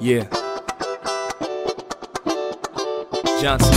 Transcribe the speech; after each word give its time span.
Yeah. 0.00 0.28
Johnson. 3.40 3.74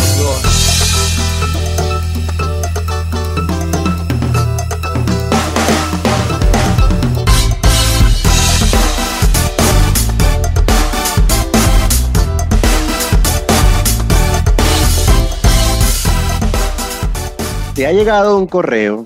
Te 17.75 17.85
ha 17.85 17.91
llegado 17.91 18.37
un 18.37 18.47
correo, 18.47 19.05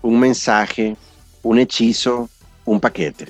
un 0.00 0.18
mensaje, 0.18 0.96
un 1.42 1.58
hechizo, 1.58 2.30
un 2.64 2.80
paquete. 2.80 3.28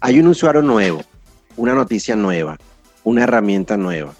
Hay 0.00 0.20
un 0.20 0.26
usuario 0.26 0.60
nuevo, 0.60 1.02
una 1.56 1.74
noticia 1.74 2.16
nueva, 2.16 2.58
una 3.04 3.24
herramienta 3.24 3.76
nueva. 3.76 4.14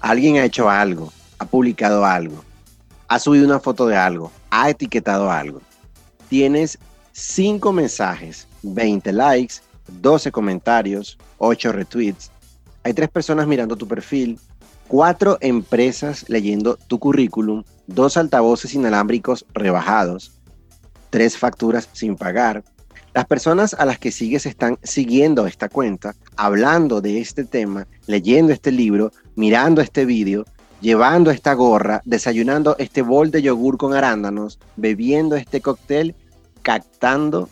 Alguien 0.00 0.36
ha 0.36 0.44
hecho 0.44 0.68
algo, 0.68 1.12
ha 1.38 1.44
publicado 1.44 2.04
algo, 2.04 2.44
ha 3.08 3.18
subido 3.18 3.46
una 3.46 3.60
foto 3.60 3.86
de 3.86 3.96
algo, 3.96 4.32
ha 4.50 4.70
etiquetado 4.70 5.30
algo. 5.30 5.60
Tienes 6.28 6.78
cinco 7.12 7.72
mensajes, 7.72 8.46
20 8.62 9.12
likes, 9.12 9.56
12 10.00 10.30
comentarios, 10.32 11.18
8 11.38 11.72
retweets. 11.72 12.30
Hay 12.82 12.94
tres 12.94 13.10
personas 13.10 13.46
mirando 13.46 13.76
tu 13.76 13.86
perfil, 13.86 14.38
cuatro 14.88 15.38
empresas 15.40 16.28
leyendo 16.28 16.76
tu 16.88 16.98
currículum, 16.98 17.62
dos 17.86 18.16
altavoces 18.16 18.74
inalámbricos 18.74 19.44
rebajados, 19.52 20.32
tres 21.10 21.36
facturas 21.36 21.88
sin 21.92 22.16
pagar. 22.16 22.64
Las 23.12 23.26
personas 23.26 23.74
a 23.74 23.84
las 23.84 23.98
que 23.98 24.12
sigues 24.12 24.46
están 24.46 24.78
siguiendo 24.82 25.46
esta 25.46 25.68
cuenta, 25.68 26.14
hablando 26.40 27.02
de 27.02 27.20
este 27.20 27.44
tema, 27.44 27.86
leyendo 28.06 28.50
este 28.50 28.72
libro, 28.72 29.12
mirando 29.36 29.82
este 29.82 30.06
vídeo, 30.06 30.46
llevando 30.80 31.30
esta 31.30 31.52
gorra, 31.52 32.00
desayunando 32.06 32.76
este 32.78 33.02
bol 33.02 33.30
de 33.30 33.42
yogur 33.42 33.76
con 33.76 33.92
arándanos, 33.92 34.58
bebiendo 34.76 35.36
este 35.36 35.60
cóctel, 35.60 36.14
captando 36.62 37.50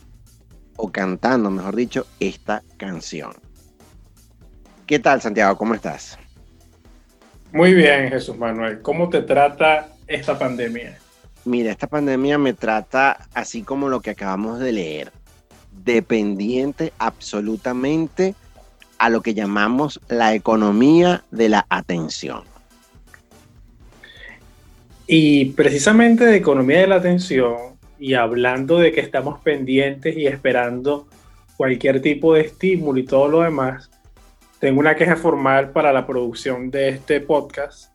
o 0.77 0.91
cantando, 0.91 1.51
mejor 1.51 1.77
dicho, 1.77 2.07
esta 2.19 2.63
canción. 2.79 3.33
¿Qué 4.87 4.99
tal, 4.99 5.21
Santiago? 5.21 5.59
¿Cómo 5.59 5.75
estás? 5.75 6.19
Muy 7.53 7.75
bien, 7.75 8.09
Jesús 8.09 8.39
Manuel. 8.39 8.81
¿Cómo 8.81 9.11
te 9.11 9.21
trata 9.21 9.91
esta 10.07 10.39
pandemia? 10.39 10.97
Mira, 11.45 11.73
esta 11.73 11.89
pandemia 11.89 12.39
me 12.39 12.55
trata 12.55 13.29
así 13.35 13.61
como 13.61 13.91
lo 13.91 14.01
que 14.01 14.09
acabamos 14.09 14.61
de 14.61 14.73
leer, 14.73 15.13
dependiente 15.85 16.95
absolutamente 16.99 18.35
a 18.99 19.09
lo 19.09 19.23
que 19.23 19.35
llamamos 19.35 20.01
la 20.09 20.35
economía 20.35 21.25
de 21.31 21.49
la 21.49 21.67
atención. 21.69 22.43
Y 25.07 25.47
precisamente 25.53 26.27
de 26.27 26.37
economía 26.37 26.81
de 26.81 26.87
la 26.87 26.97
atención 26.97 27.79
y 27.99 28.15
hablando 28.15 28.79
de 28.79 28.93
que 28.93 29.01
estamos 29.01 29.41
pendientes 29.41 30.17
y 30.17 30.27
esperando 30.27 31.09
cualquier 31.57 32.01
tipo 32.03 32.35
de 32.35 32.43
estímulo 32.43 33.01
y 33.01 33.05
todo 33.05 33.29
lo 33.29 33.41
demás, 33.41 33.91
tengo 34.61 34.81
una 34.81 34.97
queja 34.97 35.17
formal 35.17 35.71
para 35.71 35.93
la 35.93 36.07
producción 36.07 36.71
de 36.71 36.89
este 36.89 37.21
podcast, 37.21 37.95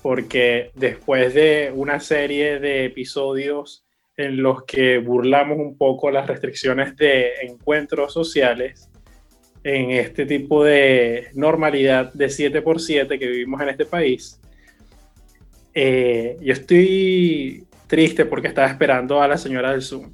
porque 0.00 0.70
después 0.74 1.34
de 1.34 1.72
una 1.74 2.00
serie 2.00 2.60
de 2.60 2.84
episodios 2.84 3.84
en 4.16 4.42
los 4.42 4.64
que 4.64 4.98
burlamos 4.98 5.58
un 5.58 5.76
poco 5.76 6.10
las 6.10 6.26
restricciones 6.26 6.96
de 6.96 7.32
encuentros 7.42 8.12
sociales, 8.12 8.88
en 9.64 9.90
este 9.92 10.26
tipo 10.26 10.64
de 10.64 11.28
normalidad 11.34 12.12
de 12.12 12.26
7x7 12.26 13.18
que 13.18 13.26
vivimos 13.26 13.60
en 13.60 13.68
este 13.68 13.84
país, 13.84 14.40
eh, 15.74 16.36
yo 16.40 16.52
estoy 16.52 17.66
triste 17.86 18.24
porque 18.24 18.48
estaba 18.48 18.68
esperando 18.68 19.22
a 19.22 19.28
la 19.28 19.36
señora 19.36 19.72
del 19.72 19.82
Zoom. 19.82 20.10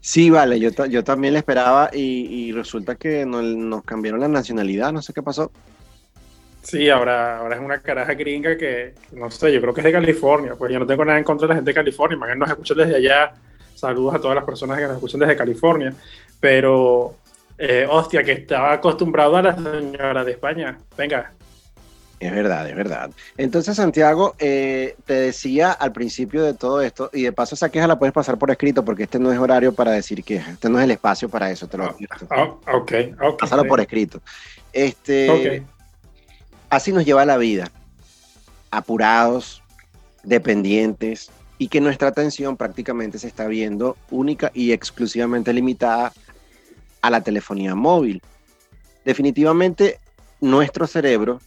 Sí, 0.00 0.30
vale, 0.30 0.58
yo, 0.58 0.70
yo 0.86 1.04
también 1.04 1.34
le 1.34 1.40
esperaba 1.40 1.90
y, 1.92 2.52
resulta 2.52 2.94
que 2.94 3.26
nos 3.26 3.84
cambiaron 3.84 4.20
la 4.20 4.28
nacionalidad, 4.28 4.92
no 4.92 5.02
sé 5.02 5.12
qué 5.12 5.22
pasó. 5.22 5.52
Sí, 6.62 6.88
ahora, 6.88 7.38
ahora 7.38 7.56
es 7.56 7.62
una 7.62 7.78
caraja 7.80 8.14
gringa 8.14 8.56
que, 8.56 8.94
no 9.12 9.30
sé, 9.30 9.52
yo 9.52 9.60
creo 9.60 9.74
que 9.74 9.80
es 9.80 9.84
de 9.84 9.92
California, 9.92 10.54
pues 10.56 10.72
yo 10.72 10.78
no 10.78 10.86
tengo 10.86 11.04
nada 11.04 11.18
en 11.18 11.24
contra 11.24 11.46
de 11.46 11.48
la 11.50 11.54
gente 11.56 11.70
de 11.70 11.74
California, 11.74 12.18
más 12.18 12.36
nos 12.36 12.50
escuchan 12.50 12.78
desde 12.78 12.96
allá, 12.96 13.32
saludos 13.74 14.14
a 14.14 14.20
todas 14.20 14.34
las 14.34 14.44
personas 14.44 14.78
que 14.78 14.84
nos 14.84 14.94
escuchan 14.94 15.20
desde 15.20 15.36
California, 15.36 15.94
pero, 16.38 17.16
eh, 17.62 17.86
hostia, 17.88 18.24
que 18.24 18.32
estaba 18.32 18.72
acostumbrado 18.72 19.36
a 19.36 19.42
la 19.42 19.54
señora 19.54 20.24
de 20.24 20.32
España, 20.32 20.78
venga, 20.96 21.30
es 22.18 22.32
verdad, 22.32 22.68
es 22.68 22.76
verdad. 22.76 23.10
Entonces, 23.36 23.76
Santiago, 23.76 24.34
eh, 24.38 24.94
te 25.06 25.14
decía 25.14 25.72
al 25.72 25.92
principio 25.92 26.42
de 26.42 26.52
todo 26.52 26.82
esto, 26.82 27.10
y 27.12 27.22
de 27.22 27.32
paso 27.32 27.54
esa 27.54 27.70
queja 27.70 27.86
la 27.86 27.98
puedes 27.98 28.12
pasar 28.12 28.38
por 28.38 28.50
escrito, 28.50 28.84
porque 28.84 29.04
este 29.04 29.18
no 29.18 29.30
es 29.32 29.38
horario 29.38 29.74
para 29.74 29.90
decir 29.92 30.24
queja, 30.24 30.52
este 30.52 30.68
no 30.70 30.78
es 30.78 30.84
el 30.84 30.90
espacio 30.90 31.28
para 31.28 31.50
eso, 31.50 31.66
te 31.66 31.78
lo 31.78 31.94
digo. 31.98 32.14
Oh, 32.30 32.60
ok, 32.76 32.92
ok. 33.22 33.40
Pásalo 33.40 33.64
por 33.64 33.80
escrito. 33.80 34.20
Este, 34.72 35.64
Así 36.70 36.92
nos 36.92 37.04
lleva 37.04 37.24
la 37.24 37.36
vida, 37.36 37.70
apurados, 38.70 39.62
dependientes, 40.22 41.30
y 41.58 41.68
que 41.68 41.80
nuestra 41.80 42.08
atención 42.08 42.56
prácticamente 42.56 43.18
se 43.18 43.26
está 43.26 43.46
viendo 43.46 43.96
única 44.10 44.50
y 44.54 44.72
exclusivamente 44.72 45.52
limitada 45.52 46.12
a 47.00 47.10
la 47.10 47.22
telefonía 47.22 47.74
móvil. 47.74 48.22
Definitivamente, 49.04 49.98
nuestro 50.40 50.86
cerebro 50.86 51.40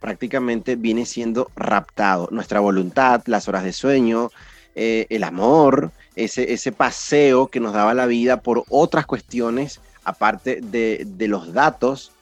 prácticamente 0.00 0.76
viene 0.76 1.06
siendo 1.06 1.50
raptado. 1.56 2.28
Nuestra 2.30 2.60
voluntad, 2.60 3.22
las 3.26 3.48
horas 3.48 3.64
de 3.64 3.72
sueño, 3.72 4.30
eh, 4.74 5.06
el 5.10 5.24
amor, 5.24 5.90
ese, 6.14 6.52
ese 6.52 6.72
paseo 6.72 7.48
que 7.48 7.60
nos 7.60 7.72
daba 7.72 7.94
la 7.94 8.06
vida 8.06 8.40
por 8.40 8.64
otras 8.68 9.06
cuestiones, 9.06 9.80
aparte 10.04 10.60
de, 10.62 11.04
de 11.06 11.28
los 11.28 11.52
datos, 11.52 12.12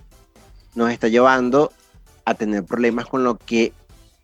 nos 0.74 0.90
está 0.90 1.08
llevando 1.08 1.72
a 2.24 2.34
tener 2.34 2.64
problemas 2.64 3.06
con 3.06 3.24
lo 3.24 3.36
que 3.36 3.72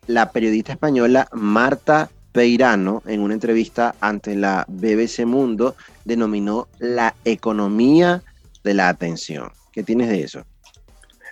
la 0.07 0.31
periodista 0.31 0.73
española 0.73 1.29
Marta 1.31 2.09
Peirano, 2.31 3.03
en 3.05 3.21
una 3.21 3.35
entrevista 3.35 3.95
ante 4.01 4.35
la 4.35 4.65
BBC 4.67 5.25
Mundo, 5.25 5.75
denominó 6.03 6.67
la 6.79 7.15
economía 7.23 8.23
de 8.63 8.73
la 8.73 8.89
atención. 8.89 9.51
¿Qué 9.71 9.83
tienes 9.83 10.09
de 10.09 10.21
eso? 10.21 10.45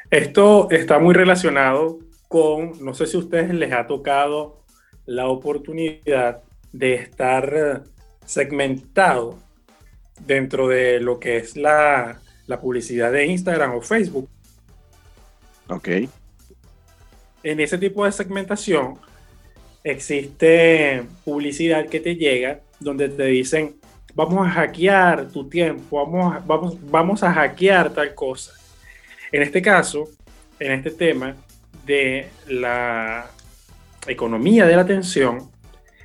Esto 0.10 0.70
está 0.72 1.00
muy 1.00 1.14
relacionado 1.14 2.00
con, 2.28 2.84
no 2.84 2.94
sé 2.94 3.08
si 3.08 3.18
a 3.18 3.20
ustedes 3.20 3.54
les 3.54 3.72
ha 3.72 3.88
tocado 3.88 4.64
la 5.06 5.28
oportunidad 5.28 6.44
de 6.72 6.94
estar 6.96 7.84
segmentado 8.26 9.38
dentro 10.26 10.68
de 10.68 11.00
lo 11.00 11.20
que 11.20 11.38
es 11.38 11.56
la, 11.56 12.20
publicidad 12.62 13.14
de 13.14 13.28
Instagram 13.28 13.76
o 13.76 13.82
Facebook. 13.82 14.28
Ok. 15.70 15.88
En 17.44 17.60
ese 17.62 17.78
tipo 17.78 18.04
de 18.04 18.12
segmentación 18.12 18.96
existe 19.86 21.04
publicidad 21.24 21.88
que 21.88 22.02
te 22.02 22.16
llega 22.16 22.60
donde 22.82 23.08
te 23.08 23.24
dicen, 23.24 23.76
vamos 24.14 24.48
a 24.48 24.50
hackear 24.50 25.28
tu 25.30 25.48
tiempo, 25.48 26.06
vamos, 26.06 26.46
vamos, 26.46 26.78
vamos 26.90 27.24
a 27.24 27.34
hackear 27.34 27.90
tal 27.92 28.14
cosa. 28.14 28.54
En 29.32 29.42
este 29.42 29.62
caso, 29.62 30.10
en 30.60 30.74
este 30.74 30.92
tema, 30.92 31.36
de 31.86 32.28
la 32.48 33.30
economía 34.08 34.66
de 34.66 34.76
la 34.76 34.84
atención 34.84 35.50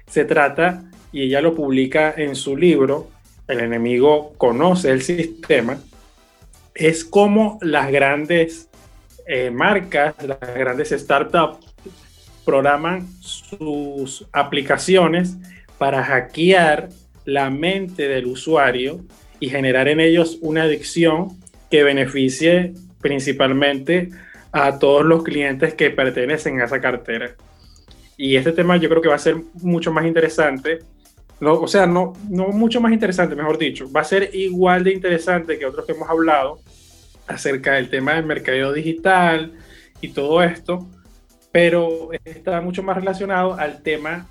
se 0.07 0.25
trata, 0.25 0.83
y 1.13 1.23
ella 1.23 1.41
lo 1.41 1.55
publica 1.55 2.15
en 2.17 2.35
su 2.37 2.57
libro, 2.57 3.11
El 3.49 3.61
enemigo 3.61 4.35
conoce 4.37 4.91
el 4.91 5.03
sistema, 5.03 5.79
es 6.75 7.05
como 7.05 7.59
las 7.63 7.91
grandes 7.91 8.69
eh, 9.27 9.51
marcas, 9.51 10.15
las 10.23 10.41
grandes 10.41 10.91
startups 10.91 11.75
programan 12.45 13.07
sus 13.21 14.27
aplicaciones 14.33 15.37
para 15.79 16.03
hackear 16.03 16.89
la 17.27 17.51
mente 17.51 18.09
del 18.09 18.27
usuario 18.27 19.05
y 19.39 19.51
generar 19.51 19.89
en 19.89 20.01
ellos 20.01 20.39
una 20.41 20.63
adicción 20.63 21.37
que 21.71 21.83
beneficie 21.83 22.73
principalmente 23.01 24.09
a 24.53 24.79
todos 24.79 25.05
los 25.05 25.23
clientes 25.23 25.75
que 25.75 25.91
pertenecen 25.91 26.61
a 26.61 26.65
esa 26.65 26.81
cartera. 26.81 27.35
Y 28.17 28.37
este 28.37 28.53
tema 28.53 28.79
yo 28.79 28.89
creo 28.89 29.03
que 29.03 29.09
va 29.09 29.17
a 29.17 29.19
ser 29.19 29.37
mucho 29.61 29.93
más 29.93 30.07
interesante, 30.07 30.79
no, 31.39 31.55
o 31.55 31.69
sea, 31.69 31.87
no, 31.87 32.15
no 32.31 32.49
mucho 32.49 32.81
más 32.81 32.93
interesante, 32.93 33.35
mejor 33.35 33.59
dicho, 33.59 33.91
va 33.93 34.01
a 34.01 34.05
ser 34.05 34.31
igual 34.35 34.85
de 34.85 34.93
interesante 34.95 35.59
que 35.59 35.67
otros 35.67 35.85
que 35.85 35.93
hemos 35.93 36.09
hablado 36.09 36.61
acerca 37.27 37.75
del 37.75 37.91
tema 37.91 38.15
del 38.15 38.25
mercadeo 38.25 38.73
digital 38.73 39.53
y 40.01 40.09
todo 40.09 40.43
esto, 40.43 40.89
pero 41.53 42.09
está 42.25 42.61
mucho 42.63 42.83
más 42.83 42.97
relacionado 42.97 43.55
al 43.55 43.83
tema 43.83 44.27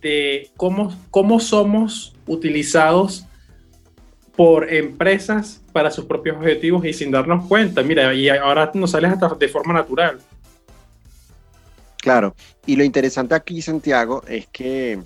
de 0.00 0.50
cómo, 0.56 0.96
cómo 1.10 1.40
somos 1.40 2.14
utilizados 2.26 3.26
por 4.36 4.72
empresas 4.72 5.60
para 5.72 5.90
sus 5.90 6.04
propios 6.04 6.36
objetivos 6.36 6.84
y 6.84 6.92
sin 6.92 7.10
darnos 7.10 7.46
cuenta. 7.46 7.82
Mira, 7.82 8.14
y 8.14 8.28
ahora 8.28 8.70
nos 8.74 8.92
sales 8.92 9.12
hasta 9.12 9.28
de 9.34 9.48
forma 9.48 9.72
natural. 9.72 10.18
Claro, 12.00 12.34
y 12.64 12.76
lo 12.76 12.84
interesante 12.84 13.34
aquí, 13.34 13.60
Santiago, 13.60 14.22
es 14.28 14.46
que 14.46 15.00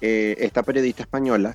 eh, 0.00 0.36
esta 0.38 0.62
periodista 0.62 1.02
española, 1.02 1.54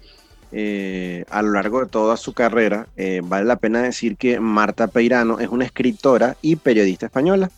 eh, 0.52 1.26
a 1.30 1.42
lo 1.42 1.52
largo 1.52 1.82
de 1.82 1.88
toda 1.88 2.16
su 2.18 2.34
carrera, 2.34 2.88
eh, 2.96 3.22
vale 3.24 3.46
la 3.46 3.56
pena 3.56 3.82
decir 3.82 4.16
que 4.16 4.40
Marta 4.40 4.88
Peirano 4.88 5.40
es 5.40 5.50
una 5.50 5.66
escritora 5.66 6.38
y 6.42 6.56
periodista 6.56 7.08
española. 7.08 7.50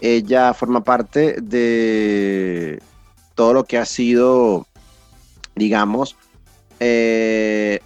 Ella 0.00 0.54
forma 0.54 0.84
parte 0.84 1.40
de 1.42 2.80
todo 3.34 3.52
lo 3.52 3.64
que 3.64 3.78
ha 3.78 3.84
sido, 3.84 4.66
digamos, 5.54 6.16
de 6.78 7.80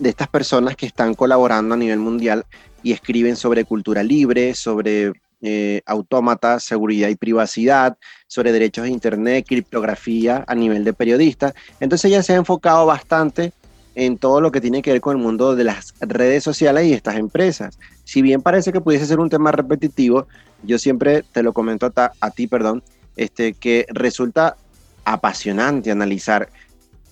estas 0.00 0.28
personas 0.28 0.76
que 0.76 0.86
están 0.86 1.14
colaborando 1.14 1.74
a 1.74 1.78
nivel 1.78 1.98
mundial 1.98 2.46
y 2.82 2.92
escriben 2.92 3.36
sobre 3.36 3.64
cultura 3.64 4.02
libre, 4.02 4.54
sobre 4.54 5.12
eh, 5.42 5.82
autómatas, 5.86 6.64
seguridad 6.64 7.08
y 7.08 7.16
privacidad, 7.16 7.98
sobre 8.26 8.52
derechos 8.52 8.84
de 8.84 8.90
Internet, 8.90 9.44
criptografía 9.46 10.44
a 10.46 10.54
nivel 10.54 10.84
de 10.84 10.92
periodista. 10.92 11.54
Entonces 11.80 12.10
ella 12.10 12.22
se 12.22 12.32
ha 12.32 12.36
enfocado 12.36 12.86
bastante 12.86 13.52
en 13.94 14.18
todo 14.18 14.40
lo 14.40 14.52
que 14.52 14.60
tiene 14.60 14.82
que 14.82 14.92
ver 14.92 15.00
con 15.00 15.16
el 15.16 15.22
mundo 15.22 15.56
de 15.56 15.64
las 15.64 15.94
redes 16.00 16.44
sociales 16.44 16.86
y 16.86 16.92
estas 16.92 17.16
empresas. 17.16 17.78
Si 18.04 18.22
bien 18.22 18.42
parece 18.42 18.72
que 18.72 18.80
pudiese 18.80 19.06
ser 19.06 19.20
un 19.20 19.30
tema 19.30 19.52
repetitivo, 19.52 20.26
yo 20.62 20.78
siempre 20.78 21.22
te 21.32 21.42
lo 21.42 21.52
comento 21.52 21.90
a, 21.94 22.30
ti, 22.30 22.46
perdón, 22.46 22.82
este, 23.16 23.54
que 23.54 23.86
resulta 23.88 24.56
apasionante 25.04 25.90
analizar 25.90 26.48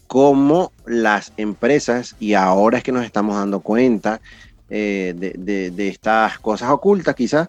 cómo 0.07 0.73
las 0.87 1.33
empresas, 1.37 2.15
y 2.21 2.35
ahora 2.35 2.79
es 2.79 2.85
que 2.85 2.93
nos 2.93 3.05
estamos 3.05 3.37
dando 3.37 3.61
cuenta 3.61 4.21
eh, 4.71 5.15
de, 5.17 5.71
de, 5.71 5.89
estas 5.89 6.39
cosas 6.39 6.71
ocultas 6.71 7.15
quizás, 7.15 7.49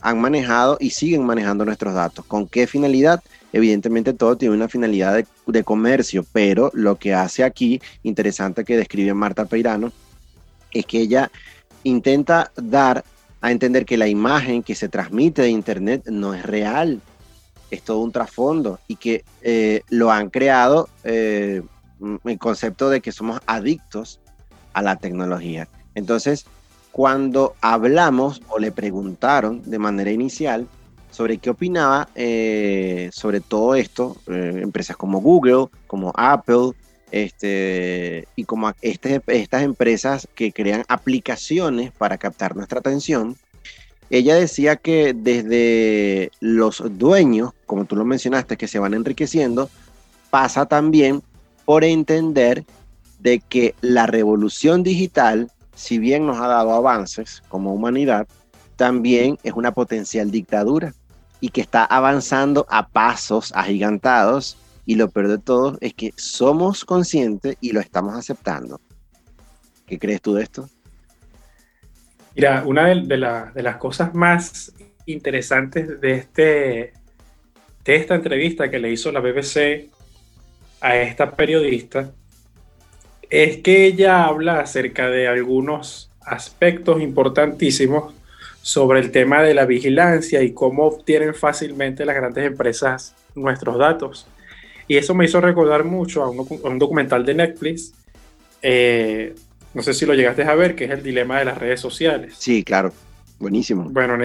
han 0.00 0.20
manejado 0.20 0.76
y 0.80 0.90
siguen 0.90 1.24
manejando 1.24 1.64
nuestros 1.64 1.94
datos. 1.94 2.24
¿Con 2.26 2.46
qué 2.46 2.66
finalidad? 2.66 3.22
Evidentemente 3.52 4.12
todo 4.12 4.36
tiene 4.36 4.54
una 4.54 4.68
finalidad 4.68 5.24
de, 5.46 5.64
comercio, 5.64 6.24
pero 6.32 6.70
lo 6.74 6.96
que 6.96 7.14
hace 7.14 7.42
aquí, 7.42 7.80
interesante 8.02 8.64
que 8.64 8.76
describe 8.76 9.14
Marta 9.14 9.46
Peirano, 9.46 9.92
es 10.70 10.84
que 10.84 11.00
ella 11.00 11.30
intenta 11.82 12.52
dar 12.56 13.04
a 13.40 13.52
entender 13.52 13.86
que 13.86 13.96
la 13.96 14.08
imagen 14.08 14.62
que 14.62 14.74
se 14.74 14.88
transmite 14.88 15.42
de 15.42 15.50
Internet 15.50 16.06
no 16.06 16.34
es 16.34 16.44
real, 16.44 17.00
es 17.70 17.82
todo 17.82 18.00
un 18.00 18.12
trasfondo 18.12 18.78
y 18.86 18.96
que 18.96 19.24
eh, 19.42 19.82
lo 19.88 20.10
han 20.10 20.30
creado 20.30 20.88
eh, 21.04 21.62
el 22.24 22.38
concepto 22.38 22.90
de 22.90 23.00
que 23.00 23.12
somos 23.12 23.40
adictos 23.46 24.20
a 24.72 24.82
la 24.82 24.96
tecnología. 24.96 25.68
Entonces, 25.94 26.46
cuando 26.92 27.54
hablamos 27.60 28.42
o 28.48 28.58
le 28.58 28.72
preguntaron 28.72 29.62
de 29.64 29.78
manera 29.78 30.10
inicial 30.10 30.66
sobre 31.10 31.38
qué 31.38 31.50
opinaba 31.50 32.08
eh, 32.14 33.08
sobre 33.12 33.40
todo 33.40 33.74
esto, 33.74 34.16
empresas 34.26 34.96
como 34.96 35.20
Google, 35.20 35.68
como 35.86 36.12
Apple, 36.14 36.72
este, 37.10 38.26
y 38.34 38.44
como 38.44 38.72
este, 38.82 39.22
estas 39.26 39.62
empresas 39.62 40.28
que 40.34 40.52
crean 40.52 40.84
aplicaciones 40.88 41.92
para 41.92 42.18
captar 42.18 42.56
nuestra 42.56 42.80
atención, 42.80 43.36
ella 44.10 44.34
decía 44.36 44.76
que 44.76 45.14
desde 45.14 46.30
los 46.40 46.82
dueños, 46.98 47.52
como 47.66 47.84
tú 47.84 47.96
lo 47.96 48.04
mencionaste, 48.04 48.56
que 48.56 48.68
se 48.68 48.78
van 48.78 48.94
enriqueciendo, 48.94 49.68
pasa 50.30 50.66
también 50.66 51.22
por 51.64 51.84
entender 51.84 52.64
de 53.18 53.40
que 53.40 53.74
la 53.80 54.06
revolución 54.06 54.82
digital 54.82 55.50
si 55.76 55.98
bien 55.98 56.26
nos 56.26 56.38
ha 56.38 56.48
dado 56.48 56.72
avances 56.72 57.42
como 57.48 57.72
humanidad, 57.72 58.26
también 58.74 59.38
es 59.44 59.52
una 59.52 59.72
potencial 59.72 60.30
dictadura 60.30 60.94
y 61.38 61.50
que 61.50 61.60
está 61.60 61.84
avanzando 61.84 62.66
a 62.68 62.88
pasos 62.88 63.52
agigantados 63.54 64.56
y 64.86 64.94
lo 64.96 65.10
peor 65.10 65.28
de 65.28 65.38
todo 65.38 65.78
es 65.80 65.94
que 65.94 66.12
somos 66.16 66.84
conscientes 66.84 67.56
y 67.60 67.72
lo 67.72 67.80
estamos 67.80 68.14
aceptando. 68.14 68.80
¿Qué 69.86 69.98
crees 69.98 70.22
tú 70.22 70.34
de 70.34 70.44
esto? 70.44 70.68
Mira, 72.36 72.64
una 72.66 72.88
de, 72.88 73.16
las 73.16 73.76
cosas 73.78 74.14
más 74.14 74.70
interesantes 75.06 75.98
de, 76.02 76.12
este, 76.12 76.92
de 77.82 77.96
esta 77.96 78.14
entrevista 78.14 78.70
que 78.70 78.78
le 78.78 78.92
hizo 78.92 79.10
la 79.10 79.20
BBC 79.20 79.88
a 80.82 80.98
esta 80.98 81.30
periodista 81.30 82.12
es 83.30 83.56
que 83.62 83.86
ella 83.86 84.26
habla 84.26 84.60
acerca 84.60 85.08
de 85.08 85.28
algunos 85.28 86.10
aspectos 86.20 87.00
importantísimos 87.00 88.14
sobre 88.60 89.00
el 89.00 89.12
tema 89.12 89.42
de 89.42 89.54
la 89.54 89.64
vigilancia 89.64 90.42
y 90.42 90.52
cómo 90.52 90.84
obtienen 90.84 91.34
fácilmente 91.34 92.04
las 92.04 92.16
grandes 92.16 92.44
empresas 92.44 93.14
nuestros 93.34 93.78
datos. 93.78 94.26
Y 94.86 94.98
eso 94.98 95.14
me 95.14 95.24
hizo 95.24 95.40
recordar 95.40 95.84
mucho 95.84 96.22
a 96.22 96.28
un, 96.28 96.78
documental 96.78 97.24
de 97.24 97.32
Netflix, 97.34 97.94
eh, 98.60 99.34
no 99.74 99.82
sé 99.82 99.94
si 99.94 100.06
lo 100.06 100.14
llegaste 100.14 100.42
a 100.42 100.54
ver, 100.54 100.74
que 100.74 100.84
es 100.84 100.90
el 100.90 101.02
dilema 101.02 101.38
de 101.38 101.44
las 101.44 101.58
redes 101.58 101.80
sociales. 101.80 102.34
Sí, 102.38 102.64
claro, 102.64 102.92
buenísimo. 103.38 103.88
Bueno, 103.90 104.16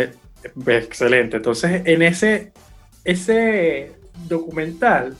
excelente. 0.68 1.38
Entonces, 1.38 1.82
en 1.86 2.02
ese, 2.02 2.52
ese 3.04 3.92
documental 4.28 5.16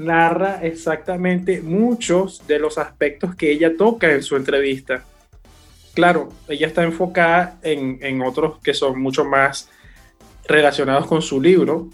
narra 0.00 0.60
exactamente 0.62 1.60
muchos 1.60 2.46
de 2.46 2.58
los 2.58 2.78
aspectos 2.78 3.34
que 3.34 3.52
ella 3.52 3.76
toca 3.76 4.10
en 4.10 4.22
su 4.22 4.36
entrevista. 4.36 5.04
Claro, 5.94 6.30
ella 6.48 6.66
está 6.66 6.82
enfocada 6.82 7.58
en, 7.62 8.22
otros 8.22 8.58
que 8.60 8.74
son 8.74 9.00
mucho 9.00 9.24
más 9.24 9.68
relacionados 10.46 11.06
con 11.06 11.20
su 11.20 11.40
libro, 11.40 11.88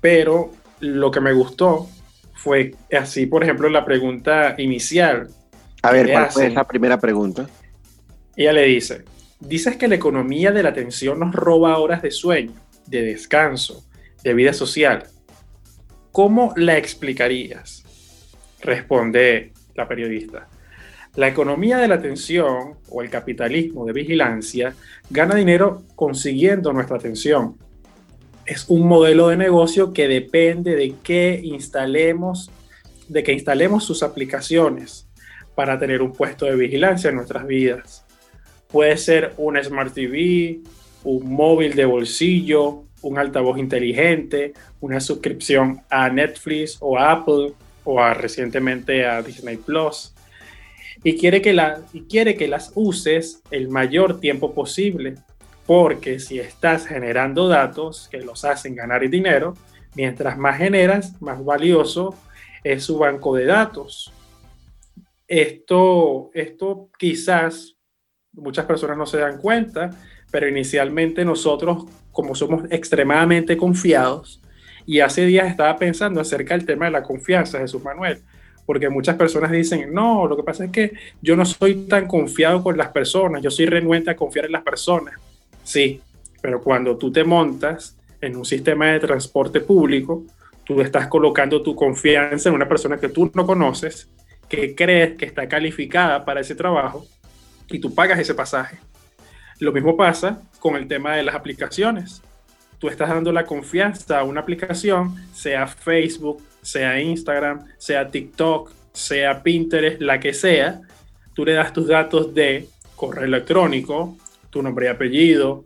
pero 0.00 0.52
lo 0.80 1.10
que 1.10 1.20
me 1.20 1.32
gustó 1.32 1.88
fue 2.34 2.74
así, 2.98 3.26
por 3.26 3.42
ejemplo, 3.42 3.68
la 3.68 3.84
pregunta 3.84 4.54
inicial. 4.58 5.28
A 5.82 5.90
ver, 5.90 6.10
¿cuál 6.12 6.30
fue 6.30 6.46
esa 6.46 6.64
primera 6.64 6.98
pregunta? 6.98 7.48
Ella 8.36 8.52
le 8.52 8.62
dice, 8.62 9.04
dices 9.40 9.76
que 9.76 9.88
la 9.88 9.96
economía 9.96 10.52
de 10.52 10.62
la 10.62 10.68
atención 10.68 11.18
nos 11.18 11.34
roba 11.34 11.76
horas 11.78 12.02
de 12.02 12.12
sueño, 12.12 12.52
de 12.86 13.02
descanso, 13.02 13.84
de 14.22 14.32
vida 14.32 14.52
social. 14.52 15.04
¿Cómo 16.12 16.52
la 16.56 16.78
explicarías? 16.78 17.82
Responde 18.60 19.52
la 19.74 19.88
periodista. 19.88 20.48
La 21.16 21.26
economía 21.26 21.78
de 21.78 21.88
la 21.88 21.96
atención 21.96 22.76
o 22.88 23.02
el 23.02 23.10
capitalismo 23.10 23.84
de 23.84 23.92
vigilancia 23.92 24.74
gana 25.10 25.34
dinero 25.34 25.82
consiguiendo 25.96 26.72
nuestra 26.72 26.96
atención. 26.96 27.56
Es 28.46 28.66
un 28.68 28.86
modelo 28.86 29.28
de 29.28 29.36
negocio 29.36 29.92
que 29.92 30.06
depende 30.06 30.76
de 30.76 30.94
que 31.02 31.40
instalemos, 31.42 32.52
de 33.08 33.22
que 33.24 33.32
instalemos 33.32 33.84
sus 33.84 34.04
aplicaciones 34.04 35.08
para 35.54 35.78
tener 35.78 36.02
un 36.02 36.12
puesto 36.12 36.46
de 36.46 36.56
vigilancia 36.56 37.10
en 37.10 37.16
nuestras 37.16 37.46
vidas. 37.46 38.04
Puede 38.68 38.96
ser 38.96 39.34
un 39.36 39.62
Smart 39.62 39.92
TV, 39.92 40.60
un 41.04 41.34
móvil 41.34 41.74
de 41.74 41.84
bolsillo, 41.84 42.84
un 43.02 43.18
altavoz 43.18 43.58
inteligente, 43.58 44.52
una 44.80 45.00
suscripción 45.00 45.82
a 45.90 46.08
Netflix 46.08 46.78
o 46.80 46.98
a 46.98 47.12
Apple 47.12 47.52
o 47.84 48.02
recientemente 48.14 49.04
a 49.04 49.22
Disney 49.22 49.56
Plus. 49.56 50.14
Y 51.04 51.16
quiere, 51.16 51.42
que 51.42 51.52
la, 51.52 51.80
y 51.92 52.02
quiere 52.02 52.36
que 52.36 52.46
las 52.46 52.72
uses 52.74 53.42
el 53.50 53.68
mayor 53.68 54.20
tiempo 54.20 54.54
posible, 54.54 55.16
porque 55.66 56.20
si 56.20 56.38
estás 56.38 56.86
generando 56.86 57.48
datos 57.48 58.08
que 58.10 58.18
los 58.18 58.44
hacen 58.44 58.76
ganar 58.76 59.08
dinero, 59.10 59.54
mientras 59.94 60.38
más 60.38 60.58
generas, 60.58 61.20
más 61.20 61.44
valioso 61.44 62.14
es 62.62 62.84
su 62.84 62.98
banco 62.98 63.34
de 63.34 63.46
datos. 63.46 64.11
Esto, 65.32 66.30
esto 66.34 66.90
quizás 66.98 67.74
muchas 68.32 68.66
personas 68.66 68.98
no 68.98 69.06
se 69.06 69.16
dan 69.16 69.38
cuenta, 69.38 69.88
pero 70.30 70.46
inicialmente 70.46 71.24
nosotros, 71.24 71.86
como 72.10 72.34
somos 72.34 72.64
extremadamente 72.70 73.56
confiados, 73.56 74.42
y 74.84 75.00
hace 75.00 75.24
días 75.24 75.48
estaba 75.48 75.74
pensando 75.78 76.20
acerca 76.20 76.54
del 76.54 76.66
tema 76.66 76.84
de 76.84 76.90
la 76.90 77.02
confianza, 77.02 77.60
Jesús 77.60 77.82
Manuel, 77.82 78.18
porque 78.66 78.90
muchas 78.90 79.16
personas 79.16 79.50
dicen, 79.50 79.94
no, 79.94 80.26
lo 80.26 80.36
que 80.36 80.42
pasa 80.42 80.66
es 80.66 80.70
que 80.70 80.92
yo 81.22 81.34
no 81.34 81.46
soy 81.46 81.86
tan 81.86 82.06
confiado 82.06 82.62
con 82.62 82.76
las 82.76 82.88
personas, 82.88 83.40
yo 83.40 83.50
soy 83.50 83.64
renuente 83.64 84.10
a 84.10 84.16
confiar 84.16 84.44
en 84.44 84.52
las 84.52 84.62
personas. 84.62 85.14
Sí, 85.64 86.02
pero 86.42 86.60
cuando 86.60 86.98
tú 86.98 87.10
te 87.10 87.24
montas 87.24 87.96
en 88.20 88.36
un 88.36 88.44
sistema 88.44 88.88
de 88.88 89.00
transporte 89.00 89.60
público, 89.60 90.24
tú 90.62 90.82
estás 90.82 91.06
colocando 91.06 91.62
tu 91.62 91.74
confianza 91.74 92.50
en 92.50 92.54
una 92.54 92.68
persona 92.68 92.98
que 92.98 93.08
tú 93.08 93.30
no 93.32 93.46
conoces, 93.46 94.10
que 94.52 94.74
crees 94.74 95.16
que 95.16 95.24
está 95.24 95.48
calificada 95.48 96.26
para 96.26 96.40
ese 96.40 96.54
trabajo, 96.54 97.06
y 97.70 97.78
tú 97.78 97.94
pagas 97.94 98.18
ese 98.18 98.34
pasaje. 98.34 98.76
Lo 99.58 99.72
mismo 99.72 99.96
pasa 99.96 100.42
con 100.58 100.76
el 100.76 100.86
tema 100.86 101.16
de 101.16 101.22
las 101.22 101.34
aplicaciones. 101.34 102.20
Tú 102.78 102.88
estás 102.88 103.08
dando 103.08 103.32
la 103.32 103.46
confianza 103.46 104.18
a 104.18 104.24
una 104.24 104.42
aplicación, 104.42 105.16
sea 105.32 105.66
Facebook, 105.66 106.42
sea 106.60 107.00
Instagram, 107.00 107.64
sea 107.78 108.08
TikTok, 108.08 108.70
sea 108.92 109.42
Pinterest, 109.42 110.02
la 110.02 110.20
que 110.20 110.34
sea, 110.34 110.82
tú 111.32 111.46
le 111.46 111.54
das 111.54 111.72
tus 111.72 111.88
datos 111.88 112.34
de 112.34 112.68
correo 112.94 113.24
electrónico, 113.24 114.18
tu 114.50 114.62
nombre 114.62 114.84
y 114.84 114.88
apellido, 114.90 115.64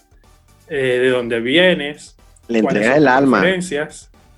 eh, 0.69 1.01
de 1.03 1.09
dónde 1.09 1.41
vienes, 1.41 2.15
Le 2.47 2.61
entrega 2.61 2.97
el 2.97 3.09
alma. 3.09 3.43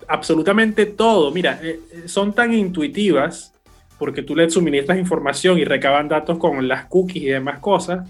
absolutamente 0.07 0.87
todo. 0.87 1.33
Mira, 1.33 1.61
eh, 1.63 1.81
eh, 1.93 2.03
son 2.09 2.33
tan 2.33 2.55
intuitivas 2.55 3.53
porque 3.99 4.23
tú 4.23 4.37
le 4.37 4.49
suministras 4.51 4.99
información 4.99 5.59
y 5.59 5.65
recaban 5.65 6.09
datos 6.09 6.39
con 6.39 6.67
las 6.69 6.87
cookies 6.87 7.23
y 7.23 7.27
demás 7.27 7.59
cosas 7.59 8.09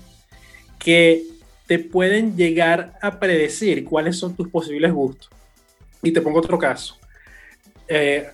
que 0.78 1.22
te 1.66 1.78
pueden 1.78 2.36
llegar 2.36 2.94
a 3.02 3.18
predecir 3.18 3.84
cuáles 3.84 4.16
son 4.16 4.34
tus 4.34 4.48
posibles 4.48 4.92
gustos. 4.92 5.30
Y 6.02 6.12
te 6.12 6.20
pongo 6.20 6.38
otro 6.38 6.58
caso. 6.58 6.96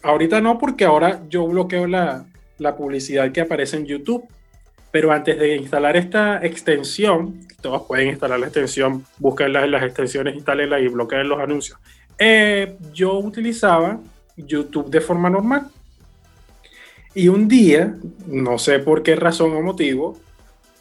ahorita 0.03 0.41
no, 0.41 0.59
porque 0.59 0.85
ahora 0.85 1.23
yo 1.29 1.47
bloqueo 1.47 1.87
la, 1.87 2.27
la 2.59 2.77
publicidad 2.77 3.33
que 3.33 3.41
aparece 3.41 3.77
en 3.77 3.87
YouTube 3.87 4.29
pero 4.95 5.11
antes 5.11 5.37
de 5.37 5.57
instalar 5.57 5.97
esta 5.97 6.39
extensión, 6.47 7.41
todos 7.61 7.83
pueden 7.83 8.11
instalar 8.11 8.39
la 8.39 8.47
extensión, 8.47 9.05
busquen 9.19 9.53
las, 9.53 9.83
extensiones, 9.83 10.37
instalenlas 10.37 10.83
y 10.83 10.87
bloqueen 10.87 11.29
los 11.29 11.41
anuncios. 11.41 11.81
Eh, 12.17 12.77
yo 12.93 13.19
utilizaba 13.19 13.99
YouTube 14.37 14.89
de 14.89 15.01
forma 15.01 15.29
normal. 15.29 15.67
Y 17.15 17.29
un 17.29 17.49
día, 17.49 17.97
no 18.27 18.59
sé 18.59 18.81
por 18.81 19.03
qué 19.03 19.17
razón 19.17 19.55
o 19.55 19.63
motivo, 19.63 20.19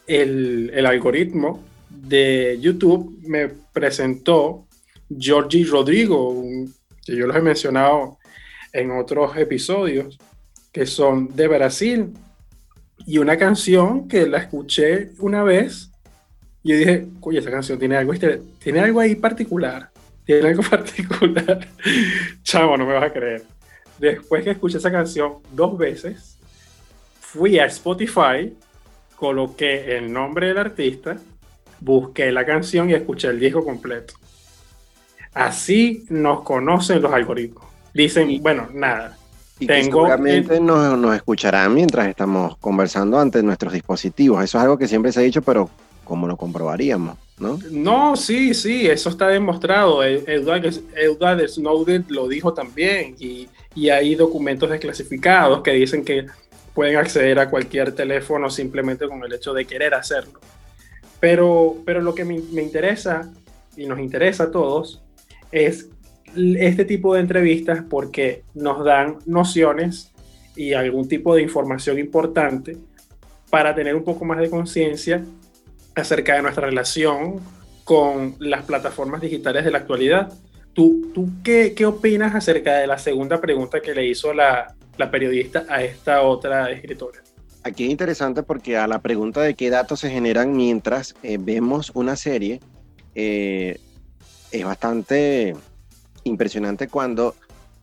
el, 0.06 0.70
el 0.74 0.86
algoritmo 0.86 1.62
de 1.88 2.58
YouTube 2.60 3.18
me 3.26 3.48
presentó 3.72 4.66
Georgie 5.16 5.64
Rodrigo, 5.64 6.42
que 7.04 7.16
yo 7.16 7.26
los 7.26 7.36
he 7.36 7.40
mencionado 7.40 8.18
en 8.72 8.90
otros 8.90 9.36
episodios, 9.36 10.18
que 10.72 10.86
son 10.86 11.34
de 11.34 11.46
Brasil 11.46 12.12
y 13.06 13.18
una 13.18 13.36
canción 13.36 14.08
que 14.08 14.26
la 14.26 14.38
escuché 14.38 15.10
una 15.18 15.42
vez 15.42 15.90
y 16.64 16.70
yo 16.70 16.78
dije, 16.78 17.06
oye, 17.20 17.40
esa 17.40 17.50
canción 17.50 17.78
tiene 17.78 17.96
algo, 17.96 18.14
tiene 18.58 18.80
algo 18.80 18.98
ahí 18.98 19.14
particular, 19.14 19.90
tiene 20.24 20.48
algo 20.48 20.62
particular. 20.70 21.68
Chavo, 22.42 22.76
no 22.78 22.86
me 22.86 22.94
vas 22.94 23.04
a 23.04 23.12
creer. 23.12 23.42
Después 23.98 24.44
que 24.44 24.50
escuché 24.50 24.78
esa 24.78 24.90
canción 24.90 25.34
dos 25.52 25.78
veces, 25.78 26.38
fui 27.20 27.58
a 27.58 27.66
Spotify, 27.66 28.52
coloqué 29.16 29.96
el 29.96 30.12
nombre 30.12 30.48
del 30.48 30.58
artista, 30.58 31.16
busqué 31.80 32.32
la 32.32 32.44
canción 32.44 32.90
y 32.90 32.94
escuché 32.94 33.28
el 33.28 33.40
disco 33.40 33.64
completo. 33.64 34.14
Así 35.32 36.04
nos 36.10 36.42
conocen 36.42 37.02
los 37.02 37.12
algoritmos. 37.12 37.64
Dicen, 37.92 38.40
bueno, 38.42 38.68
nada, 38.72 39.16
y 39.58 39.66
seguramente 39.66 40.60
nos, 40.60 41.14
escucharán 41.14 41.74
mientras 41.74 42.08
estamos 42.08 42.56
conversando 42.58 43.18
ante 43.18 43.42
nuestros 43.42 43.72
dispositivos. 43.72 44.42
Eso 44.42 44.58
es 44.58 44.64
algo 44.64 44.76
que 44.76 44.88
siempre 44.88 45.12
se 45.12 45.20
ha 45.20 45.22
dicho, 45.22 45.42
pero 45.42 45.70
¿cómo 46.02 46.26
lo 46.26 46.36
comprobaríamos? 46.36 47.16
¿no? 47.38 47.58
No, 47.70 48.16
sí, 48.16 48.52
sí, 48.52 48.86
eso 48.86 49.10
está 49.10 49.28
demostrado. 49.28 50.02
E, 50.02 50.24
Edward, 50.26 51.48
Snowden 51.48 52.04
lo 52.08 52.26
dijo 52.28 52.52
también 52.52 53.14
y, 53.18 53.48
hay 53.90 54.14
documentos 54.14 54.70
desclasificados 54.70 55.62
que 55.62 55.72
dicen 55.72 56.04
que 56.04 56.26
pueden 56.74 56.96
acceder 56.96 57.38
a 57.38 57.50
cualquier 57.50 57.92
teléfono 57.92 58.50
simplemente 58.50 59.06
con 59.08 59.22
el 59.24 59.32
hecho 59.32 59.52
de 59.52 59.64
querer 59.64 59.94
hacerlo. 59.94 60.40
Pero, 61.20 61.76
pero 61.84 62.00
lo 62.00 62.14
que 62.14 62.24
me, 62.24 62.40
me 62.52 62.62
interesa 62.62 63.30
y 63.76 63.86
nos 63.86 63.98
interesa 63.98 64.44
a 64.44 64.50
todos 64.50 65.02
es 65.52 65.88
este 66.36 66.84
tipo 66.84 67.14
de 67.14 67.20
entrevistas 67.20 67.84
porque 67.88 68.42
nos 68.54 68.84
dan 68.84 69.18
nociones 69.26 70.12
y 70.56 70.74
algún 70.74 71.08
tipo 71.08 71.34
de 71.34 71.42
información 71.42 71.98
importante 71.98 72.76
para 73.50 73.74
tener 73.74 73.94
un 73.94 74.04
poco 74.04 74.24
más 74.24 74.38
de 74.38 74.50
conciencia 74.50 75.24
acerca 75.94 76.34
de 76.34 76.42
nuestra 76.42 76.66
relación 76.66 77.40
con 77.84 78.34
las 78.38 78.64
plataformas 78.64 79.20
digitales 79.20 79.64
de 79.64 79.70
la 79.70 79.78
actualidad. 79.78 80.32
¿Tú, 80.74 81.10
tú 81.14 81.28
qué, 81.42 81.72
qué 81.74 81.86
opinas 81.86 82.34
acerca 82.34 82.76
de 82.76 82.86
la 82.86 82.98
segunda 82.98 83.40
pregunta 83.40 83.80
que 83.80 83.94
le 83.94 84.06
hizo 84.06 84.34
la, 84.34 84.74
la 84.96 85.10
periodista 85.10 85.64
a 85.68 85.82
esta 85.82 86.22
otra 86.22 86.70
escritora? 86.70 87.20
Aquí 87.62 87.84
es 87.84 87.90
interesante 87.90 88.42
porque 88.42 88.76
a 88.76 88.86
la 88.86 89.00
pregunta 89.00 89.40
de 89.40 89.54
qué 89.54 89.70
datos 89.70 90.00
se 90.00 90.10
generan 90.10 90.54
mientras 90.54 91.14
eh, 91.22 91.38
vemos 91.40 91.92
una 91.94 92.16
serie, 92.16 92.60
eh, 93.14 93.78
es 94.50 94.64
bastante 94.64 95.54
impresionante 96.24 96.88
cuando 96.88 97.34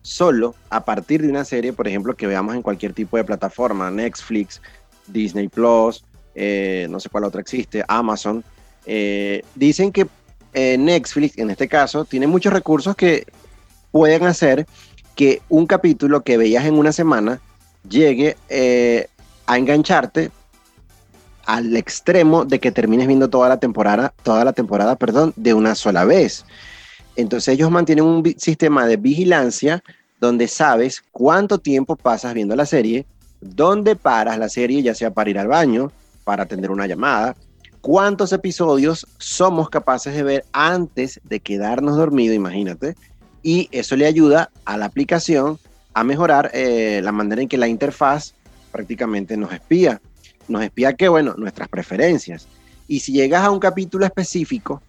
solo 0.02 0.54
a 0.68 0.84
partir 0.84 1.22
de 1.22 1.28
una 1.28 1.44
serie, 1.44 1.72
por 1.72 1.88
ejemplo, 1.88 2.14
que 2.14 2.26
veamos 2.26 2.54
en 2.54 2.62
cualquier 2.62 2.92
tipo 2.92 3.16
de 3.16 3.24
plataforma, 3.24 3.90
Netflix, 3.90 4.60
Disney 5.06 5.48
Plus, 5.48 6.04
eh, 6.34 6.86
no 6.90 7.00
sé 7.00 7.08
cuál 7.08 7.24
otra 7.24 7.40
existe, 7.40 7.84
Amazon, 7.88 8.44
eh, 8.84 9.42
dicen 9.54 9.92
que 9.92 10.06
eh, 10.52 10.76
Netflix, 10.78 11.38
en 11.38 11.50
este 11.50 11.68
caso, 11.68 12.04
tiene 12.04 12.26
muchos 12.26 12.52
recursos 12.52 12.96
que 12.96 13.26
pueden 13.90 14.24
hacer 14.24 14.66
que 15.14 15.42
un 15.48 15.66
capítulo 15.66 16.22
que 16.22 16.36
veías 16.36 16.64
en 16.64 16.74
una 16.74 16.92
semana 16.92 17.40
llegue 17.88 18.36
a 19.46 19.58
engancharte 19.58 20.30
al 21.44 21.76
extremo 21.76 22.44
de 22.44 22.60
que 22.60 22.72
termines 22.72 23.06
viendo 23.06 23.28
toda 23.28 23.48
la 23.48 23.58
temporada, 23.58 24.14
toda 24.22 24.44
la 24.44 24.52
temporada, 24.52 24.96
perdón, 24.96 25.32
de 25.36 25.54
una 25.54 25.74
sola 25.74 26.04
vez. 26.04 26.44
Entonces 27.16 27.54
ellos 27.54 27.70
mantienen 27.70 28.04
un 28.04 28.34
sistema 28.38 28.86
de 28.86 28.96
vigilancia 28.96 29.82
donde 30.20 30.48
sabes 30.48 31.02
cuánto 31.10 31.58
tiempo 31.58 31.96
pasas 31.96 32.32
viendo 32.34 32.54
la 32.54 32.66
serie, 32.66 33.06
dónde 33.40 33.96
paras 33.96 34.38
la 34.38 34.48
serie, 34.48 34.82
ya 34.82 34.94
sea 34.94 35.12
para 35.12 35.30
ir 35.30 35.38
al 35.38 35.48
baño, 35.48 35.90
para 36.24 36.44
atender 36.44 36.70
una 36.70 36.86
llamada, 36.86 37.36
cuántos 37.82 38.32
episodios 38.32 39.06
somos 39.18 39.68
capaces 39.68 40.14
de 40.14 40.22
ver 40.22 40.44
antes 40.52 41.20
de 41.24 41.40
quedarnos 41.40 41.96
dormidos, 41.96 42.34
imagínate. 42.34 42.94
Y 43.42 43.68
eso 43.72 43.96
le 43.96 44.06
ayuda 44.06 44.50
a 44.64 44.78
la 44.78 44.86
aplicación 44.86 45.58
a 45.92 46.04
mejorar 46.04 46.50
eh, 46.54 47.00
la 47.02 47.12
manera 47.12 47.42
en 47.42 47.48
que 47.48 47.58
la 47.58 47.68
interfaz 47.68 48.34
prácticamente 48.70 49.36
nos 49.36 49.52
espía. 49.52 50.00
Nos 50.48 50.62
espía 50.62 50.94
que, 50.94 51.08
bueno, 51.08 51.34
nuestras 51.36 51.68
preferencias. 51.68 52.46
Y 52.88 53.00
si 53.00 53.12
llegas 53.12 53.44
a 53.44 53.50
un 53.50 53.58
capítulo 53.58 54.06
específico, 54.06 54.80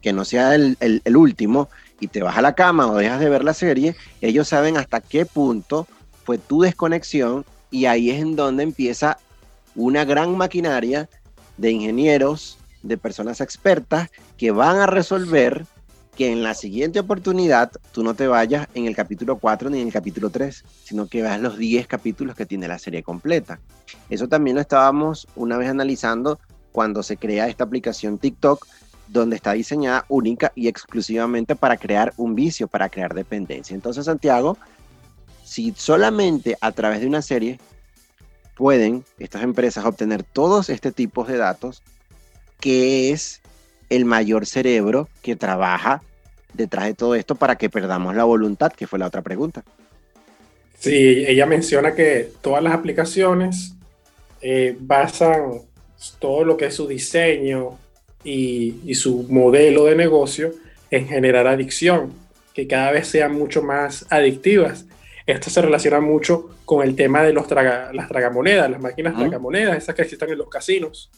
que 0.00 0.12
no 0.12 0.24
sea 0.24 0.54
el, 0.54 1.16
último, 1.16 1.68
y 2.00 2.08
te 2.08 2.22
vas 2.22 2.38
a 2.38 2.42
la 2.42 2.54
cama 2.54 2.86
o 2.86 2.96
dejas 2.96 3.20
de 3.20 3.28
ver 3.28 3.44
la 3.44 3.54
serie, 3.54 3.96
ellos 4.20 4.48
saben 4.48 4.76
hasta 4.76 5.00
qué 5.00 5.26
punto 5.26 5.86
fue 6.24 6.38
tu 6.38 6.62
desconexión 6.62 7.44
y 7.70 7.86
ahí 7.86 8.10
es 8.10 8.22
en 8.22 8.36
donde 8.36 8.62
empieza 8.62 9.18
una 9.74 10.04
gran 10.04 10.36
maquinaria 10.36 11.08
de 11.58 11.72
ingenieros, 11.72 12.58
de 12.82 12.96
personas 12.96 13.40
expertas 13.40 14.08
que 14.36 14.50
van 14.50 14.78
a 14.78 14.86
resolver 14.86 15.66
que 16.16 16.32
en 16.32 16.42
la 16.42 16.54
siguiente 16.54 16.98
oportunidad 16.98 17.70
tú 17.92 18.02
no 18.02 18.14
te 18.14 18.26
vayas 18.26 18.66
en 18.74 18.86
el 18.86 18.96
capítulo 18.96 19.38
4 19.38 19.70
ni 19.70 19.80
en 19.80 19.86
el 19.86 19.92
capítulo 19.92 20.30
3, 20.30 20.64
sino 20.82 21.06
que 21.06 21.22
veas 21.22 21.40
los 21.40 21.56
10 21.56 21.86
capítulos 21.86 22.34
que 22.34 22.44
tiene 22.44 22.66
la 22.66 22.80
serie 22.80 23.04
completa. 23.04 23.60
Eso 24.10 24.26
también 24.26 24.56
lo 24.56 24.60
estábamos 24.60 25.28
una 25.36 25.56
vez 25.58 25.68
analizando 25.68 26.40
cuando 26.72 27.04
se 27.04 27.16
crea 27.16 27.46
esta 27.46 27.62
aplicación 27.62 28.18
TikTok, 28.18 28.66
donde 29.06 29.36
está 29.36 29.52
diseñada 29.52 30.04
única 30.08 30.50
y 30.56 30.66
exclusivamente 30.66 31.54
para 31.54 31.76
crear 31.76 32.12
un 32.16 32.34
vicio, 32.34 32.66
para 32.66 32.88
crear 32.88 33.14
dependencia. 33.14 33.74
Entonces, 33.74 34.04
Santiago, 34.04 34.58
si 35.44 35.72
solamente 35.76 36.58
a 36.60 36.72
través 36.72 37.00
de 37.00 37.06
una 37.06 37.22
serie 37.22 37.60
pueden 38.58 39.04
estas 39.18 39.42
empresas 39.42 39.86
obtener 39.86 40.22
todos 40.22 40.68
este 40.68 40.92
tipos 40.92 41.28
de 41.28 41.38
datos, 41.38 41.82
¿qué 42.60 43.12
es 43.12 43.40
el 43.88 44.04
mayor 44.04 44.44
cerebro 44.44 45.08
que 45.22 45.36
trabaja 45.36 46.02
detrás 46.52 46.86
de 46.86 46.94
todo 46.94 47.14
esto 47.14 47.36
para 47.36 47.56
que 47.56 47.70
perdamos 47.70 48.14
la 48.14 48.24
voluntad? 48.24 48.72
Que 48.72 48.86
fue 48.86 48.98
la 48.98 49.06
otra 49.06 49.22
pregunta. 49.22 49.64
Sí, 50.78 51.24
ella 51.26 51.46
menciona 51.46 51.94
que 51.94 52.32
todas 52.42 52.62
las 52.62 52.74
aplicaciones 52.74 53.74
eh, 54.40 54.76
basan 54.78 55.62
todo 56.18 56.44
lo 56.44 56.56
que 56.56 56.66
es 56.66 56.74
su 56.74 56.86
diseño, 56.86 57.78
y, 58.24 58.94
su 58.94 59.24
modelo 59.28 59.84
de 59.84 59.94
negocio 59.94 60.52
en 60.90 61.06
generar 61.06 61.46
adicción, 61.46 62.12
que 62.54 62.66
cada 62.66 62.92
vez 62.92 63.08
sean 63.08 63.34
mucho 63.34 63.62
más 63.62 64.06
adictivas. 64.10 64.86
Esto 65.28 65.50
se 65.50 65.60
relaciona 65.60 66.00
mucho 66.00 66.48
con 66.64 66.82
el 66.82 66.96
tema 66.96 67.22
de 67.22 67.34
los 67.34 67.50
las 67.50 68.08
tragamonedas, 68.08 68.70
las 68.70 68.80
máquinas 68.80 69.14
tragamonedas, 69.14 69.76
esas 69.76 69.94
que 69.94 70.00
existen 70.00 70.30
en 70.30 70.38
los 70.38 70.48
casinos. 70.48 71.10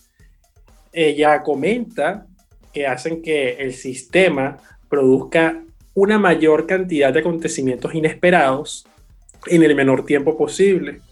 Ella 0.92 1.40
comenta 1.44 2.26
que 2.72 2.88
hacen 2.88 3.22
que 3.22 3.52
el 3.52 3.72
sistema 3.72 4.56
produzca 4.88 5.62
una 5.94 6.18
mayor 6.18 6.66
cantidad 6.66 7.12
de 7.12 7.20
acontecimientos 7.20 7.94
inesperados 7.94 8.84
en 9.46 9.62
el 9.62 9.76
menor 9.76 10.04
tiempo 10.04 10.36
posible. 10.36 11.02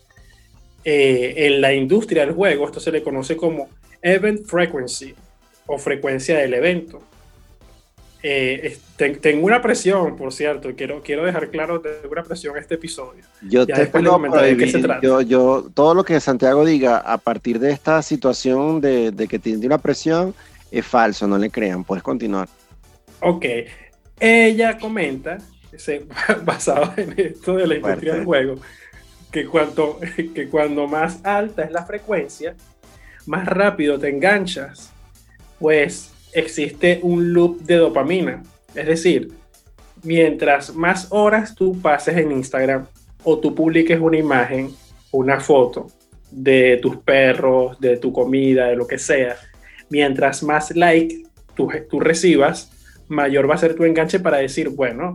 Eh, 0.83 1.35
en 1.37 1.61
la 1.61 1.73
industria 1.73 2.27
del 2.27 2.35
juego, 2.35 2.67
esto 2.67 2.81
se 2.81 2.91
le 2.91 3.05
conoce 3.05 3.37
como 3.37 3.69
event 4.03 4.45
frequency, 4.45 5.15
o 5.67 5.79
frecuencia 5.79 6.37
del 6.39 6.55
evento. 6.55 7.01
Eh, 8.23 8.79
tengo 8.97 9.47
una 9.47 9.63
presión, 9.63 10.17
por 10.17 10.33
cierto, 10.33 10.71
quiero, 10.77 11.03
quiero 11.03 11.25
dejar 11.25 11.51
claro, 11.51 11.81
tengo 11.81 12.11
una 12.11 12.25
presión 12.25 12.57
este 12.57 12.75
episodio. 12.75 13.23
Yo 13.43 13.67
te 13.67 13.87
puedo 13.87 14.21
Yo, 15.03 15.21
yo, 15.21 15.71
todo 15.73 15.95
lo 15.95 16.05
que 16.05 16.19
Santiago 16.19 16.65
diga 16.65 16.99
a 16.99 17.19
partir 17.19 17.61
de 17.61 17.71
esta 17.71 18.03
situación 18.03 18.81
de, 18.81 19.13
de 19.13 19.29
que 19.29 19.39
tiene 19.39 19.65
una 19.67 19.79
presión 19.79 20.35
es 20.71 20.85
falso, 20.85 21.27
no 21.29 21.39
le 21.39 21.51
crean, 21.51 21.85
puedes 21.85 22.03
continuar. 22.03 22.49
Ok, 23.21 23.45
ella 24.19 24.79
comenta, 24.79 25.39
basado 26.45 26.93
en 26.97 27.15
esto 27.17 27.55
de 27.55 27.67
la 27.67 27.75
industria 27.77 28.15
del 28.15 28.25
juego, 28.25 28.57
que, 29.31 29.47
cuanto, 29.47 30.01
que 30.35 30.49
cuando 30.49 30.87
más 30.89 31.25
alta 31.25 31.63
es 31.63 31.71
la 31.71 31.87
frecuencia, 31.87 32.55
más 33.27 33.47
rápido 33.47 33.99
te 33.99 34.09
enganchas, 34.09 34.91
pues 35.59 36.13
existe 36.33 37.01
un 37.03 37.33
loop 37.33 37.61
de 37.63 37.77
dopamina. 37.77 38.43
Es 38.75 38.87
decir, 38.87 39.33
mientras 40.03 40.75
más 40.75 41.09
horas 41.11 41.55
tú 41.55 41.81
pases 41.81 42.17
en 42.17 42.33
Instagram 42.33 42.87
o 43.25 43.39
tú 43.39 43.55
publiques 43.55 44.01
una 44.01 44.19
imagen, 44.19 44.71
una 45.11 45.41
foto 45.41 45.89
de 46.31 46.79
tus 46.83 46.99
perros, 46.99 47.79
de 47.81 47.97
tu 47.97 48.13
comida, 48.13 48.67
de 48.67 48.77
lo 48.77 48.87
que 48.87 48.99
sea, 48.99 49.37
mientras 49.91 50.43
más 50.43 50.75
like 50.77 51.25
tú, 51.55 51.69
tú 51.91 52.01
recibas, 52.01 52.71
mayor 53.09 53.49
va 53.49 53.55
a 53.55 53.59
ser 53.59 53.75
tu 53.75 53.85
enganche 53.85 54.21
para 54.21 54.39
decir, 54.39 54.69
bueno, 54.69 55.15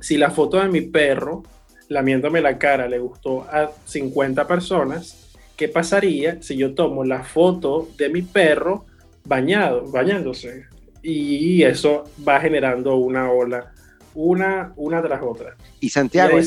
si 0.00 0.16
la 0.16 0.30
foto 0.30 0.60
de 0.60 0.68
mi 0.68 0.82
perro 0.82 1.42
lamiéndome 1.88 2.40
la 2.40 2.58
cara 2.58 2.86
le 2.88 2.98
gustó 2.98 3.42
a 3.42 3.70
50 3.84 4.46
personas, 4.46 5.34
¿qué 5.56 5.68
pasaría 5.68 6.40
si 6.42 6.56
yo 6.56 6.74
tomo 6.74 7.04
la 7.04 7.24
foto 7.24 7.88
de 7.96 8.08
mi 8.08 8.22
perro 8.22 8.86
bañado, 9.28 9.84
bañándose. 9.90 10.66
Y 11.02 11.62
eso 11.62 12.04
va 12.26 12.40
generando 12.40 12.96
una 12.96 13.30
ola, 13.30 13.72
una, 14.14 14.72
una 14.76 15.00
tras 15.00 15.22
otra. 15.22 15.56
Y 15.78 15.90
Santiago, 15.90 16.38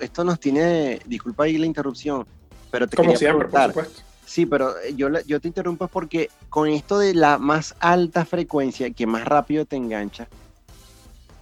esto, 0.00 0.24
nos 0.24 0.40
tiene, 0.40 1.00
disculpa 1.04 1.44
ahí 1.44 1.58
la 1.58 1.66
interrupción, 1.66 2.26
pero 2.70 2.86
te 2.86 2.96
Como 2.96 3.14
siempre, 3.14 3.48
por 3.48 3.66
supuesto. 3.66 4.02
Sí, 4.24 4.46
pero 4.46 4.74
yo, 4.94 5.08
yo 5.26 5.40
te 5.40 5.48
interrumpo 5.48 5.88
porque 5.88 6.30
con 6.48 6.68
esto 6.68 6.98
de 6.98 7.14
la 7.14 7.38
más 7.38 7.74
alta 7.80 8.24
frecuencia, 8.24 8.90
que 8.90 9.06
más 9.06 9.24
rápido 9.24 9.64
te 9.64 9.74
engancha, 9.74 10.28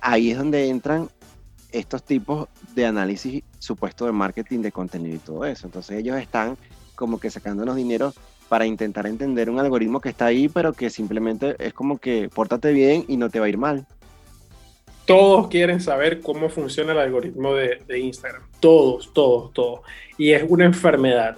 ahí 0.00 0.30
es 0.30 0.38
donde 0.38 0.68
entran 0.68 1.11
estos 1.71 2.02
tipos 2.02 2.49
de 2.75 2.87
análisis 2.87 3.45
supuesto 3.59 4.07
de 4.07 4.12
marketing 4.12 4.61
de 4.61 4.73
contenido 4.73 5.16
y 5.16 5.18
todo 5.18 5.45
eso. 5.45 5.66
Entonces 5.66 5.99
ellos 5.99 6.18
están 6.18 6.57
como 6.95 7.21
que 7.21 7.30
sacándonos 7.30 7.76
dinero 7.76 8.14
para 8.49 8.67
intentar 8.67 9.07
entender 9.07 9.50
un 9.50 9.59
algoritmo 9.59 10.00
que 10.00 10.09
está 10.09 10.26
ahí, 10.26 10.49
pero 10.49 10.73
que 10.73 10.90
simplemente 10.90 11.55
es 11.59 11.73
como 11.73 11.99
que 11.99 12.31
pórtate 12.35 12.73
bien 12.73 13.05
y 13.09 13.17
no 13.17 13.31
te 13.31 13.40
va 13.40 13.47
a 13.47 13.49
ir 13.49 13.59
mal. 13.59 13.87
Todos 15.05 15.49
quieren 15.49 15.81
saber 15.81 16.21
cómo 16.21 16.50
funciona 16.50 16.93
el 16.93 16.99
algoritmo 16.99 17.55
de, 17.55 17.81
Instagram. 17.99 18.43
Todos, 18.61 19.12
todos, 19.14 19.52
todos. 19.55 19.81
Y 20.19 20.33
es 20.33 20.45
una 20.47 20.67
enfermedad. 20.67 21.37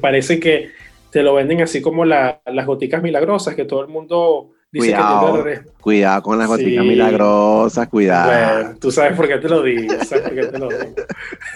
parece 0.00 0.40
que 0.40 0.70
te 1.10 1.22
lo 1.22 1.34
venden 1.34 1.60
así 1.60 1.82
como 1.82 2.04
las 2.04 2.40
goticas 2.66 3.02
milagrosas, 3.02 3.54
que 3.54 3.64
todo 3.64 3.82
el 3.82 3.88
mundo 3.88 4.52
dice 4.72 4.92
cuidado, 4.92 5.44
que 5.44 5.60
Cuidado 5.80 6.22
con 6.22 6.38
las 6.38 6.48
goticas 6.48 6.84
milagrosas, 6.84 7.88
cuidado. 7.88 8.62
Bueno, 8.62 8.78
tú 8.80 8.90
sabes 8.90 9.16
por 9.16 9.28
qué 9.28 9.38
te 9.38 9.48
lo 9.48 9.62
digo, 9.62 9.92
sabes 10.04 10.24
por 10.24 10.34
qué 10.34 10.46
te 10.46 10.58
lo 10.58 10.68
digo. 10.68 10.94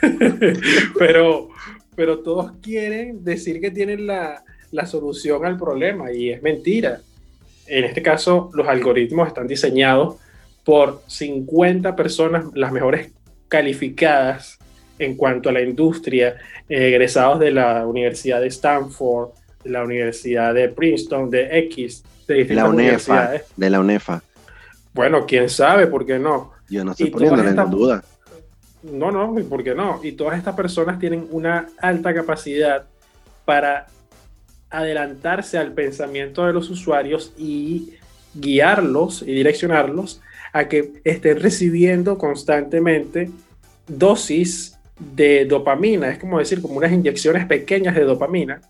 pero, 0.99 1.49
pero 1.95 2.19
todos 2.19 2.53
quieren 2.61 3.25
decir 3.25 3.61
que 3.61 3.71
tienen 3.71 4.07
la, 4.07 4.45
la 4.75 4.87
solución 4.87 5.47
al 5.47 5.57
problema 5.57 6.13
y 6.13 6.31
es 6.31 6.43
mentira. 6.43 7.01
En 7.67 7.85
este 7.85 8.03
caso, 8.03 8.51
los 8.55 8.67
algoritmos 8.67 9.29
están 9.29 9.47
diseñados 9.47 10.17
por 10.65 11.03
50 11.07 11.95
personas, 11.95 12.47
las 12.55 12.73
mejores 12.73 13.13
calificadas 13.49 14.59
en 14.99 15.17
cuanto 15.17 15.49
a 15.49 15.53
la 15.53 15.63
industria, 15.63 16.37
egresados 16.69 17.39
de 17.39 17.53
la 17.53 17.87
Universidad 17.87 18.41
de 18.41 18.49
Stanford, 18.49 19.31
de 19.63 19.71
la 19.71 19.85
Universidad 19.85 20.53
de 20.53 20.69
Princeton, 20.69 21.31
de 21.31 21.59
X, 21.61 22.03
de 22.27 22.35
distintas 22.35 22.65
la 22.65 22.71
UNEFA, 22.71 23.33
De 23.57 23.71
la 23.71 23.79
UNEFA. 23.79 24.23
Bueno, 24.93 25.25
quién 25.25 25.49
sabe, 25.49 25.87
¿por 25.87 26.05
qué 26.05 26.19
no? 26.19 26.51
Yo 26.69 26.85
no 26.85 26.91
estoy 26.93 27.11
poniéndole 27.11 27.51
en 27.51 27.71
duda. 27.71 28.03
No, 28.83 29.13
no, 29.13 29.35
¿por 29.49 29.63
qué 29.63 29.75
no? 29.75 30.01
Y 30.03 30.13
todas 30.13 30.37
estas 30.37 30.57
personas 30.57 30.99
tienen 30.99 31.29
una 31.31 31.69
alta 31.79 32.13
capacidad 32.13 32.85
para 33.45 33.87
adelantarse 34.79 35.59
al 35.59 35.73
pensamiento 35.73 36.45
de 36.47 36.53
los 36.53 36.71
usuarios 36.71 37.33
y 37.37 37.95
guiarlos 38.35 39.23
y 39.23 39.33
direccionarlos 39.33 40.21
a 40.53 40.69
que 40.69 40.93
estén 41.05 41.41
recibiendo 41.41 42.19
constantemente 42.19 43.31
dosis 43.87 44.79
de 44.99 45.45
dopamina, 45.45 46.11
es 46.11 46.19
como 46.19 46.39
decir, 46.39 46.61
como 46.61 46.77
unas 46.77 46.93
inyecciones 46.93 47.47
pequeñas 47.47 47.95
de 47.95 48.05
dopamina, 48.05 48.61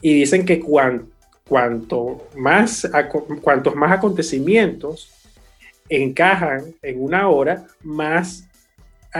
y 0.00 0.14
dicen 0.14 0.44
que 0.44 0.60
cuanto 0.60 2.28
más, 2.36 2.88
cuantos 3.42 3.74
más 3.74 3.92
acontecimientos 3.92 5.10
encajan 5.88 6.74
en 6.82 7.02
una 7.02 7.28
hora, 7.28 7.66
más 7.82 8.44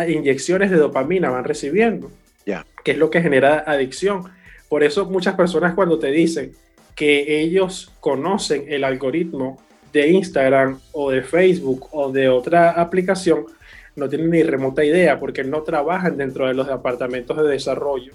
inyecciones 0.07 0.71
de 0.71 0.77
dopamina 0.77 1.31
van 1.31 1.45
recibiendo, 1.45 2.11
ya. 2.47 2.65
que 2.85 2.93
es 2.93 2.99
lo 2.99 3.11
que 3.11 3.23
genera 3.23 3.65
adicción. 3.67 4.25
Por 4.69 4.83
eso 4.85 5.07
muchas 5.07 5.35
personas 5.35 5.75
cuando 5.75 5.99
te 5.99 6.11
dicen 6.11 6.53
que 6.95 7.41
ellos 7.41 7.93
conocen 8.01 8.65
el 8.69 8.85
algoritmo 8.85 9.59
de 9.93 10.09
Instagram 10.09 10.79
o 10.93 11.11
de 11.11 11.23
Facebook 11.23 11.89
o 11.93 12.13
de 12.13 12.29
otra 12.29 12.73
aplicación, 12.73 13.47
no 13.97 14.09
tienen 14.09 14.31
ni 14.31 14.43
remota 14.43 14.85
idea 14.85 15.19
porque 15.19 15.45
no 15.45 15.63
trabajan 15.63 16.17
dentro 16.17 16.47
de 16.47 16.55
los 16.55 16.67
departamentos 16.67 17.37
de 17.37 17.49
desarrollo 17.49 18.13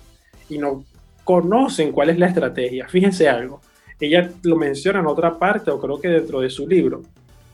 y 0.49 0.57
no 0.57 0.85
conocen 1.23 1.91
cuál 1.91 2.09
es 2.09 2.19
la 2.19 2.27
estrategia. 2.27 2.87
Fíjense 2.87 3.27
algo, 3.27 3.61
ella 3.99 4.29
lo 4.43 4.55
menciona 4.55 4.99
en 4.99 5.07
otra 5.07 5.37
parte 5.37 5.71
o 5.71 5.79
creo 5.79 5.99
que 5.99 6.09
dentro 6.09 6.41
de 6.41 6.49
su 6.49 6.67
libro, 6.67 7.03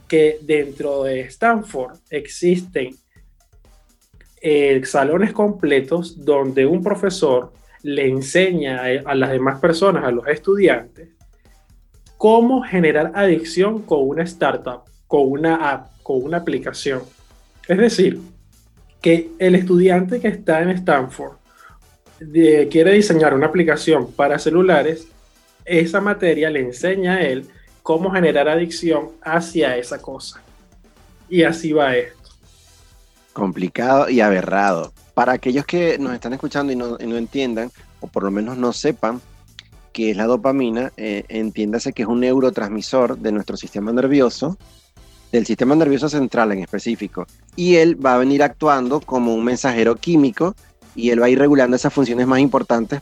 que 0.07 0.39
dentro 0.41 1.03
de 1.03 1.21
Stanford 1.21 1.97
existen 2.09 2.95
eh, 4.41 4.81
salones 4.85 5.33
completos 5.33 6.23
donde 6.23 6.65
un 6.65 6.81
profesor 6.81 7.51
le 7.83 8.07
enseña 8.07 8.81
a 9.05 9.15
las 9.15 9.31
demás 9.31 9.59
personas, 9.59 10.03
a 10.03 10.11
los 10.11 10.27
estudiantes, 10.27 11.09
cómo 12.17 12.61
generar 12.63 13.11
adicción 13.15 13.83
con 13.83 14.07
una 14.07 14.23
startup, 14.23 14.81
con 15.07 15.31
una 15.31 15.71
app, 15.71 15.91
con 16.03 16.23
una 16.23 16.37
aplicación. 16.37 17.01
Es 17.67 17.77
decir, 17.77 18.19
que 19.01 19.31
el 19.39 19.55
estudiante 19.55 20.19
que 20.19 20.27
está 20.27 20.61
en 20.61 20.69
Stanford 20.69 21.37
quiere 22.69 22.91
diseñar 22.91 23.33
una 23.33 23.47
aplicación 23.47 24.11
para 24.11 24.37
celulares, 24.39 25.07
esa 25.63 26.01
materia 26.01 26.49
le 26.49 26.59
enseña 26.59 27.15
a 27.15 27.21
él 27.21 27.45
cómo 27.81 28.11
generar 28.11 28.49
adicción 28.49 29.11
hacia 29.21 29.77
esa 29.77 30.01
cosa. 30.01 30.41
Y 31.29 31.43
así 31.43 31.71
va 31.71 31.95
esto. 31.95 32.31
Complicado 33.31 34.09
y 34.09 34.19
aberrado 34.19 34.91
para 35.19 35.33
aquellos 35.33 35.65
que 35.65 35.97
nos 35.99 36.13
están 36.13 36.31
escuchando 36.31 36.71
y 36.71 36.77
no, 36.77 36.97
entiendan, 36.97 37.69
o 37.99 38.07
por 38.07 38.23
lo 38.23 38.31
menos 38.31 38.57
no 38.57 38.71
sepan 38.71 39.19
qué 39.91 40.11
es 40.11 40.15
la 40.15 40.25
dopamina, 40.25 40.93
eh, 40.95 41.25
entiéndase 41.27 41.91
que 41.91 42.03
es 42.03 42.07
un 42.07 42.21
neurotransmisor 42.21 43.17
de 43.17 43.33
nuestro 43.33 43.57
sistema 43.57 43.91
nervioso, 43.91 44.57
del 45.33 45.45
sistema 45.45 45.75
nervioso 45.75 46.07
central 46.07 46.53
en 46.53 46.59
específico, 46.59 47.27
y 47.57 47.75
él 47.75 47.97
va 47.99 48.15
a 48.15 48.17
venir 48.17 48.41
actuando 48.41 49.01
como 49.01 49.35
un 49.35 49.43
mensajero 49.43 49.97
químico 49.97 50.55
y 50.95 51.09
él 51.09 51.21
va 51.21 51.25
a 51.25 51.29
ir 51.29 51.37
regulando 51.37 51.75
esas 51.75 51.91
funciones 51.91 52.25
más 52.25 52.39
importantes, 52.39 53.01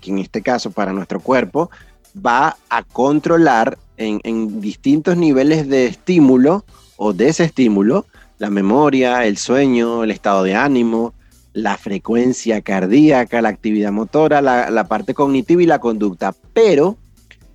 que 0.00 0.12
en 0.12 0.20
este 0.20 0.42
caso 0.42 0.70
para 0.70 0.92
nuestro 0.92 1.18
cuerpo 1.18 1.72
va 2.24 2.58
a 2.68 2.84
controlar 2.84 3.76
en, 3.96 4.20
en 4.22 4.60
distintos 4.60 5.16
niveles 5.16 5.68
de 5.68 5.86
estímulo 5.86 6.64
o 6.96 7.12
desestímulo 7.12 8.06
la 8.38 8.50
memoria, 8.50 9.24
el 9.24 9.36
sueño, 9.36 10.04
el 10.04 10.12
estado 10.12 10.44
de 10.44 10.54
ánimo, 10.54 11.12
la 11.56 11.78
frecuencia 11.78 12.60
cardíaca, 12.60 13.40
la 13.40 13.48
actividad 13.48 13.90
motora, 13.90 14.42
la, 14.42 14.88
parte 14.88 15.14
cognitiva 15.14 15.62
y 15.62 15.66
la 15.66 15.78
conducta. 15.78 16.34
Pero 16.52 16.98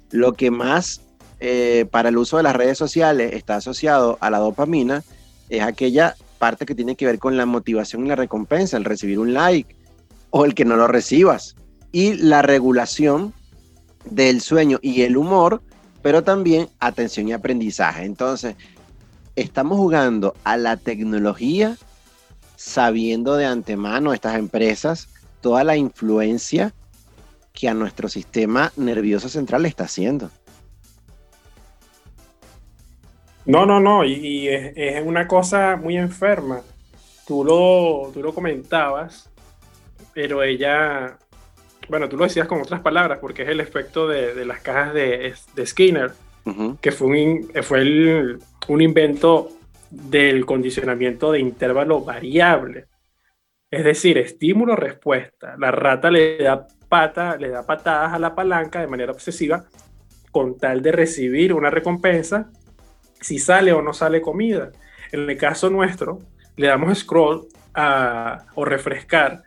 lo 0.09 0.33
que 0.33 0.49
más 0.49 1.01
eh, 1.39 1.85
para 1.91 2.09
el 2.09 2.17
uso 2.17 2.37
de 2.37 2.43
las 2.43 2.55
redes 2.55 2.79
sociales 2.79 3.33
está 3.33 3.57
asociado 3.57 4.17
a 4.19 4.31
la 4.31 4.39
dopamina 4.39 5.03
es 5.49 5.61
aquella 5.61 6.15
parte 6.39 6.65
que 6.65 6.73
tiene 6.73 6.95
que 6.95 7.05
ver 7.05 7.19
con 7.19 7.37
la 7.37 7.45
motivación 7.45 8.03
y 8.03 8.09
la 8.09 8.15
recompensa, 8.15 8.75
el 8.75 8.85
recibir 8.85 9.19
un 9.19 9.35
like 9.35 9.75
o 10.31 10.45
el 10.45 10.55
que 10.55 10.65
no 10.65 10.77
lo 10.77 10.87
recibas. 10.87 11.55
Y 11.91 12.15
la 12.15 12.41
regulación 12.41 13.35
del 14.09 14.41
sueño 14.41 14.79
y 14.81 15.03
el 15.03 15.15
humor, 15.15 15.61
pero 16.01 16.23
también 16.23 16.69
atención 16.79 17.27
y 17.27 17.33
aprendizaje. 17.33 18.05
Entonces, 18.05 18.55
estamos 19.35 19.77
jugando 19.77 20.33
a 20.43 20.57
la 20.57 20.77
tecnología 20.77 21.77
sabiendo 22.61 23.37
de 23.37 23.45
antemano 23.45 24.13
estas 24.13 24.37
empresas 24.37 25.09
toda 25.41 25.63
la 25.63 25.75
influencia 25.77 26.73
que 27.53 27.67
a 27.67 27.73
nuestro 27.73 28.07
sistema 28.07 28.71
nervioso 28.77 29.29
central 29.29 29.63
le 29.63 29.67
está 29.67 29.85
haciendo. 29.85 30.29
No, 33.47 33.65
no, 33.65 33.79
no, 33.79 34.05
y, 34.05 34.47
es, 34.47 35.03
una 35.03 35.27
cosa 35.27 35.75
muy 35.75 35.97
enferma. 35.97 36.61
Tú 37.25 37.43
lo, 37.43 38.11
tú 38.13 38.21
lo 38.21 38.31
comentabas, 38.31 39.27
pero 40.13 40.43
ella, 40.43 41.17
bueno, 41.89 42.07
tú 42.07 42.15
lo 42.15 42.25
decías 42.25 42.47
con 42.47 42.61
otras 42.61 42.81
palabras, 42.81 43.17
porque 43.19 43.41
es 43.41 43.49
el 43.49 43.59
efecto 43.59 44.07
de, 44.07 44.45
las 44.45 44.61
cajas 44.61 44.93
de, 44.93 45.33
Skinner, 45.65 46.11
que 46.79 46.91
fue, 46.91 47.07
un, 47.07 47.63
fue 47.63 48.37
un 48.67 48.81
invento 48.81 49.49
del 49.91 50.45
condicionamiento 50.45 51.31
de 51.31 51.39
intervalo 51.39 52.01
variable. 52.01 52.87
Es 53.69 53.83
decir, 53.83 54.17
estímulo-respuesta. 54.17 55.55
La 55.57 55.71
rata 55.71 56.09
le 56.09 56.37
da 56.37 56.65
pata, 56.89 57.37
le 57.37 57.49
da 57.49 57.65
patadas 57.65 58.13
a 58.13 58.19
la 58.19 58.33
palanca 58.33 58.81
de 58.81 58.87
manera 58.87 59.11
obsesiva 59.11 59.65
con 60.31 60.57
tal 60.57 60.81
de 60.81 60.91
recibir 60.91 61.53
una 61.53 61.69
recompensa 61.69 62.49
si 63.19 63.37
sale 63.37 63.71
o 63.71 63.81
no 63.81 63.93
sale 63.93 64.21
comida. 64.21 64.71
En 65.11 65.29
el 65.29 65.37
caso 65.37 65.69
nuestro, 65.69 66.19
le 66.55 66.67
damos 66.67 66.99
scroll 66.99 67.47
o 68.55 68.65
refrescar 68.65 69.43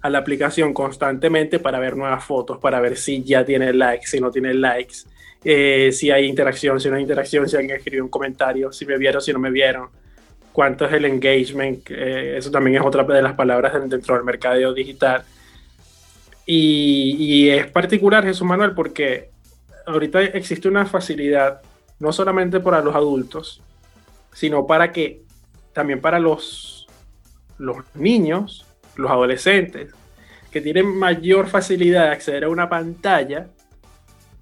a 0.00 0.10
la 0.10 0.18
aplicación 0.18 0.72
constantemente 0.72 1.58
para 1.58 1.78
ver 1.78 1.96
nuevas 1.96 2.24
fotos, 2.24 2.58
para 2.58 2.80
ver 2.80 2.96
si 2.96 3.22
ya 3.24 3.44
tiene 3.44 3.72
likes, 3.72 4.06
si 4.06 4.20
no 4.20 4.30
tiene 4.30 4.54
likes, 4.54 5.04
eh, 5.44 5.90
si 5.92 6.10
hay 6.10 6.26
interacción, 6.26 6.80
si 6.80 6.88
no 6.88 6.96
hay 6.96 7.02
interacción, 7.02 7.48
si 7.48 7.56
alguien 7.56 7.76
escribió 7.76 8.04
un 8.04 8.10
comentario, 8.10 8.72
si 8.72 8.84
me 8.86 8.96
vieron, 8.98 9.22
si 9.22 9.32
no 9.32 9.38
me 9.38 9.50
vieron, 9.50 9.88
cuánto 10.52 10.84
es 10.86 10.92
el 10.92 11.04
engagement, 11.04 11.90
eh, 11.90 12.36
eso 12.36 12.50
también 12.50 12.76
es 12.76 12.82
otra 12.86 13.04
de 13.04 13.22
las 13.22 13.34
palabras 13.34 13.72
dentro 13.88 14.14
del 14.16 14.24
mercadeo 14.24 14.72
digital. 14.72 15.22
Y, 16.44 17.16
y 17.18 17.50
es 17.50 17.66
particular, 17.70 18.24
Jesús 18.24 18.46
Manuel, 18.46 18.72
porque 18.72 19.30
ahorita 19.86 20.22
existe 20.22 20.68
una 20.68 20.86
facilidad 20.86 21.60
no 21.98 22.12
solamente 22.12 22.60
para 22.60 22.80
los 22.80 22.94
adultos, 22.94 23.60
sino 24.32 24.66
para 24.66 24.92
que 24.92 25.22
también 25.72 26.00
para 26.00 26.18
los, 26.18 26.86
los 27.58 27.76
niños, 27.94 28.66
los 28.96 29.10
adolescentes, 29.10 29.92
que 30.50 30.60
tienen 30.60 30.86
mayor 30.86 31.48
facilidad 31.48 32.04
de 32.04 32.10
acceder 32.10 32.44
a 32.44 32.48
una 32.48 32.68
pantalla 32.68 33.48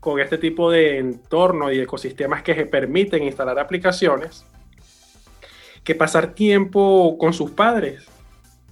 con 0.07 0.21
este 0.21 0.39
tipo 0.39 0.71
de 0.71 0.99
entorno 0.99 1.73
y 1.73 1.81
ecosistemas 1.81 2.45
que 2.45 2.55
se 2.55 2.65
permiten 2.65 3.25
instalar 3.25 3.59
aplicaciones, 3.59 4.45
que 5.83 5.97
pasar 5.97 6.33
tiempo 6.33 7.19
con 7.19 7.33
sus 7.33 7.51
padres. 7.51 8.05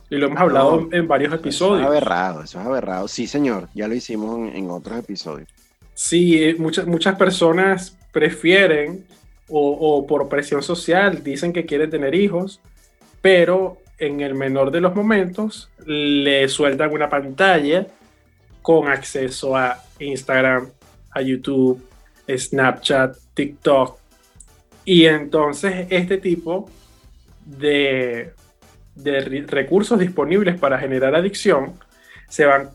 Y 0.09 0.15
lo 0.15 0.27
hemos 0.27 0.39
hablado 0.39 0.89
en 0.93 1.09
varios 1.09 1.35
episodios. 1.35 1.81
Eso 1.81 1.93
es 1.93 1.97
aberrado, 1.97 2.45
eso 2.45 2.61
es 2.61 2.67
aberrado. 2.67 3.09
Sí, 3.09 3.27
señor, 3.27 3.69
ya 3.75 3.89
lo 3.89 3.97
hicimos 3.97 4.39
en, 4.39 4.55
en 4.55 4.71
otros 4.71 4.97
episodios. 4.97 5.49
Sí, 5.93 6.41
eh, 6.41 6.55
muchas, 6.57 6.87
muchas 6.87 7.17
personas 7.17 7.99
prefieren 8.13 9.05
o, 9.49 10.07
por 10.07 10.29
presión 10.29 10.63
social 10.63 11.25
dicen 11.25 11.53
que 11.53 11.67
quieren 11.67 11.91
tener 11.91 12.15
hijos, 12.15 12.61
pero 13.23 13.79
en 13.99 14.21
el 14.21 14.37
menor 14.37 14.71
de 14.71 14.81
los 14.81 14.95
momentos 14.95 15.69
le 15.85 16.49
sueltan 16.49 16.93
una 16.93 17.11
pantalla 17.11 17.89
con 18.63 18.87
acceso 18.87 19.57
a 19.57 19.83
Instagram, 19.99 20.71
a 21.15 21.23
YouTube, 21.23 21.83
Snapchat, 22.29 23.17
TikTok. 23.35 23.99
Y 24.85 25.07
entonces 25.07 25.87
este 25.91 26.19
tipo 26.19 26.71
de, 27.45 28.33
de 28.95 29.21
recursos 29.47 29.99
disponibles 29.99 30.59
para 30.59 30.79
generar 30.79 31.15
adicción 31.15 31.75
se 32.29 32.45
van 32.45 32.71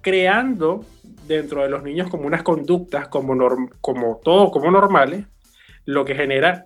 creando 0.00 0.84
dentro 1.26 1.62
de 1.62 1.70
los 1.70 1.82
niños 1.82 2.10
como 2.10 2.26
unas 2.26 2.42
conductas 2.42 3.08
como, 3.08 3.34
como 3.80 4.20
todo, 4.22 4.50
como 4.50 4.70
normales, 4.70 5.26
lo 5.84 6.04
que 6.04 6.14
genera 6.14 6.64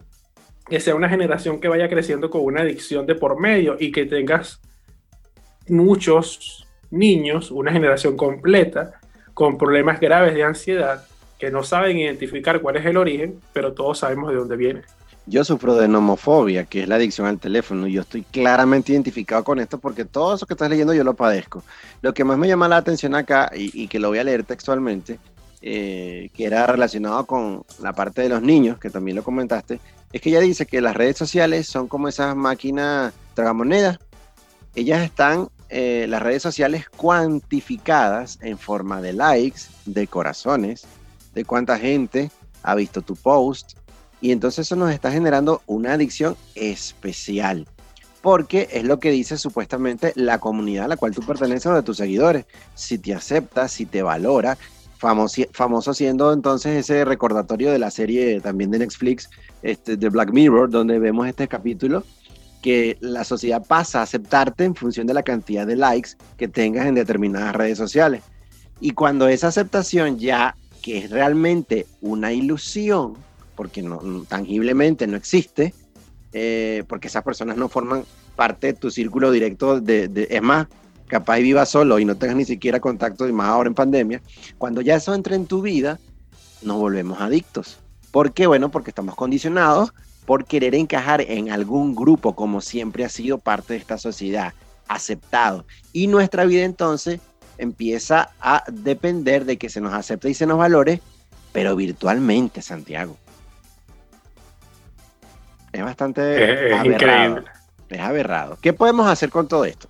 que 0.69 0.81
sea 0.81 0.95
una 0.95 1.09
generación 1.09 1.61
que 1.61 1.69
vaya 1.69 1.89
creciendo 1.89 2.31
con 2.31 2.43
una 2.43 2.61
adicción 2.61 3.07
de 3.07 3.15
por 3.15 3.41
medio 3.41 3.77
y 3.79 3.91
que 3.91 4.05
tengas 4.05 4.61
muchos 5.69 6.67
niños, 6.91 7.51
una 7.51 7.73
generación 7.73 8.17
completa, 8.17 8.98
con 9.39 9.57
problemas 9.57 10.01
graves 10.01 10.35
de 10.35 10.43
ansiedad, 10.43 11.05
que 11.39 11.53
no 11.53 11.63
saben 11.63 11.97
identificar 11.97 12.61
cuál 12.61 12.75
es 12.75 12.85
el 12.85 12.97
origen, 12.97 13.41
pero 13.53 13.73
todos 13.73 14.01
sabemos 14.01 14.31
de 14.31 14.35
dónde 14.35 14.57
viene. 14.57 14.83
Yo 15.27 15.45
sufro 15.45 15.77
de 15.77 15.87
nomofobia, 15.87 16.65
que 16.65 16.83
es 16.83 16.89
la 16.89 16.97
adicción 16.97 17.29
al 17.29 17.39
teléfono, 17.39 17.87
y 17.87 17.93
yo 17.93 18.01
estoy 18.01 18.23
claramente 18.23 18.91
identificado 18.91 19.45
con 19.45 19.61
esto 19.61 19.79
porque 19.79 20.05
todo 20.05 20.35
eso 20.35 20.45
que 20.45 20.55
estás 20.55 20.69
leyendo 20.69 20.93
yo 20.93 21.05
lo 21.05 21.15
padezco. 21.15 21.63
Lo 22.03 22.13
que 22.13 22.25
más 22.25 22.37
me 22.37 22.49
llama 22.49 22.67
la 22.67 22.79
atención 22.79 23.15
acá, 23.15 23.49
y, 23.55 23.87
que 23.87 24.01
lo 24.01 24.09
voy 24.09 24.19
a 24.19 24.25
leer 24.25 24.43
textualmente, 24.43 25.21
eh, 25.63 26.31
que 26.35 26.45
era 26.45 26.67
relacionado 26.67 27.25
con 27.25 27.63
la 27.81 27.93
parte 27.93 28.23
de 28.23 28.31
los 28.31 28.43
niños, 28.43 28.81
que 28.81 28.91
también 28.91 29.15
lo 29.15 29.23
comentaste, 29.23 29.79
es 30.13 30.21
que 30.21 30.31
ella 30.31 30.41
dice 30.41 30.67
que 30.67 30.81
las 30.81 30.97
redes 30.97 31.17
sociales 31.17 31.69
son 31.69 31.87
como 31.87 32.09
esas 32.09 32.35
máquinas 32.35 33.15
tragamonedas. 33.35 34.01
Ellas 34.75 35.05
están, 35.05 35.49
eh, 35.69 36.07
las 36.09 36.23
redes 36.23 36.43
sociales 36.43 36.89
cuantificadas 36.89 38.39
en 38.43 38.59
forma 38.59 39.01
de 39.03 39.13
likes, 39.13 39.63
de 39.85 40.07
corazones, 40.07 40.87
de 41.35 41.45
cuánta 41.45 41.79
gente 41.79 42.31
ha 42.63 42.75
visto 42.75 43.03
tu 43.03 43.17
post, 43.17 43.79
y 44.21 44.33
entonces 44.33 44.67
eso 44.67 44.77
nos 44.77 44.91
está 44.91 45.13
generando 45.13 45.63
una 45.67 45.93
adicción 45.93 46.37
especial. 46.55 47.67
Porque 48.21 48.69
es 48.73 48.85
lo 48.85 48.99
que 48.99 49.11
dice 49.11 49.39
supuestamente 49.39 50.13
la 50.17 50.41
comunidad 50.41 50.87
a 50.87 50.89
la 50.89 50.97
cual 50.97 51.15
tú 51.15 51.23
perteneces 51.23 51.67
o 51.67 51.75
de 51.75 51.83
tus 51.83 51.99
seguidores. 51.99 52.47
Si 52.75 52.99
te 52.99 53.15
acepta, 53.15 53.69
si 53.69 53.87
te 53.87 54.03
valora, 54.03 54.59
famoso, 54.99 55.43
famoso 55.53 55.95
siendo 55.95 56.33
entonces 56.33 56.77
ese 56.77 57.05
recordatorio 57.05 57.71
de 57.71 57.79
la 57.79 57.93
serie 57.93 58.41
también 58.41 58.73
de 58.73 58.81
Netflix, 58.81 59.31
este, 59.63 59.97
de 59.97 60.09
Black 60.09 60.33
Mirror, 60.33 60.69
donde 60.69 60.99
vemos 60.99 61.29
este 61.29 61.47
capítulo, 61.47 62.05
que 62.63 62.97
la 63.01 63.25
sociedad 63.25 63.65
pasa 63.65 64.01
a 64.01 64.03
aceptarte 64.03 64.65
en 64.65 64.75
función 64.75 65.07
de 65.07 65.15
la 65.15 65.23
cantidad 65.23 65.67
de 65.67 65.77
likes 65.77 66.11
que 66.37 66.49
tengas 66.49 66.87
en 66.87 66.95
determinadas 66.95 67.55
redes 67.55 67.79
sociales. 67.79 68.23
Y 68.81 68.91
cuando 68.91 69.29
esa 69.29 69.49
aceptación 69.49 70.19
ya, 70.19 70.57
que 70.83 70.99
es 70.99 71.11
realmente 71.11 71.87
una 72.01 72.33
ilusión, 72.33 73.15
porque 73.55 73.85
tangiblemente 74.29 75.07
no 75.07 75.17
existe, 75.17 75.75
eh, 76.33 76.85
porque 76.89 77.09
esas 77.09 77.25
personas 77.25 77.57
no 77.57 77.69
forman 77.69 78.05
parte 78.37 78.69
de 78.69 78.73
tu 78.75 78.91
círculo 78.91 79.31
directo 79.31 79.81
de, 79.81 80.29
es 80.31 80.43
más, 80.43 80.69
capaz 81.09 81.39
viva 81.39 81.65
solo 81.67 81.99
y 81.99 82.05
no 82.05 82.17
tengas 82.17 82.37
ni 82.37 82.45
siquiera 82.45 82.81
contacto, 82.81 83.29
y 83.29 83.33
más 83.33 83.49
ahora 83.49 83.69
en 83.69 83.75
pandemia, 83.75 84.23
cuando 84.59 84.81
ya 84.81 84.97
eso 84.97 85.15
entra 85.15 85.35
en 85.35 85.47
tu 85.47 85.63
vida, 85.63 85.99
nos 86.63 86.77
volvemos 86.77 87.21
adictos. 87.21 87.79
¿Por 88.11 88.33
qué? 88.33 88.47
Bueno, 88.47 88.71
porque 88.71 88.91
estamos 88.91 89.15
condicionados 89.15 89.93
por 90.29 90.45
querer 90.45 90.75
encajar 90.75 91.23
en 91.23 91.51
algún 91.51 91.95
grupo 91.95 92.37
como 92.37 92.61
siempre 92.61 93.03
ha 93.03 93.09
sido 93.09 93.39
parte 93.39 93.73
de 93.73 93.79
esta 93.79 93.97
sociedad, 93.97 94.53
aceptado. 94.87 95.65
Y 95.95 96.07
nuestra 96.07 96.45
vida 96.45 96.65
entonces 96.65 97.21
empieza 97.57 98.29
a 98.39 98.63
depender 98.71 99.47
de 99.47 99.57
que 99.57 99.71
se 99.71 99.81
nos 99.81 99.95
acepte 99.95 100.29
y 100.29 100.35
se 100.35 100.45
nos 100.45 100.59
valore, 100.59 101.01
pero 101.51 101.75
virtualmente, 101.75 102.61
Santiago. 102.61 103.17
Es 105.73 105.83
bastante 105.83 106.73
es, 106.75 106.85
increíble. 106.85 107.45
Es 107.89 108.01
aberrado. 108.01 108.59
¿Qué 108.61 108.75
podemos 108.75 109.09
hacer 109.09 109.31
con 109.31 109.49
todo 109.49 109.65
esto? 109.65 109.89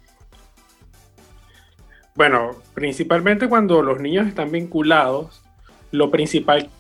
Bueno, 2.15 2.53
principalmente 2.75 3.49
cuando 3.49 3.83
los 3.83 3.99
niños 3.99 4.29
están 4.29 4.53
vinculados, 4.53 5.43
lo 5.91 6.13
principal 6.13 6.71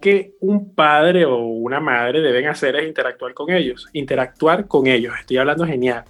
que 0.00 0.34
un 0.40 0.74
padre 0.74 1.24
o 1.24 1.38
una 1.38 1.80
madre 1.80 2.20
deben 2.20 2.48
hacer 2.48 2.76
es 2.76 2.86
interactuar 2.86 3.34
con 3.34 3.50
ellos. 3.50 3.88
Interactuar 3.92 4.66
con 4.66 4.86
ellos. 4.86 5.14
Estoy 5.18 5.38
hablando 5.38 5.66
genial. 5.66 6.04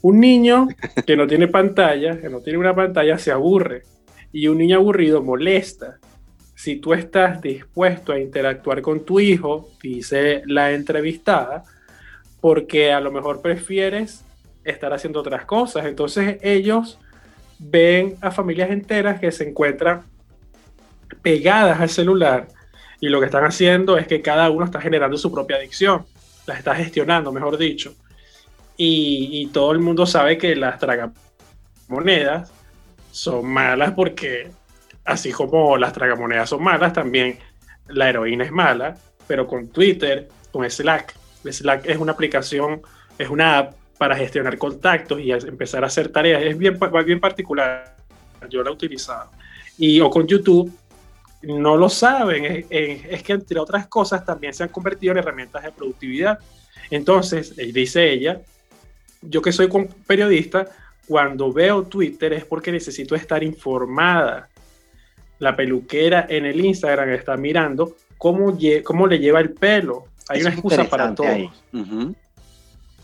Un 0.00 0.20
niño 0.20 0.68
que 1.06 1.16
no 1.16 1.26
tiene 1.26 1.48
pantalla, 1.48 2.20
que 2.20 2.28
no 2.28 2.40
tiene 2.40 2.58
una 2.58 2.74
pantalla, 2.74 3.18
se 3.18 3.30
aburre. 3.30 3.82
Y 4.32 4.48
un 4.48 4.58
niño 4.58 4.78
aburrido 4.78 5.22
molesta 5.22 5.98
si 6.62 6.76
tú 6.76 6.94
estás 6.94 7.42
dispuesto 7.42 8.12
a 8.12 8.20
interactuar 8.20 8.82
con 8.82 9.04
tu 9.04 9.18
hijo, 9.18 9.68
dice 9.82 10.44
la 10.46 10.70
entrevistada, 10.70 11.64
porque 12.40 12.92
a 12.92 13.00
lo 13.00 13.10
mejor 13.10 13.42
prefieres 13.42 14.24
estar 14.62 14.92
haciendo 14.92 15.18
otras 15.18 15.44
cosas. 15.44 15.86
Entonces 15.86 16.38
ellos 16.40 17.00
ven 17.58 18.14
a 18.20 18.30
familias 18.30 18.70
enteras 18.70 19.18
que 19.18 19.32
se 19.32 19.48
encuentran 19.48 20.02
pegadas 21.20 21.80
al 21.80 21.88
celular 21.88 22.46
y 23.02 23.08
lo 23.08 23.18
que 23.18 23.26
están 23.26 23.44
haciendo 23.44 23.98
es 23.98 24.06
que 24.06 24.22
cada 24.22 24.48
uno 24.48 24.64
está 24.64 24.80
generando 24.80 25.18
su 25.18 25.32
propia 25.32 25.56
adicción, 25.56 26.06
la 26.46 26.54
está 26.54 26.72
gestionando, 26.76 27.32
mejor 27.32 27.58
dicho. 27.58 27.96
Y, 28.76 29.28
y 29.32 29.46
todo 29.48 29.72
el 29.72 29.80
mundo 29.80 30.06
sabe 30.06 30.38
que 30.38 30.54
las 30.54 30.78
tragamonedas 30.78 32.52
son 33.10 33.44
malas 33.44 33.90
porque 33.90 34.52
así 35.04 35.32
como 35.32 35.76
las 35.76 35.92
tragamonedas 35.92 36.48
son 36.48 36.62
malas, 36.62 36.92
también 36.92 37.40
la 37.88 38.08
heroína 38.08 38.44
es 38.44 38.52
mala, 38.52 38.96
pero 39.26 39.48
con 39.48 39.66
Twitter, 39.66 40.28
con 40.52 40.70
Slack, 40.70 41.16
Slack 41.44 41.86
es 41.86 41.98
una 41.98 42.12
aplicación, 42.12 42.82
es 43.18 43.28
una 43.28 43.58
app 43.58 43.74
para 43.98 44.14
gestionar 44.14 44.56
contactos 44.58 45.18
y 45.18 45.32
empezar 45.32 45.82
a 45.82 45.88
hacer 45.88 46.10
tareas, 46.10 46.40
es 46.44 46.56
bien, 46.56 46.78
bien 47.04 47.18
particular, 47.18 47.96
yo 48.48 48.62
la 48.62 48.70
he 48.70 48.72
utilizado. 48.72 49.28
Y 49.76 49.98
o 49.98 50.08
con 50.08 50.28
YouTube, 50.28 50.72
no 51.42 51.76
lo 51.76 51.88
saben. 51.88 52.66
Es, 52.70 53.22
que, 53.22 53.32
entre 53.32 53.58
otras 53.58 53.86
cosas, 53.86 54.24
también 54.24 54.54
se 54.54 54.62
han 54.62 54.68
convertido 54.68 55.12
en 55.12 55.18
herramientas 55.18 55.62
de 55.62 55.72
productividad. 55.72 56.38
Entonces, 56.90 57.54
eh, 57.56 57.72
dice 57.72 58.10
ella, 58.10 58.40
yo 59.22 59.40
que 59.40 59.52
soy 59.52 59.68
periodista, 60.06 60.66
cuando 61.06 61.52
veo 61.52 61.84
Twitter 61.84 62.32
es 62.32 62.44
porque 62.44 62.72
necesito 62.72 63.14
estar 63.14 63.42
informada. 63.42 64.48
La 65.38 65.56
peluquera 65.56 66.26
en 66.28 66.46
el 66.46 66.64
Instagram 66.64 67.10
está 67.10 67.36
mirando 67.36 67.96
cómo, 68.16 68.56
cómo 68.84 69.06
le 69.06 69.18
lleva 69.18 69.40
el 69.40 69.50
pelo. 69.50 70.04
Hay 70.28 70.42
una 70.42 70.50
excusa 70.50 70.84
para 70.84 71.14
todo. 71.14 71.26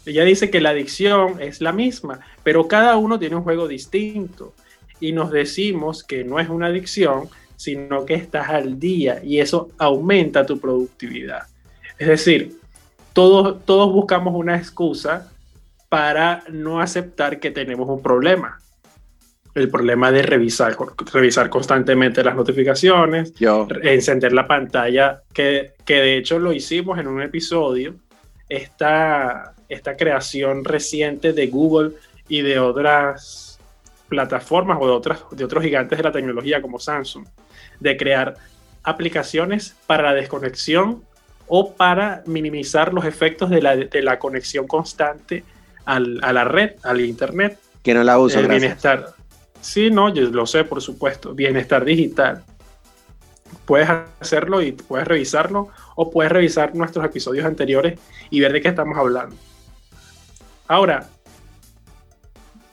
Ella 0.06 0.24
dice 0.24 0.48
que 0.48 0.60
la 0.60 0.70
adicción 0.70 1.42
es 1.42 1.60
la 1.60 1.72
misma, 1.72 2.20
pero 2.42 2.66
cada 2.66 2.96
uno 2.96 3.18
tiene 3.18 3.36
un 3.36 3.42
juego 3.42 3.68
distinto. 3.68 4.54
Y 5.00 5.12
nos 5.12 5.30
decimos 5.30 6.02
que 6.02 6.24
no 6.24 6.40
es 6.40 6.48
una 6.48 6.68
adicción, 6.68 7.28
sino 7.58 8.06
que 8.06 8.14
estás 8.14 8.48
al 8.50 8.78
día 8.78 9.20
y 9.22 9.40
eso 9.40 9.70
aumenta 9.78 10.46
tu 10.46 10.60
productividad. 10.60 11.42
Es 11.98 12.06
decir, 12.06 12.56
todos, 13.12 13.64
todos 13.64 13.92
buscamos 13.92 14.32
una 14.36 14.56
excusa 14.56 15.28
para 15.88 16.44
no 16.50 16.80
aceptar 16.80 17.40
que 17.40 17.50
tenemos 17.50 17.88
un 17.88 18.00
problema. 18.00 18.60
El 19.56 19.68
problema 19.70 20.12
de 20.12 20.22
revisar, 20.22 20.76
revisar 21.12 21.50
constantemente 21.50 22.22
las 22.22 22.36
notificaciones, 22.36 23.32
encender 23.82 24.32
la 24.32 24.46
pantalla, 24.46 25.22
que, 25.32 25.72
que, 25.84 25.94
de 25.94 26.16
hecho 26.16 26.38
lo 26.38 26.52
hicimos 26.52 26.96
en 27.00 27.08
un 27.08 27.22
episodio, 27.22 27.96
esta, 28.48 29.54
esta 29.68 29.96
creación 29.96 30.64
reciente 30.64 31.32
de 31.32 31.48
Google 31.48 31.94
y 32.28 32.42
de 32.42 32.60
otras 32.60 33.58
plataformas 34.08 34.78
o 34.80 34.86
de, 34.86 34.92
otras, 34.92 35.24
de 35.32 35.44
otros 35.44 35.64
gigantes 35.64 35.98
de 35.98 36.04
la 36.04 36.12
tecnología 36.12 36.62
como 36.62 36.78
Samsung, 36.78 37.26
de 37.80 37.96
crear 37.96 38.36
aplicaciones 38.82 39.76
para 39.86 40.02
la 40.04 40.14
desconexión 40.14 41.02
o 41.46 41.74
para 41.74 42.22
minimizar 42.26 42.92
los 42.92 43.04
efectos 43.04 43.50
de 43.50 43.62
la, 43.62 43.76
de 43.76 44.02
la 44.02 44.18
conexión 44.18 44.66
constante 44.66 45.44
al, 45.84 46.20
a 46.22 46.32
la 46.32 46.44
red, 46.44 46.72
al 46.82 47.00
internet. 47.00 47.58
Que 47.82 47.94
no 47.94 48.04
la 48.04 48.18
uso, 48.18 48.38
el 48.40 48.48
bienestar. 48.48 49.14
Sí, 49.60 49.90
no, 49.90 50.12
yo 50.12 50.22
lo 50.30 50.46
sé, 50.46 50.64
por 50.64 50.80
supuesto. 50.82 51.34
Bienestar 51.34 51.84
digital. 51.84 52.44
Puedes 53.64 53.88
hacerlo 54.20 54.62
y 54.62 54.72
puedes 54.72 55.06
revisarlo 55.06 55.68
o 55.96 56.10
puedes 56.10 56.30
revisar 56.30 56.74
nuestros 56.74 57.04
episodios 57.04 57.44
anteriores 57.44 57.98
y 58.30 58.40
ver 58.40 58.52
de 58.52 58.60
qué 58.60 58.68
estamos 58.68 58.96
hablando. 58.96 59.36
Ahora, 60.66 61.08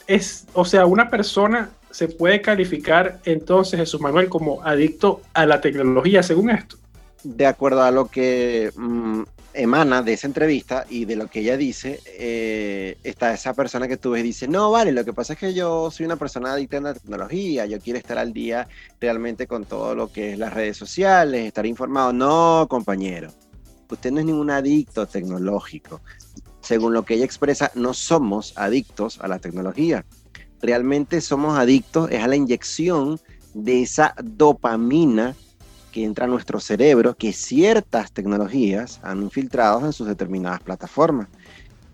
es, 0.08 0.48
o 0.54 0.66
sea, 0.66 0.86
una 0.86 1.10
persona 1.10 1.70
se 1.96 2.10
puede 2.10 2.42
calificar 2.42 3.22
entonces, 3.24 3.80
Jesús 3.80 4.02
Manuel, 4.02 4.28
como 4.28 4.62
adicto 4.62 5.22
a 5.34 5.46
la 5.46 5.62
tecnología, 5.62 6.24
según 6.24 6.50
esto? 6.50 6.76
De 7.24 7.46
acuerdo 7.46 7.84
a 7.84 7.92
lo 7.92 8.08
que 8.08 8.70
mm, 8.76 9.22
emana 9.54 10.02
de 10.02 10.12
esa 10.12 10.28
entrevista 10.28 10.86
y 10.90 11.06
de 11.06 11.16
lo 11.16 11.28
que 11.28 11.40
ella 11.40 11.56
dice, 11.56 12.02
eh, 12.06 12.98
está 13.06 13.34
esa 13.34 13.54
persona 13.54 13.88
que 13.88 13.96
tú 13.96 14.12
ves 14.12 14.26
y 14.26 14.28
dice, 14.28 14.50
no, 14.50 14.72
vale, 14.72 14.92
lo 14.92 15.06
que 15.06 15.14
pasa 15.14 15.34
es 15.34 15.40
que 15.40 15.54
yo 15.54 15.90
soy 15.90 16.06
una 16.06 16.18
persona 16.18 16.52
adicta 16.52 16.80
a 16.80 16.82
la 16.82 16.94
tecnología, 16.96 17.66
yo 17.66 17.80
quiero 17.80 17.98
estar 17.98 18.18
al 18.18 18.34
día 18.34 18.68
realmente 19.00 19.48
con 19.48 19.64
todo 19.64 19.96
lo 19.96 20.12
que 20.12 20.34
es 20.34 20.38
las 20.38 20.54
redes 20.54 20.76
sociales, 20.76 21.46
estar 21.46 21.66
informado. 21.66 22.12
No, 22.12 22.68
compañero, 22.70 23.32
usted 23.90 24.12
no 24.12 24.20
es 24.20 24.26
ningún 24.26 24.52
adicto 24.52 25.08
tecnológico. 25.08 26.02
Según 26.60 26.92
lo 26.92 27.06
que 27.06 27.14
ella 27.14 27.24
expresa, 27.24 27.72
no 27.74 27.94
somos 27.94 28.52
adictos 28.58 29.18
a 29.22 29.30
la 29.30 29.40
tecnología 29.40 30.04
realmente 30.66 31.22
somos 31.22 31.58
adictos 31.58 32.10
es 32.12 32.24
a 32.24 32.28
la 32.28 32.36
inyección 32.36 33.20
de 33.54 33.82
esa 33.82 34.16
dopamina 34.24 35.36
que 35.92 36.04
entra 36.04 36.26
a 36.26 36.28
nuestro 36.28 36.60
cerebro, 36.60 37.16
que 37.16 37.32
ciertas 37.32 38.12
tecnologías 38.12 39.00
han 39.02 39.22
infiltrado 39.22 39.86
en 39.86 39.94
sus 39.94 40.08
determinadas 40.08 40.62
plataformas. 40.62 41.28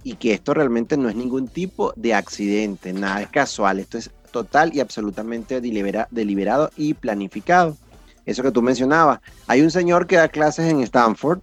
Y 0.04 0.16
que 0.16 0.34
esto 0.34 0.56
realmente 0.56 0.98
no 0.98 1.10
es 1.10 1.16
ningún 1.16 1.48
tipo 1.48 1.94
de 1.96 2.16
accidente, 2.16 2.92
nada 2.94 3.22
es 3.22 3.30
casual, 3.30 3.80
esto 3.80 4.00
es 4.00 4.10
total 4.32 4.72
y 4.74 4.80
absolutamente 4.80 5.62
deliberado 5.62 6.72
y 6.76 6.96
planificado. 6.96 7.78
Eso 8.26 8.42
que 8.42 8.52
tú 8.52 8.64
mencionabas, 8.64 9.20
hay 9.46 9.62
un 9.62 9.70
señor 9.70 10.08
que 10.08 10.16
da 10.16 10.28
clases 10.28 10.72
en 10.72 10.82
Stanford 10.82 11.42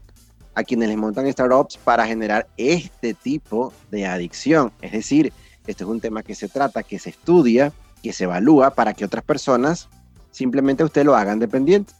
a 0.54 0.64
quienes 0.64 0.88
les 0.88 0.96
montan 0.96 1.30
startups 1.32 1.76
para 1.76 2.04
generar 2.04 2.48
este 2.56 3.14
tipo 3.14 3.72
de 3.92 4.06
adicción. 4.06 4.72
Es 4.82 4.90
decir, 4.90 5.32
esto 5.68 5.84
es 5.84 5.90
un 5.90 6.00
tema 6.00 6.22
que 6.22 6.34
se 6.34 6.48
trata, 6.48 6.82
que 6.82 6.98
se 6.98 7.10
estudia, 7.10 7.72
que 8.02 8.12
se 8.12 8.24
evalúa 8.24 8.70
para 8.70 8.94
que 8.94 9.04
otras 9.04 9.22
personas 9.22 9.88
simplemente 10.30 10.82
usted 10.82 11.04
lo 11.04 11.14
hagan 11.14 11.38
dependiente. 11.38 11.92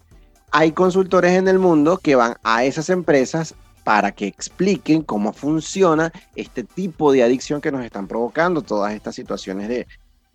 Hay 0.51 0.73
consultores 0.73 1.33
en 1.33 1.49
el 1.49 1.59
mundo 1.59 1.99
que 1.99 2.17
van 2.17 2.37
a 2.43 2.65
esas 2.65 2.89
empresas 2.89 3.55
para 3.85 4.13
que 4.13 4.27
expliquen 4.27 5.03
cómo 5.03 5.33
funciona 5.33 6.13
este 6.35 6.65
tipo 6.65 7.13
de 7.13 7.23
adicción 7.23 7.61
que 7.61 7.71
nos 7.71 7.85
están 7.85 8.09
provocando 8.09 8.63
todas 8.63 8.95
estas 8.95 9.15
situaciones 9.15 9.69
de 9.69 9.87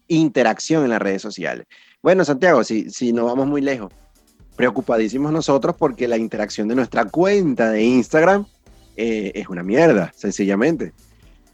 interacción 0.07 0.83
en 0.83 0.91
las 0.91 1.01
redes 1.01 1.21
sociales. 1.21 1.65
Bueno, 2.03 2.23
Santiago, 2.25 2.63
si, 2.63 2.89
si 2.91 3.13
no 3.13 3.25
vamos 3.25 3.47
muy 3.47 3.61
lejos, 3.61 3.91
preocupadísimos 4.55 5.31
nosotros 5.31 5.75
porque 5.77 6.07
la 6.07 6.17
interacción 6.17 6.67
de 6.67 6.75
nuestra 6.75 7.05
cuenta 7.05 7.71
de 7.71 7.83
Instagram 7.83 8.45
eh, 8.95 9.31
es 9.33 9.47
una 9.49 9.63
mierda, 9.63 10.11
sencillamente. 10.15 10.93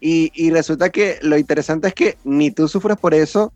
Y, 0.02 0.50
resulta 0.52 0.90
que 0.90 1.20
lo 1.22 1.38
interesante 1.38 1.90
es 1.90 1.94
que 1.94 2.18
ni 2.24 2.52
tú 2.52 2.68
sufres 2.68 2.98
por 2.98 3.14
eso 3.14 3.52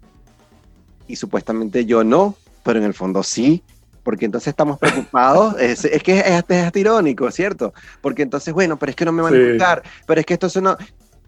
y 1.07 1.15
supuestamente 1.15 1.85
yo 1.85 2.03
no, 2.03 2.35
pero 2.63 2.79
en 2.79 2.85
el 2.85 2.93
fondo 2.93 3.23
sí, 3.23 3.63
porque 4.03 4.25
entonces 4.25 4.49
estamos 4.49 4.77
preocupados. 4.77 5.55
es, 5.59 5.81
que 6.03 6.19
es, 6.19 6.43
es, 6.47 6.75
irónico, 6.75 7.31
¿cierto? 7.31 7.73
Porque 8.01 8.23
entonces, 8.23 8.53
bueno, 8.53 8.77
pero 8.77 8.89
es 8.89 8.95
que 8.95 9.05
no 9.05 9.13
me 9.13 9.21
van 9.21 9.35
a 9.35 9.51
gustar, 9.51 9.83
pero 10.05 10.19
es 10.19 10.25
que 10.25 10.33
esto 10.33 10.61
no... 10.61 10.77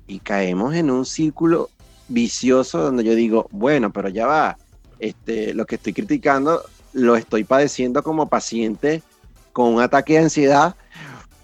Y 0.07 0.19
caemos 0.19 0.75
en 0.75 0.91
un 0.91 1.05
círculo 1.05 1.69
vicioso 2.07 2.79
donde 2.79 3.03
yo 3.03 3.15
digo, 3.15 3.47
bueno, 3.51 3.91
pero 3.91 4.09
ya 4.09 4.27
va, 4.27 4.57
este, 4.99 5.53
lo 5.53 5.65
que 5.65 5.75
estoy 5.75 5.93
criticando 5.93 6.63
lo 6.93 7.15
estoy 7.15 7.43
padeciendo 7.43 8.03
como 8.03 8.29
paciente 8.29 9.03
con 9.51 9.73
un 9.73 9.81
ataque 9.81 10.13
de 10.13 10.19
ansiedad 10.19 10.75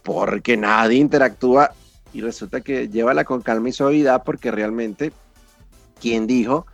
porque 0.04 0.58
nadie 0.58 0.98
interactúa 0.98 1.74
y 2.14 2.22
resulta 2.22 2.62
que 2.62 2.88
llévala 2.90 3.24
con 3.24 3.42
calma 3.42 3.70
y 3.70 3.74
suavidad 3.74 4.24
porque 4.24 4.52
realmente, 4.52 5.12
¿quién 6.00 6.28
dijo? 6.28 6.66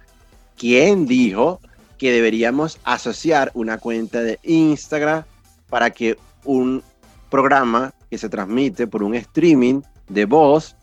¿Quién 0.57 1.05
dijo 1.05 1.59
que 1.97 2.11
deberíamos 2.11 2.79
asociar 2.83 3.51
una 3.53 3.77
cuenta 3.77 4.21
de 4.21 4.39
Instagram 4.43 5.23
para 5.69 5.91
que 5.91 6.17
un 6.43 6.83
programa 7.29 7.93
que 8.09 8.17
se 8.17 8.29
transmite 8.29 8.87
por 8.87 9.03
un 9.03 9.15
streaming 9.15 9.81
de 10.07 10.25
voz 10.25 10.75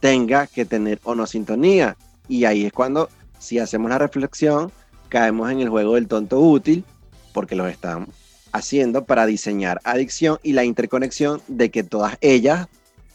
tenga 0.00 0.46
que 0.46 0.64
tener 0.64 1.00
o 1.04 1.14
no 1.14 1.26
sintonía? 1.26 1.96
Y 2.28 2.44
ahí 2.44 2.64
es 2.66 2.72
cuando, 2.72 3.08
si 3.38 3.58
hacemos 3.58 3.90
la 3.90 3.98
reflexión, 3.98 4.70
caemos 5.08 5.50
en 5.50 5.60
el 5.60 5.68
juego 5.68 5.94
del 5.94 6.08
tonto 6.08 6.40
útil 6.40 6.84
porque 7.32 7.56
lo 7.56 7.66
están 7.66 8.08
haciendo 8.52 9.04
para 9.04 9.24
diseñar 9.24 9.80
adicción 9.84 10.38
y 10.42 10.52
la 10.52 10.64
interconexión 10.64 11.40
de 11.48 11.70
que 11.70 11.82
todas 11.82 12.18
ellas 12.20 12.68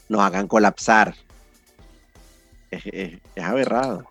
nos 0.08 0.20
hagan 0.20 0.48
colapsar. 0.48 1.14
Es, 2.70 3.18
aberrado. 3.42 4.04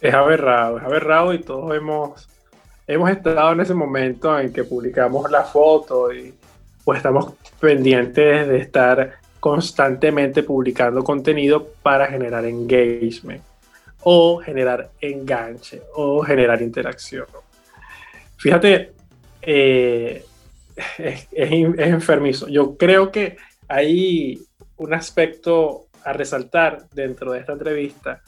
Es 0.00 0.14
aberrado, 0.14 0.78
es 0.78 0.84
aberrado 0.84 1.34
y 1.34 1.40
todos 1.40 1.76
hemos, 1.76 2.28
hemos 2.86 3.10
estado 3.10 3.52
en 3.52 3.60
ese 3.60 3.74
momento 3.74 4.38
en 4.38 4.52
que 4.52 4.64
publicamos 4.64 5.30
la 5.30 5.44
foto 5.44 6.12
y 6.12 6.34
pues 6.84 6.98
estamos 6.98 7.34
pendientes 7.60 8.48
de 8.48 8.58
estar 8.58 9.18
constantemente 9.38 10.42
publicando 10.42 11.04
contenido 11.04 11.68
para 11.82 12.06
generar 12.06 12.44
engagement 12.46 13.42
o 14.02 14.38
generar 14.38 14.90
enganche 15.00 15.82
o 15.94 16.22
generar 16.22 16.62
interacción. 16.62 17.26
Fíjate, 18.38 18.92
eh, 19.42 20.24
es, 20.98 21.28
es, 21.30 21.52
enfermizo. 21.78 22.48
Yo 22.48 22.76
creo 22.78 23.10
que 23.12 23.36
hay 23.68 24.42
un 24.80 24.94
aspecto 24.94 25.88
a 26.04 26.14
resaltar 26.14 26.88
dentro 26.94 27.32
de 27.32 27.40
esta 27.40 27.52
entrevista 27.52 28.22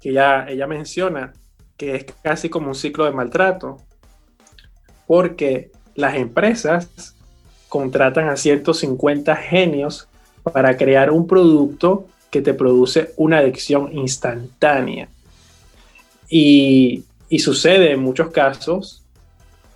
que 0.00 0.12
ya 0.12 0.44
ella 0.48 0.66
menciona 0.66 1.32
que 1.76 1.94
es 1.94 2.04
casi 2.20 2.48
como 2.48 2.68
un 2.68 2.74
ciclo 2.74 3.04
de 3.04 3.12
maltrato, 3.12 3.78
porque 5.06 5.70
las 5.94 6.16
empresas 6.16 7.14
contratan 7.68 8.28
a 8.28 8.36
150 8.36 9.36
genios 9.36 10.08
para 10.42 10.76
crear 10.76 11.12
un 11.12 11.28
producto 11.28 12.06
que 12.30 12.42
te 12.42 12.54
produce 12.54 13.12
una 13.16 13.38
adicción 13.38 13.96
instantánea. 13.96 15.08
Y, 16.28 17.04
y, 17.28 17.38
sucede 17.38 17.92
en 17.92 18.00
muchos 18.00 18.30
casos 18.30 19.04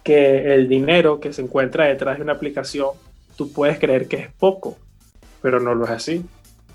que 0.02 0.54
el 0.54 0.68
dinero 0.68 1.20
que 1.20 1.33
se 1.33 1.42
encuentra 1.42 1.85
detrás 1.85 2.16
de 2.16 2.24
una 2.24 2.33
aplicación, 2.33 2.88
tú 3.37 3.52
puedes 3.52 3.78
creer 3.78 4.09
que 4.09 4.16
es 4.16 4.33
poco, 4.33 4.76
pero 5.42 5.61
no 5.61 5.74
lo 5.74 5.85
es 5.85 5.90
así. 5.90 6.24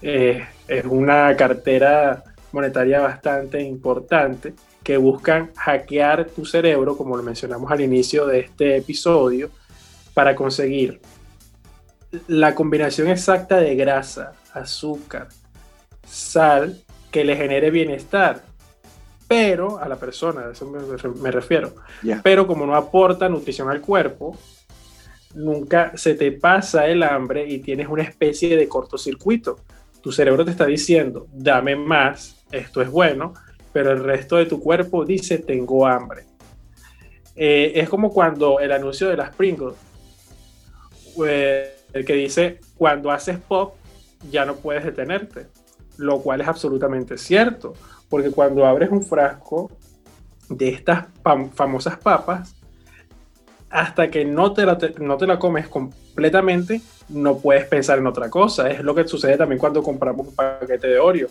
Eh, 0.01 0.45
es 0.67 0.85
una 0.85 1.35
cartera 1.35 2.23
monetaria 2.51 2.99
bastante 3.01 3.61
importante 3.61 4.53
que 4.83 4.97
buscan 4.97 5.51
hackear 5.55 6.25
tu 6.25 6.45
cerebro, 6.45 6.97
como 6.97 7.15
lo 7.15 7.23
mencionamos 7.23 7.71
al 7.71 7.81
inicio 7.81 8.25
de 8.27 8.41
este 8.41 8.77
episodio, 8.77 9.49
para 10.13 10.35
conseguir 10.35 10.99
la 12.27 12.53
combinación 12.53 13.07
exacta 13.07 13.57
de 13.57 13.75
grasa, 13.75 14.33
azúcar, 14.53 15.29
sal 16.05 16.81
que 17.11 17.23
le 17.23 17.35
genere 17.35 17.71
bienestar, 17.71 18.43
pero 19.27 19.79
a 19.79 19.87
la 19.87 19.95
persona, 19.95 20.41
a 20.41 20.51
eso 20.51 20.67
me, 20.67 21.31
refiero. 21.31 21.73
Pero 22.21 22.45
como 22.45 22.65
no 22.65 22.75
aporta 22.75 23.29
nutrición 23.29 23.69
al 23.69 23.81
cuerpo, 23.81 24.37
nunca 25.33 25.95
se 25.95 26.15
te 26.15 26.31
pasa 26.31 26.87
el 26.87 27.03
hambre 27.03 27.47
y 27.47 27.59
tienes 27.59 27.87
una 27.87 28.03
especie 28.03 28.55
de 28.55 28.67
cortocircuito. 28.67 29.59
Tu 30.01 30.11
cerebro 30.11 30.43
te 30.45 30.51
está 30.51 30.65
diciendo, 30.65 31.27
dame 31.31 31.75
más, 31.75 32.43
esto 32.51 32.81
es 32.81 32.89
bueno, 32.89 33.33
pero 33.71 33.91
el 33.91 34.03
resto 34.03 34.35
de 34.37 34.45
tu 34.45 34.59
cuerpo 34.59 35.05
dice, 35.05 35.39
tengo 35.39 35.87
hambre. 35.87 36.25
Eh, 37.35 37.73
es 37.75 37.89
como 37.89 38.11
cuando 38.11 38.59
el 38.59 38.71
anuncio 38.71 39.09
de 39.09 39.17
las 39.17 39.35
Pringles, 39.35 39.75
eh, 41.25 41.75
el 41.93 42.05
que 42.05 42.13
dice, 42.13 42.59
cuando 42.75 43.11
haces 43.11 43.39
pop, 43.39 43.75
ya 44.29 44.45
no 44.45 44.55
puedes 44.55 44.83
detenerte, 44.83 45.47
lo 45.97 46.21
cual 46.21 46.41
es 46.41 46.47
absolutamente 46.47 47.17
cierto, 47.17 47.73
porque 48.09 48.31
cuando 48.31 48.65
abres 48.65 48.91
un 48.91 49.03
frasco 49.03 49.71
de 50.49 50.69
estas 50.69 51.07
famosas 51.55 51.97
papas, 51.97 52.52
hasta 53.73 54.11
que 54.11 54.23
no 54.23 54.53
te, 54.53 54.67
la, 54.67 54.77
no 54.99 55.17
te 55.17 55.25
la 55.25 55.39
comes 55.39 55.67
completamente, 55.67 56.79
no 57.09 57.39
puedes 57.39 57.65
pensar 57.65 57.97
en 57.97 58.05
otra 58.05 58.29
cosa. 58.29 58.69
Es 58.69 58.81
lo 58.81 58.93
que 58.93 59.07
sucede 59.07 59.35
también 59.35 59.57
cuando 59.57 59.81
compramos 59.81 60.27
un 60.27 60.35
paquete 60.35 60.87
de 60.87 60.99
Oreo. 60.99 61.27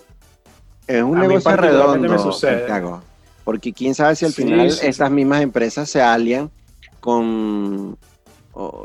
Es 0.89 1.03
un 1.03 1.21
negocio 1.21 1.57
redondo, 1.57 3.01
porque 3.45 3.73
quién 3.73 3.95
sabe 3.95 4.17
si 4.17 4.25
al 4.25 4.33
final 4.33 4.67
estas 4.67 5.11
mismas 5.11 5.41
empresas 5.41 5.89
se 5.89 6.03
alian 6.03 6.51
con, 6.99 7.97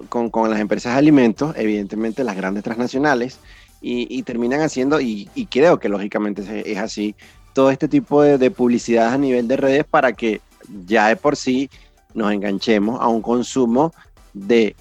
con, 0.08 0.30
con, 0.30 0.52
las 0.52 0.60
empresas 0.60 0.93
de 0.93 1.00
alimentos, 1.00 1.56
evidentemente 1.58 2.24
las 2.24 2.36
grandes 2.36 2.63
transnacionales, 2.63 3.39
y, 3.82 4.22
terminan 4.22 4.62
haciendo, 4.62 5.02
y, 5.02 5.48
creo 5.50 5.80
que 5.80 5.89
lógicamente 5.89 6.43
es, 6.63 6.78
así, 6.78 7.15
todo 7.54 7.72
este 7.72 7.88
tipo 7.88 8.22
de, 8.22 8.38
de 8.38 8.52
publicidad 8.52 9.13
a 9.13 9.17
nivel 9.17 9.48
de 9.48 9.58
redes 9.58 9.84
para 9.84 10.13
que 10.13 10.41
ya 10.86 11.08
de 11.08 11.15
por 11.15 11.36
sí 11.36 11.72
nos 12.13 12.32
enganchemos 12.32 13.00
a 13.02 13.08
un 13.08 13.22
consumo 13.22 13.93
de 14.34 14.76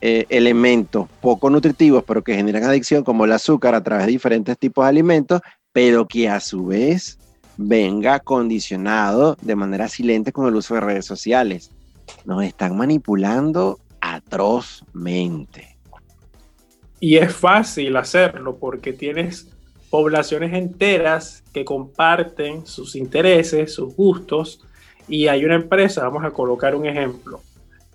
eh, 0.00 0.26
elementos 0.28 1.08
poco 1.20 1.50
nutritivos, 1.50 2.04
pero 2.06 2.22
que 2.22 2.34
generan 2.34 2.64
adicción, 2.64 3.02
como 3.02 3.24
el 3.24 3.32
azúcar 3.32 3.74
a 3.74 3.82
través 3.82 4.06
de 4.06 4.12
diferentes 4.12 4.56
tipos 4.56 4.84
de 4.84 4.90
alimentos, 4.90 5.40
pero 5.72 6.06
que 6.06 6.28
a 6.28 6.40
su 6.40 6.66
vez 6.66 7.18
venga 7.56 8.20
condicionado 8.20 9.36
de 9.42 9.56
manera 9.56 9.88
silente 9.88 10.32
con 10.32 10.46
el 10.46 10.54
uso 10.54 10.74
de 10.74 10.80
redes 10.80 11.04
sociales. 11.04 11.72
Nos 12.24 12.44
están 12.44 12.76
manipulando 12.76 13.80
atrozmente. 14.00 15.76
Y 17.00 17.16
es 17.16 17.34
fácil 17.34 17.96
hacerlo 17.96 18.56
porque 18.56 18.92
tienes 18.92 19.48
poblaciones 19.90 20.52
enteras 20.52 21.42
que 21.52 21.64
comparten 21.64 22.66
sus 22.66 22.94
intereses, 22.94 23.74
sus 23.74 23.94
gustos, 23.94 24.60
y 25.08 25.28
hay 25.28 25.44
una 25.44 25.54
empresa, 25.54 26.02
vamos 26.02 26.24
a 26.24 26.30
colocar 26.30 26.74
un 26.74 26.86
ejemplo. 26.86 27.40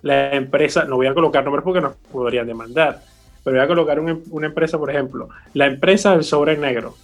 La 0.01 0.33
empresa, 0.33 0.83
no 0.85 0.95
voy 0.95 1.07
a 1.07 1.13
colocar 1.13 1.43
nombres 1.43 1.63
porque 1.63 1.81
nos 1.81 1.95
podrían 2.11 2.47
demandar, 2.47 3.01
pero 3.43 3.55
voy 3.55 3.63
a 3.63 3.67
colocar 3.67 3.99
una 3.99 4.47
empresa, 4.47 4.77
por 4.77 4.89
ejemplo, 4.89 5.29
la 5.53 5.67
empresa 5.67 6.11
del 6.11 6.23
sobre 6.23 6.57
negro. 6.57 6.95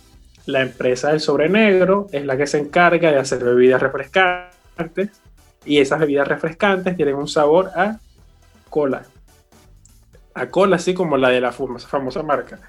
La 0.46 0.62
empresa 0.62 1.10
del 1.12 1.20
sobre 1.20 1.48
negro 1.48 2.08
es 2.12 2.26
la 2.26 2.36
que 2.36 2.48
se 2.48 2.58
encarga 2.58 3.12
de 3.12 3.20
hacer 3.20 3.44
bebidas 3.44 3.82
refrescantes 3.82 5.12
y 5.64 5.80
esas 5.80 6.00
bebidas 6.00 6.28
refrescantes 6.28 6.96
tienen 6.96 7.16
un 7.16 7.28
sabor 7.28 7.70
a 7.76 8.00
cola. 8.70 9.04
A 10.34 10.48
cola, 10.48 10.78
así 10.78 10.94
como 10.94 11.18
la 11.18 11.30
de 11.30 11.42
la 11.42 11.52
famosa 11.52 12.24
marca. 12.24 12.60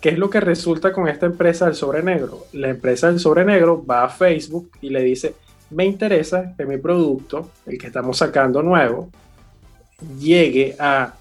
¿Qué 0.00 0.08
es 0.08 0.18
lo 0.18 0.30
que 0.30 0.40
resulta 0.40 0.92
con 0.92 1.08
esta 1.08 1.26
empresa 1.26 1.66
del 1.66 1.74
sobre 1.74 2.02
negro? 2.02 2.46
La 2.52 2.70
empresa 2.70 3.08
del 3.08 3.20
sobre 3.20 3.44
negro 3.44 3.84
va 3.84 4.04
a 4.04 4.08
Facebook 4.08 4.70
y 4.80 4.88
le 4.88 5.02
dice, 5.02 5.34
me 5.70 5.84
interesa 5.84 6.54
que 6.56 6.64
mi 6.66 6.78
producto, 6.78 7.50
el 7.66 7.78
que 7.78 7.86
estamos 7.86 8.18
sacando 8.18 8.62
nuevo, 8.62 9.10
llegue 10.18 10.76
a 10.78 11.14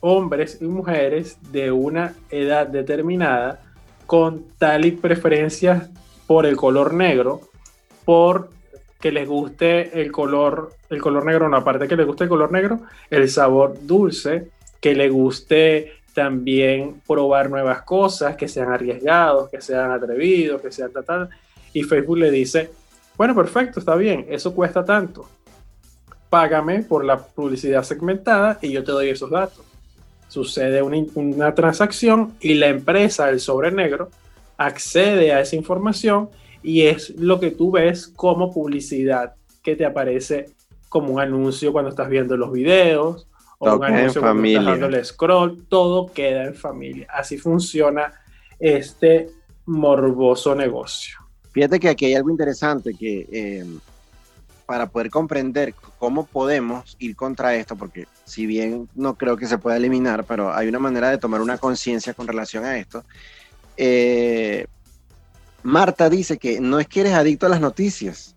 hombres 0.00 0.58
y 0.60 0.64
mujeres 0.64 1.38
de 1.52 1.70
una 1.70 2.14
edad 2.30 2.66
determinada 2.66 3.60
con 4.06 4.44
tal 4.58 4.84
y 4.84 4.92
preferencias 4.92 5.88
por 6.26 6.46
el 6.46 6.56
color 6.56 6.94
negro, 6.94 7.40
por 8.04 8.50
que 9.00 9.12
les 9.12 9.28
guste 9.28 10.00
el 10.00 10.10
color, 10.10 10.72
el 10.90 11.00
color 11.00 11.24
negro, 11.24 11.48
no, 11.48 11.56
aparte 11.56 11.86
que 11.86 11.96
les 11.96 12.06
guste 12.06 12.24
el 12.24 12.30
color 12.30 12.50
negro, 12.50 12.80
el 13.10 13.28
sabor 13.28 13.76
dulce, 13.82 14.48
que 14.80 14.94
le 14.94 15.08
guste 15.08 15.92
también 16.14 17.02
probar 17.06 17.50
nuevas 17.50 17.82
cosas, 17.82 18.36
que 18.36 18.48
sean 18.48 18.72
arriesgados, 18.72 19.50
que 19.50 19.60
sean 19.60 19.90
atrevidos, 19.90 20.62
que 20.62 20.72
sean 20.72 20.90
tal, 21.04 21.28
y 21.72 21.82
Facebook 21.82 22.18
le 22.18 22.30
dice, 22.30 22.70
bueno, 23.16 23.34
perfecto, 23.34 23.80
está 23.80 23.94
bien, 23.94 24.26
eso 24.28 24.54
cuesta 24.54 24.84
tanto. 24.84 25.28
Págame 26.28 26.82
por 26.82 27.04
la 27.04 27.18
publicidad 27.18 27.82
segmentada 27.82 28.58
y 28.60 28.72
yo 28.72 28.84
te 28.84 28.92
doy 28.92 29.08
esos 29.08 29.30
datos. 29.30 29.64
Sucede 30.28 30.82
una, 30.82 31.54
transacción 31.54 32.34
y 32.40 32.54
la 32.54 32.66
empresa, 32.66 33.30
el 33.30 33.40
sobre 33.40 33.70
negro, 33.70 34.10
accede 34.58 35.32
a 35.32 35.40
esa 35.40 35.56
información 35.56 36.28
y 36.62 36.82
es 36.82 37.10
lo 37.10 37.40
que 37.40 37.52
tú 37.52 37.70
ves 37.70 38.08
como 38.08 38.52
publicidad 38.52 39.34
que 39.62 39.76
te 39.76 39.86
aparece 39.86 40.50
como 40.88 41.14
un 41.14 41.20
anuncio 41.20 41.72
cuando 41.72 41.90
estás 41.90 42.08
viendo 42.08 42.36
los 42.36 42.52
videos 42.52 43.28
o 43.58 43.76
un 43.76 43.84
anuncio 43.84 44.20
cuando 44.20 44.44
estás 44.46 44.64
dando 44.64 44.86
el 44.86 45.04
scroll, 45.04 45.64
todo 45.68 46.12
queda 46.12 46.44
en 46.44 46.54
familia. 46.54 47.06
Así 47.10 47.38
funciona 47.38 48.12
este 48.58 49.30
morboso 49.64 50.54
negocio. 50.54 51.25
Fíjate 51.56 51.80
que 51.80 51.88
aquí 51.88 52.04
hay 52.04 52.14
algo 52.14 52.28
interesante 52.28 52.92
que 52.92 53.26
eh, 53.32 53.64
para 54.66 54.90
poder 54.90 55.08
comprender 55.08 55.72
cómo 55.98 56.26
podemos 56.26 56.96
ir 56.98 57.16
contra 57.16 57.54
esto, 57.54 57.76
porque 57.76 58.06
si 58.26 58.44
bien 58.44 58.90
no 58.94 59.16
creo 59.16 59.38
que 59.38 59.46
se 59.46 59.56
pueda 59.56 59.78
eliminar, 59.78 60.24
pero 60.24 60.54
hay 60.54 60.68
una 60.68 60.78
manera 60.78 61.08
de 61.08 61.16
tomar 61.16 61.40
una 61.40 61.56
conciencia 61.56 62.12
con 62.12 62.26
relación 62.26 62.66
a 62.66 62.76
esto. 62.76 63.06
Eh, 63.78 64.66
Marta 65.62 66.10
dice 66.10 66.36
que 66.36 66.60
no 66.60 66.78
es 66.78 66.88
que 66.88 67.00
eres 67.00 67.14
adicto 67.14 67.46
a 67.46 67.48
las 67.48 67.62
noticias, 67.62 68.34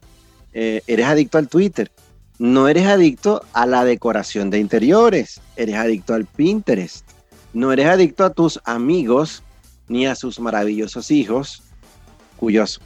eh, 0.54 0.82
eres 0.88 1.06
adicto 1.06 1.38
al 1.38 1.50
Twitter, 1.50 1.92
no 2.38 2.70
eres 2.70 2.88
adicto 2.88 3.44
a 3.52 3.66
la 3.66 3.84
decoración 3.84 4.50
de 4.50 4.60
interiores, 4.60 5.42
eres 5.58 5.76
adicto 5.76 6.14
al 6.14 6.26
Pinterest, 6.26 7.06
no 7.52 7.74
eres 7.74 7.88
adicto 7.88 8.24
a 8.24 8.30
tus 8.30 8.62
amigos 8.64 9.44
ni 9.90 10.08
a 10.08 10.16
sus 10.16 10.40
maravillosos 10.40 11.12
hijos, 11.12 11.64
cuyos 12.38 12.80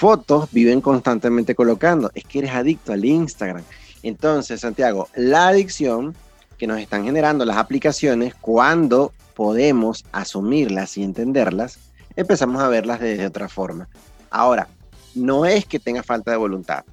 fotos 0.00 0.50
viven 0.50 0.80
constantemente 0.80 1.54
colocando. 1.54 2.10
Es 2.14 2.24
que 2.24 2.38
eres 2.38 2.52
adicto 2.52 2.94
al 2.94 3.04
Instagram. 3.04 3.62
Entonces, 4.02 4.62
Santiago, 4.62 5.08
la 5.14 5.48
adicción 5.48 6.16
que 6.56 6.66
nos 6.66 6.80
están 6.80 7.04
generando 7.04 7.44
las 7.44 7.58
aplicaciones, 7.58 8.34
cuando 8.34 9.12
podemos 9.34 10.06
asumirlas 10.10 10.96
y 10.96 11.02
entenderlas, 11.02 11.78
empezamos 12.16 12.62
a 12.62 12.68
verlas 12.68 12.98
de 13.00 13.26
otra 13.26 13.50
forma. 13.50 13.88
Ahora, 14.30 14.68
no 15.14 15.44
es 15.44 15.66
que 15.66 15.78
tengas 15.78 16.06
falta 16.06 16.30
de 16.30 16.38
voluntad. 16.38 16.84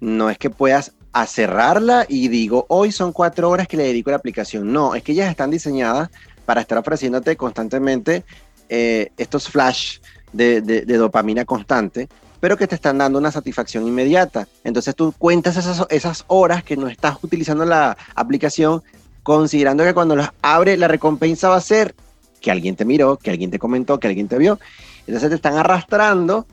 No 0.00 0.28
es 0.28 0.38
que 0.38 0.50
puedas 0.50 0.92
cerrarla 1.26 2.04
y 2.08 2.26
digo, 2.26 2.66
hoy 2.68 2.90
son 2.90 3.12
cuatro 3.12 3.48
horas 3.48 3.68
que 3.68 3.76
le 3.76 3.84
dedico 3.84 4.10
a 4.10 4.12
la 4.12 4.18
aplicación. 4.18 4.72
No, 4.72 4.96
es 4.96 5.04
que 5.04 5.12
ellas 5.12 5.30
están 5.30 5.50
diseñadas 5.50 6.10
para 6.46 6.62
estar 6.62 6.78
ofreciéndote 6.78 7.36
constantemente 7.36 8.24
eh, 8.68 9.12
estos 9.16 9.48
flash 9.48 9.98
de, 10.32 10.84
dopamina 10.84 11.44
constante, 11.44 12.08
pero 12.40 12.56
que 12.56 12.66
te 12.66 12.74
están 12.74 12.98
dando 12.98 13.18
una 13.18 13.32
satisfacción 13.32 13.86
inmediata. 13.86 14.46
Entonces 14.64 14.94
tú 14.94 15.12
cuentas 15.18 15.56
esas, 15.56 15.86
esas 15.90 16.24
horas 16.28 16.62
que 16.62 16.76
no 16.76 16.88
estás 16.88 17.18
utilizando 17.22 17.64
la 17.64 17.96
aplicación, 18.14 18.82
considerando 19.22 19.84
que 19.84 19.94
cuando 19.94 20.16
las 20.16 20.30
abre 20.42 20.76
la 20.76 20.88
recompensa 20.88 21.48
va 21.48 21.56
a 21.56 21.60
ser 21.60 21.94
que 22.40 22.50
alguien 22.50 22.76
te 22.76 22.84
miró, 22.84 23.16
que 23.16 23.30
alguien 23.30 23.50
te 23.50 23.58
comentó, 23.58 23.98
que 23.98 24.08
alguien 24.08 24.28
te 24.28 24.38
vio. 24.38 24.58
Entonces 25.06 25.28
te 25.28 25.36
están 25.36 25.56
arrastrando 25.56 26.46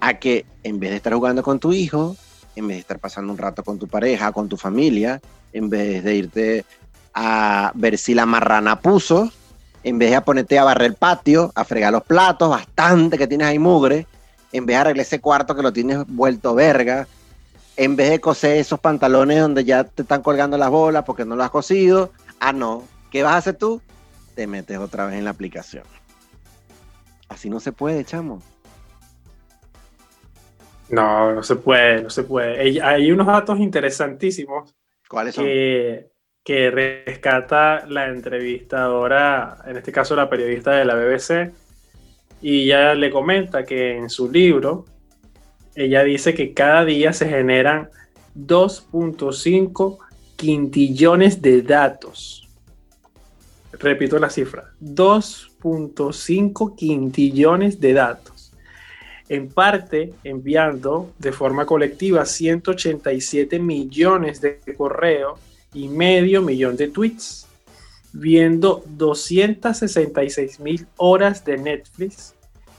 a 0.00 0.18
que 0.18 0.46
en 0.62 0.78
vez 0.78 0.90
de 0.90 0.96
estar 0.96 1.14
jugando 1.14 1.42
con 1.42 1.58
tu 1.58 1.72
hijo, 1.72 2.16
en 2.56 2.68
vez 2.68 2.76
de 2.76 2.80
estar 2.80 2.98
pasando 2.98 3.32
un 3.32 3.38
rato 3.38 3.64
con 3.64 3.78
tu 3.78 3.88
pareja, 3.88 4.32
con 4.32 4.48
tu 4.48 4.56
familia, 4.56 5.20
en 5.52 5.68
vez 5.68 6.04
de 6.04 6.14
irte 6.14 6.64
a 7.14 7.72
ver 7.74 7.98
si 7.98 8.14
la 8.14 8.26
marrana 8.26 8.80
puso, 8.80 9.30
en 9.84 9.98
vez 9.98 10.10
de 10.10 10.20
ponerte 10.20 10.58
a 10.58 10.64
barrer 10.64 10.90
el 10.90 10.94
patio, 10.94 11.52
a 11.54 11.64
fregar 11.64 11.92
los 11.92 12.04
platos, 12.04 12.50
bastante 12.50 13.18
que 13.18 13.26
tienes 13.26 13.48
ahí 13.48 13.58
mugre, 13.58 14.06
en 14.52 14.66
vez 14.66 14.76
de 14.76 14.80
arreglar 14.80 15.06
ese 15.06 15.20
cuarto 15.20 15.54
que 15.54 15.62
lo 15.62 15.72
tienes 15.72 16.06
vuelto 16.06 16.54
verga, 16.54 17.06
en 17.76 17.96
vez 17.96 18.10
de 18.10 18.20
coser 18.20 18.58
esos 18.58 18.78
pantalones 18.78 19.40
donde 19.40 19.64
ya 19.64 19.84
te 19.84 20.02
están 20.02 20.22
colgando 20.22 20.58
las 20.58 20.70
bolas 20.70 21.04
porque 21.04 21.24
no 21.24 21.36
lo 21.36 21.42
has 21.42 21.50
cosido, 21.50 22.12
ah, 22.38 22.52
no, 22.52 22.84
¿qué 23.10 23.22
vas 23.22 23.34
a 23.34 23.38
hacer 23.38 23.56
tú? 23.56 23.80
Te 24.34 24.46
metes 24.46 24.78
otra 24.78 25.06
vez 25.06 25.16
en 25.16 25.24
la 25.24 25.30
aplicación. 25.30 25.84
Así 27.28 27.48
no 27.50 27.60
se 27.60 27.72
puede, 27.72 28.04
chamo. 28.04 28.42
No, 30.90 31.32
no 31.32 31.42
se 31.42 31.56
puede, 31.56 32.02
no 32.02 32.10
se 32.10 32.22
puede. 32.22 32.82
Hay 32.82 33.10
unos 33.10 33.26
datos 33.26 33.58
interesantísimos. 33.58 34.74
¿Cuáles 35.08 35.34
son? 35.34 35.44
Que 35.44 36.11
que 36.44 36.70
rescata 36.70 37.86
la 37.86 38.08
entrevistadora, 38.08 39.58
en 39.66 39.76
este 39.76 39.92
caso 39.92 40.16
la 40.16 40.28
periodista 40.28 40.72
de 40.72 40.84
la 40.84 40.96
BBC, 40.96 41.52
y 42.40 42.64
ella 42.64 42.94
le 42.94 43.10
comenta 43.10 43.64
que 43.64 43.96
en 43.96 44.10
su 44.10 44.30
libro, 44.30 44.84
ella 45.76 46.02
dice 46.02 46.34
que 46.34 46.52
cada 46.52 46.84
día 46.84 47.12
se 47.12 47.28
generan 47.28 47.88
2.5 48.36 49.98
quintillones 50.36 51.40
de 51.40 51.62
datos. 51.62 52.48
Repito 53.72 54.18
la 54.18 54.28
cifra, 54.28 54.72
2.5 54.80 56.74
quintillones 56.74 57.80
de 57.80 57.92
datos. 57.92 58.52
En 59.28 59.48
parte 59.48 60.12
enviando 60.24 61.12
de 61.18 61.32
forma 61.32 61.64
colectiva 61.64 62.26
187 62.26 63.60
millones 63.60 64.40
de 64.40 64.60
correos 64.76 65.38
y 65.74 65.88
medio 65.88 66.42
millón 66.42 66.76
de 66.76 66.88
tweets, 66.88 67.46
viendo 68.12 68.82
266 68.86 70.60
mil 70.60 70.86
horas 70.96 71.44
de 71.44 71.56
Netflix 71.56 72.34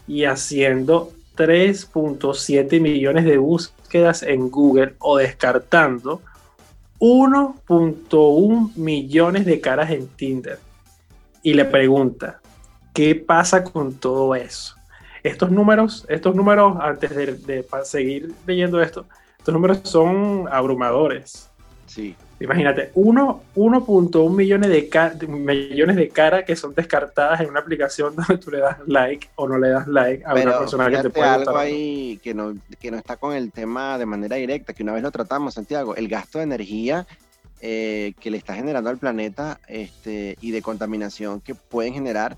y 0.07 0.25
haciendo 0.25 1.11
3.7 1.35 2.79
millones 2.79 3.25
de 3.25 3.37
búsquedas 3.37 4.23
en 4.23 4.49
Google 4.49 4.95
o 4.99 5.17
descartando 5.17 6.21
1.1 6.99 8.75
millones 8.75 9.45
de 9.45 9.59
caras 9.59 9.91
en 9.91 10.07
Tinder. 10.07 10.59
Y 11.41 11.53
le 11.53 11.65
pregunta, 11.65 12.39
¿qué 12.93 13.15
pasa 13.15 13.63
con 13.63 13.95
todo 13.95 14.35
eso? 14.35 14.75
Estos 15.23 15.51
números, 15.51 16.05
estos 16.09 16.35
números, 16.35 16.77
antes 16.79 17.15
de, 17.15 17.65
seguir 17.83 18.33
leyendo 18.45 18.81
esto, 18.81 19.05
estos 19.37 19.53
números 19.53 19.81
son 19.83 20.47
abrumadores. 20.51 21.49
Sí. 21.87 22.15
Imagínate, 22.43 22.91
1.1 22.93 24.35
millones 24.35 24.69
de, 24.69 25.27
millones 25.29 25.95
de 25.95 26.09
caras 26.09 26.43
que 26.43 26.57
son 26.57 26.75
descartadas 26.75 27.39
en 27.39 27.49
una 27.49 27.61
aplicación 27.61 28.13
donde 28.17 28.37
tú 28.37 28.51
le 28.51 28.59
das 28.59 28.79
like 28.85 29.29
o 29.35 29.47
no 29.47 29.57
le 29.57 29.69
das 29.69 29.87
like 29.87 30.25
a 30.25 30.33
una 30.33 30.59
persona 30.59 30.89
que 30.89 30.97
te 30.97 31.09
puede 31.09 31.29
algo 31.29 31.57
ahí 31.57 32.19
que 32.21 32.33
no, 32.33 32.53
que 32.81 32.91
no 32.91 32.97
está 32.97 33.15
con 33.15 33.33
el 33.33 33.53
tema 33.53 33.97
de 33.97 34.05
manera 34.05 34.35
directa, 34.35 34.73
que 34.73 34.83
una 34.83 34.91
vez 34.91 35.03
lo 35.03 35.11
tratamos, 35.11 35.53
Santiago, 35.53 35.95
el 35.95 36.09
gasto 36.09 36.39
de 36.39 36.43
energía 36.43 37.07
eh, 37.61 38.13
que 38.19 38.29
le 38.29 38.35
está 38.35 38.55
generando 38.55 38.89
al 38.89 38.97
planeta 38.97 39.61
este, 39.69 40.35
y 40.41 40.51
de 40.51 40.61
contaminación 40.61 41.39
que 41.39 41.55
pueden 41.55 41.93
generar 41.93 42.35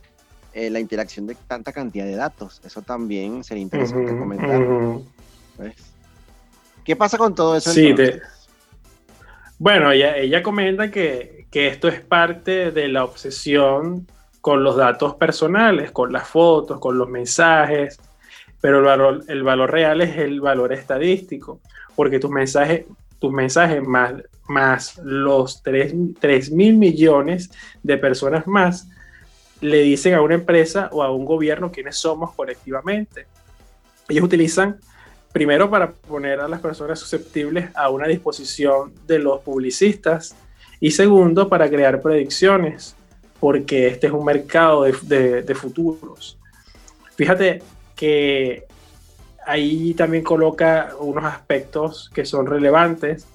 eh, 0.54 0.70
la 0.70 0.80
interacción 0.80 1.26
de 1.26 1.34
tanta 1.34 1.74
cantidad 1.74 2.06
de 2.06 2.16
datos. 2.16 2.62
Eso 2.64 2.84
también 2.84 3.44
sería 3.44 3.64
interesante 3.64 4.16
comentar. 4.16 4.62
¿Qué 6.84 6.96
pasa 6.96 7.18
con 7.18 7.34
todo 7.34 7.58
eso? 7.58 7.72
Sí, 7.72 7.92
de 7.94 8.22
bueno, 9.58 9.92
ella, 9.92 10.18
ella 10.18 10.44
comenta 10.44 10.92
que, 10.92 11.46
esto 11.52 11.88
es 11.88 12.02
parte 12.02 12.72
de 12.72 12.90
la 12.90 13.06
obsesión 13.06 14.06
con 14.42 14.62
los 14.62 14.76
datos 14.76 15.16
personales, 15.16 15.90
con 15.92 16.12
las 16.12 16.28
fotos, 16.28 16.82
con 16.82 16.98
los 16.98 17.08
mensajes, 17.08 17.98
pero 18.60 18.80
el 18.80 19.44
valor, 19.44 19.72
real 19.72 20.02
es 20.02 20.18
el 20.18 20.42
valor 20.42 20.74
estadístico, 20.74 21.62
porque 21.96 22.20
tus 22.20 22.30
mensajes, 22.30 22.86
tus 23.20 23.32
mensajes 23.32 23.82
más, 23.82 24.16
más 24.50 24.98
los 24.98 25.64
3 25.64 26.52
mil 26.52 26.76
millones 26.76 27.52
de 27.82 27.98
personas 27.98 28.46
más 28.48 28.90
le 29.62 29.82
dicen 29.82 30.14
a 30.14 30.22
una 30.22 30.36
empresa 30.36 30.90
o 30.92 31.02
a 31.02 31.12
un 31.12 31.24
gobierno 31.24 31.72
quiénes 31.72 31.96
somos 31.96 32.34
colectivamente. 32.34 33.28
Ellos 34.10 34.26
utilizan 34.26 34.78
primero 35.36 35.70
para 35.70 35.92
poner 35.92 36.40
a 36.40 36.48
las 36.48 36.62
personas 36.62 36.98
susceptibles 36.98 37.70
a 37.76 37.90
una 37.90 38.08
disposición 38.08 38.94
de 39.06 39.20
los 39.20 39.42
publicistas 39.42 40.34
y 40.80 40.92
segundo 40.92 41.50
para 41.50 41.70
crear 41.70 42.02
predicciones, 42.02 42.96
porque 43.42 43.88
este 43.88 44.08
es 44.08 44.14
un 44.14 44.24
mercado 44.24 44.84
de, 44.84 45.54
futuros. 45.54 46.38
Fíjate 47.18 47.62
que 47.98 48.64
ahí 49.46 49.94
también 49.94 50.24
coloca 50.24 50.92
unos 51.02 51.26
aspectos 51.26 52.10
que 52.14 52.24
son 52.24 52.46
relevantes 52.46 53.28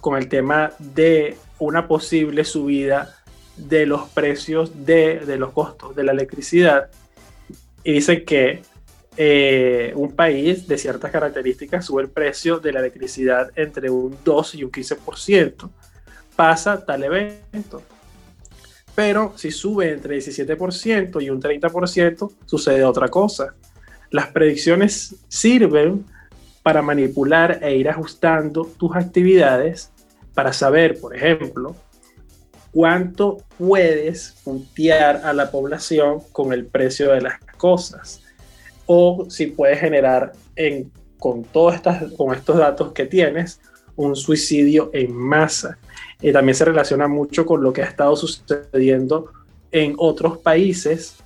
con 0.00 0.16
el 0.16 0.28
tema 0.28 0.74
de 0.78 1.36
una 1.58 1.88
posible 1.88 2.44
subida 2.44 3.16
de 3.56 3.84
los 3.84 4.08
precios 4.10 4.86
de, 4.86 5.18
de 5.26 5.38
los 5.38 5.50
costos 5.50 5.96
de 5.96 6.04
la 6.04 6.12
electricidad. 6.12 6.88
Y 7.82 7.94
dice 7.94 8.22
que 8.22 8.62
eh, 9.18 9.92
un 9.96 10.12
país 10.12 10.68
de 10.68 10.76
ciertas 10.76 11.10
características 11.10 11.86
sube 11.86 12.02
el 12.02 12.10
precio 12.10 12.58
de 12.58 12.72
la 12.72 12.80
electricidad 12.80 13.50
entre 13.56 13.88
un 13.88 14.16
2 14.22 14.54
y 14.56 14.64
un 14.64 14.70
15%, 14.70 15.70
pasa 16.34 16.84
tal 16.84 17.04
evento. 17.04 17.82
Pero 18.94 19.32
si 19.36 19.50
sube 19.50 19.90
entre 19.92 20.18
17% 20.18 21.22
y 21.22 21.30
un 21.30 21.40
30%, 21.40 22.32
sucede 22.44 22.84
otra 22.84 23.08
cosa. 23.08 23.54
Las 24.10 24.28
predicciones 24.28 25.16
sirven 25.28 26.04
para 26.62 26.82
manipular 26.82 27.60
e 27.62 27.76
ir 27.76 27.88
ajustando 27.88 28.64
tus 28.76 28.96
actividades 28.96 29.92
para 30.34 30.52
saber, 30.52 31.00
por 31.00 31.16
ejemplo, 31.16 31.74
cuánto 32.70 33.38
puedes 33.56 34.36
puntear 34.44 35.22
a 35.24 35.32
la 35.32 35.50
población 35.50 36.20
con 36.32 36.52
el 36.52 36.66
precio 36.66 37.12
de 37.12 37.22
las 37.22 37.38
cosas 37.56 38.25
o 38.86 39.26
si 39.28 39.48
puedes 39.48 39.80
generar 39.80 40.32
en, 40.54 40.90
con, 41.18 41.44
todas 41.44 41.76
estas, 41.76 42.12
con 42.12 42.34
estos 42.34 42.56
datos 42.56 42.92
que 42.92 43.06
tienes 43.06 43.60
un 43.96 44.16
suicidio 44.16 44.90
en 44.92 45.14
masa. 45.14 45.78
Y 46.20 46.32
también 46.32 46.54
se 46.54 46.64
relaciona 46.64 47.08
mucho 47.08 47.44
con 47.44 47.62
lo 47.62 47.72
que 47.72 47.82
ha 47.82 47.86
estado 47.86 48.16
sucediendo 48.16 49.32
en 49.70 49.94
otros 49.98 50.38
países 50.38 51.16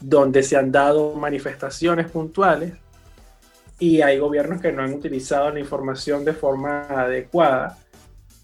donde 0.00 0.42
se 0.42 0.56
han 0.56 0.70
dado 0.70 1.14
manifestaciones 1.14 2.10
puntuales 2.10 2.74
y 3.78 4.02
hay 4.02 4.18
gobiernos 4.18 4.60
que 4.60 4.72
no 4.72 4.82
han 4.82 4.94
utilizado 4.94 5.50
la 5.50 5.60
información 5.60 6.24
de 6.24 6.32
forma 6.32 6.86
adecuada, 6.86 7.78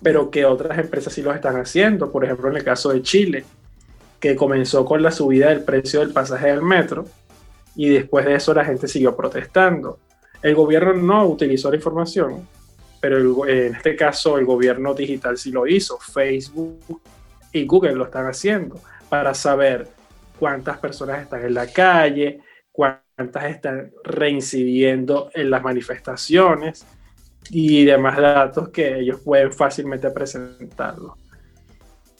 pero 0.03 0.30
que 0.30 0.44
otras 0.44 0.78
empresas 0.78 1.12
sí 1.12 1.22
lo 1.22 1.32
están 1.32 1.57
haciendo. 1.57 2.11
Por 2.11 2.24
ejemplo, 2.24 2.51
en 2.51 2.57
el 2.57 2.64
caso 2.64 2.90
de 2.90 3.03
Chile, 3.03 3.44
que 4.18 4.34
comenzó 4.34 4.84
con 4.84 5.03
la 5.03 5.11
subida 5.11 5.48
del 5.48 5.62
precio 5.62 6.01
del 6.01 6.12
pasaje 6.12 6.48
del 6.48 6.62
metro 6.62 7.07
y 7.76 7.88
después 7.88 8.24
de 8.24 8.34
eso 8.34 8.54
la 8.54 8.64
gente 8.64 8.88
siguió 8.88 9.16
protestando. 9.16 9.98
El 10.42 10.54
gobierno 10.54 10.92
no 10.94 11.26
utilizó 11.26 11.70
la 11.70 11.76
información, 11.76 12.48
pero 13.00 13.46
en 13.46 13.74
este 13.74 13.96
caso 13.96 14.38
el 14.38 14.44
gobierno 14.44 14.94
digital 14.94 15.36
sí 15.36 15.50
lo 15.50 15.66
hizo. 15.66 15.98
Facebook 15.98 17.00
y 17.52 17.66
Google 17.66 17.94
lo 17.94 18.04
están 18.04 18.26
haciendo 18.26 18.80
para 19.08 19.34
saber 19.34 19.88
cuántas 20.38 20.78
personas 20.78 21.22
están 21.22 21.44
en 21.44 21.54
la 21.54 21.66
calle, 21.66 22.40
cuántas 22.72 23.44
están 23.44 23.90
reincidiendo 24.04 25.30
en 25.34 25.50
las 25.50 25.62
manifestaciones 25.62 26.86
y 27.50 27.84
demás 27.84 28.16
datos 28.16 28.68
que 28.70 29.00
ellos 29.00 29.20
pueden 29.20 29.52
fácilmente 29.52 30.10
presentarlo. 30.10 31.16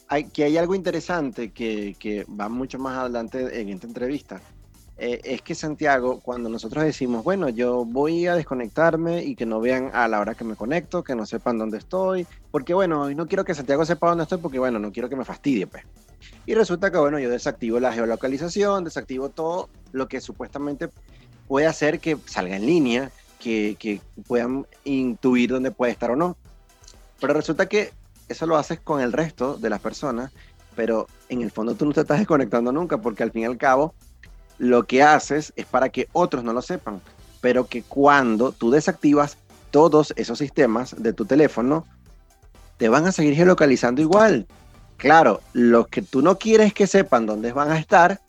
Hay, 0.07 0.25
que 0.25 0.43
hay 0.43 0.57
algo 0.57 0.75
interesante 0.75 1.51
que, 1.51 1.95
que 1.97 2.25
va 2.25 2.49
mucho 2.49 2.77
más 2.77 2.97
adelante 2.97 3.61
en 3.61 3.69
esta 3.69 3.87
entrevista, 3.87 4.41
eh, 5.03 5.19
es 5.23 5.41
que 5.41 5.55
Santiago, 5.55 6.19
cuando 6.19 6.47
nosotros 6.47 6.83
decimos, 6.83 7.23
bueno, 7.23 7.49
yo 7.49 7.85
voy 7.85 8.27
a 8.27 8.35
desconectarme 8.35 9.23
y 9.23 9.35
que 9.35 9.47
no 9.47 9.59
vean 9.59 9.89
a 9.93 10.07
la 10.07 10.19
hora 10.19 10.35
que 10.35 10.43
me 10.43 10.55
conecto, 10.55 11.03
que 11.03 11.15
no 11.15 11.25
sepan 11.25 11.57
dónde 11.57 11.79
estoy, 11.79 12.27
porque 12.51 12.75
bueno, 12.75 13.09
no 13.09 13.27
quiero 13.27 13.43
que 13.43 13.55
Santiago 13.55 13.83
sepa 13.83 14.09
dónde 14.09 14.25
estoy 14.25 14.37
porque 14.37 14.59
bueno, 14.59 14.77
no 14.77 14.91
quiero 14.91 15.09
que 15.09 15.15
me 15.15 15.25
fastidie, 15.25 15.65
pues. 15.65 15.85
Y 16.45 16.53
resulta 16.53 16.91
que 16.91 16.99
bueno, 16.99 17.17
yo 17.17 17.31
desactivo 17.31 17.79
la 17.79 17.91
geolocalización, 17.91 18.83
desactivo 18.83 19.29
todo 19.29 19.69
lo 19.91 20.07
que 20.07 20.21
supuestamente 20.21 20.89
puede 21.47 21.65
hacer 21.65 21.99
que 21.99 22.15
salga 22.27 22.55
en 22.55 22.67
línea, 22.67 23.09
que, 23.39 23.77
que 23.79 24.01
puedan 24.27 24.67
intuir 24.83 25.49
dónde 25.49 25.71
puede 25.71 25.93
estar 25.93 26.11
o 26.11 26.15
no. 26.15 26.37
Pero 27.19 27.33
resulta 27.33 27.65
que 27.65 27.91
eso 28.29 28.45
lo 28.45 28.55
haces 28.55 28.79
con 28.79 29.01
el 29.01 29.13
resto 29.13 29.57
de 29.57 29.71
las 29.71 29.79
personas, 29.79 30.31
pero 30.75 31.07
en 31.27 31.41
el 31.41 31.49
fondo 31.49 31.73
tú 31.73 31.87
no 31.87 31.91
te 31.91 32.01
estás 32.01 32.19
desconectando 32.19 32.71
nunca 32.71 32.99
porque 32.99 33.23
al 33.23 33.31
fin 33.31 33.41
y 33.41 33.45
al 33.45 33.57
cabo 33.57 33.95
lo 34.61 34.83
que 34.83 35.01
haces 35.01 35.53
es 35.55 35.65
para 35.65 35.89
que 35.89 36.07
otros 36.13 36.43
no 36.43 36.53
lo 36.53 36.61
sepan, 36.61 37.01
pero 37.41 37.65
que 37.65 37.81
cuando 37.81 38.51
tú 38.51 38.69
desactivas 38.69 39.37
todos 39.71 40.13
esos 40.17 40.37
sistemas 40.37 40.95
de 41.01 41.13
tu 41.13 41.25
teléfono, 41.25 41.87
te 42.77 42.87
van 42.87 43.07
a 43.07 43.11
seguir 43.11 43.33
geolocalizando 43.33 44.03
igual. 44.03 44.45
Claro, 44.97 45.41
los 45.53 45.87
que 45.87 46.03
tú 46.03 46.21
no 46.21 46.37
quieres 46.37 46.75
que 46.75 46.85
sepan 46.85 47.25
dónde 47.25 47.51
van 47.53 47.71
a 47.71 47.79
estar, 47.79 48.21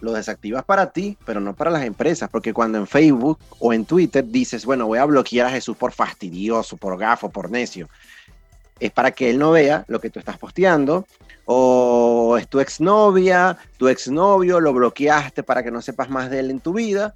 lo 0.00 0.12
desactivas 0.12 0.64
para 0.64 0.90
ti, 0.90 1.16
pero 1.24 1.38
no 1.38 1.54
para 1.54 1.70
las 1.70 1.84
empresas, 1.84 2.28
porque 2.28 2.52
cuando 2.52 2.78
en 2.78 2.88
Facebook 2.88 3.38
o 3.60 3.72
en 3.72 3.84
Twitter 3.84 4.26
dices, 4.26 4.64
bueno, 4.64 4.88
voy 4.88 4.98
a 4.98 5.04
bloquear 5.04 5.46
a 5.46 5.50
Jesús 5.50 5.76
por 5.76 5.92
fastidioso, 5.92 6.76
por 6.76 6.98
gafo, 6.98 7.30
por 7.30 7.48
necio, 7.48 7.88
es 8.82 8.90
para 8.90 9.12
que 9.12 9.30
él 9.30 9.38
no 9.38 9.52
vea 9.52 9.84
lo 9.86 10.00
que 10.00 10.10
tú 10.10 10.18
estás 10.18 10.38
posteando, 10.38 11.06
o 11.44 12.36
es 12.36 12.48
tu 12.48 12.58
exnovia, 12.58 13.56
tu 13.76 13.86
exnovio, 13.86 14.58
lo 14.58 14.72
bloqueaste 14.72 15.44
para 15.44 15.62
que 15.62 15.70
no 15.70 15.80
sepas 15.80 16.10
más 16.10 16.30
de 16.30 16.40
él 16.40 16.50
en 16.50 16.58
tu 16.58 16.72
vida, 16.72 17.14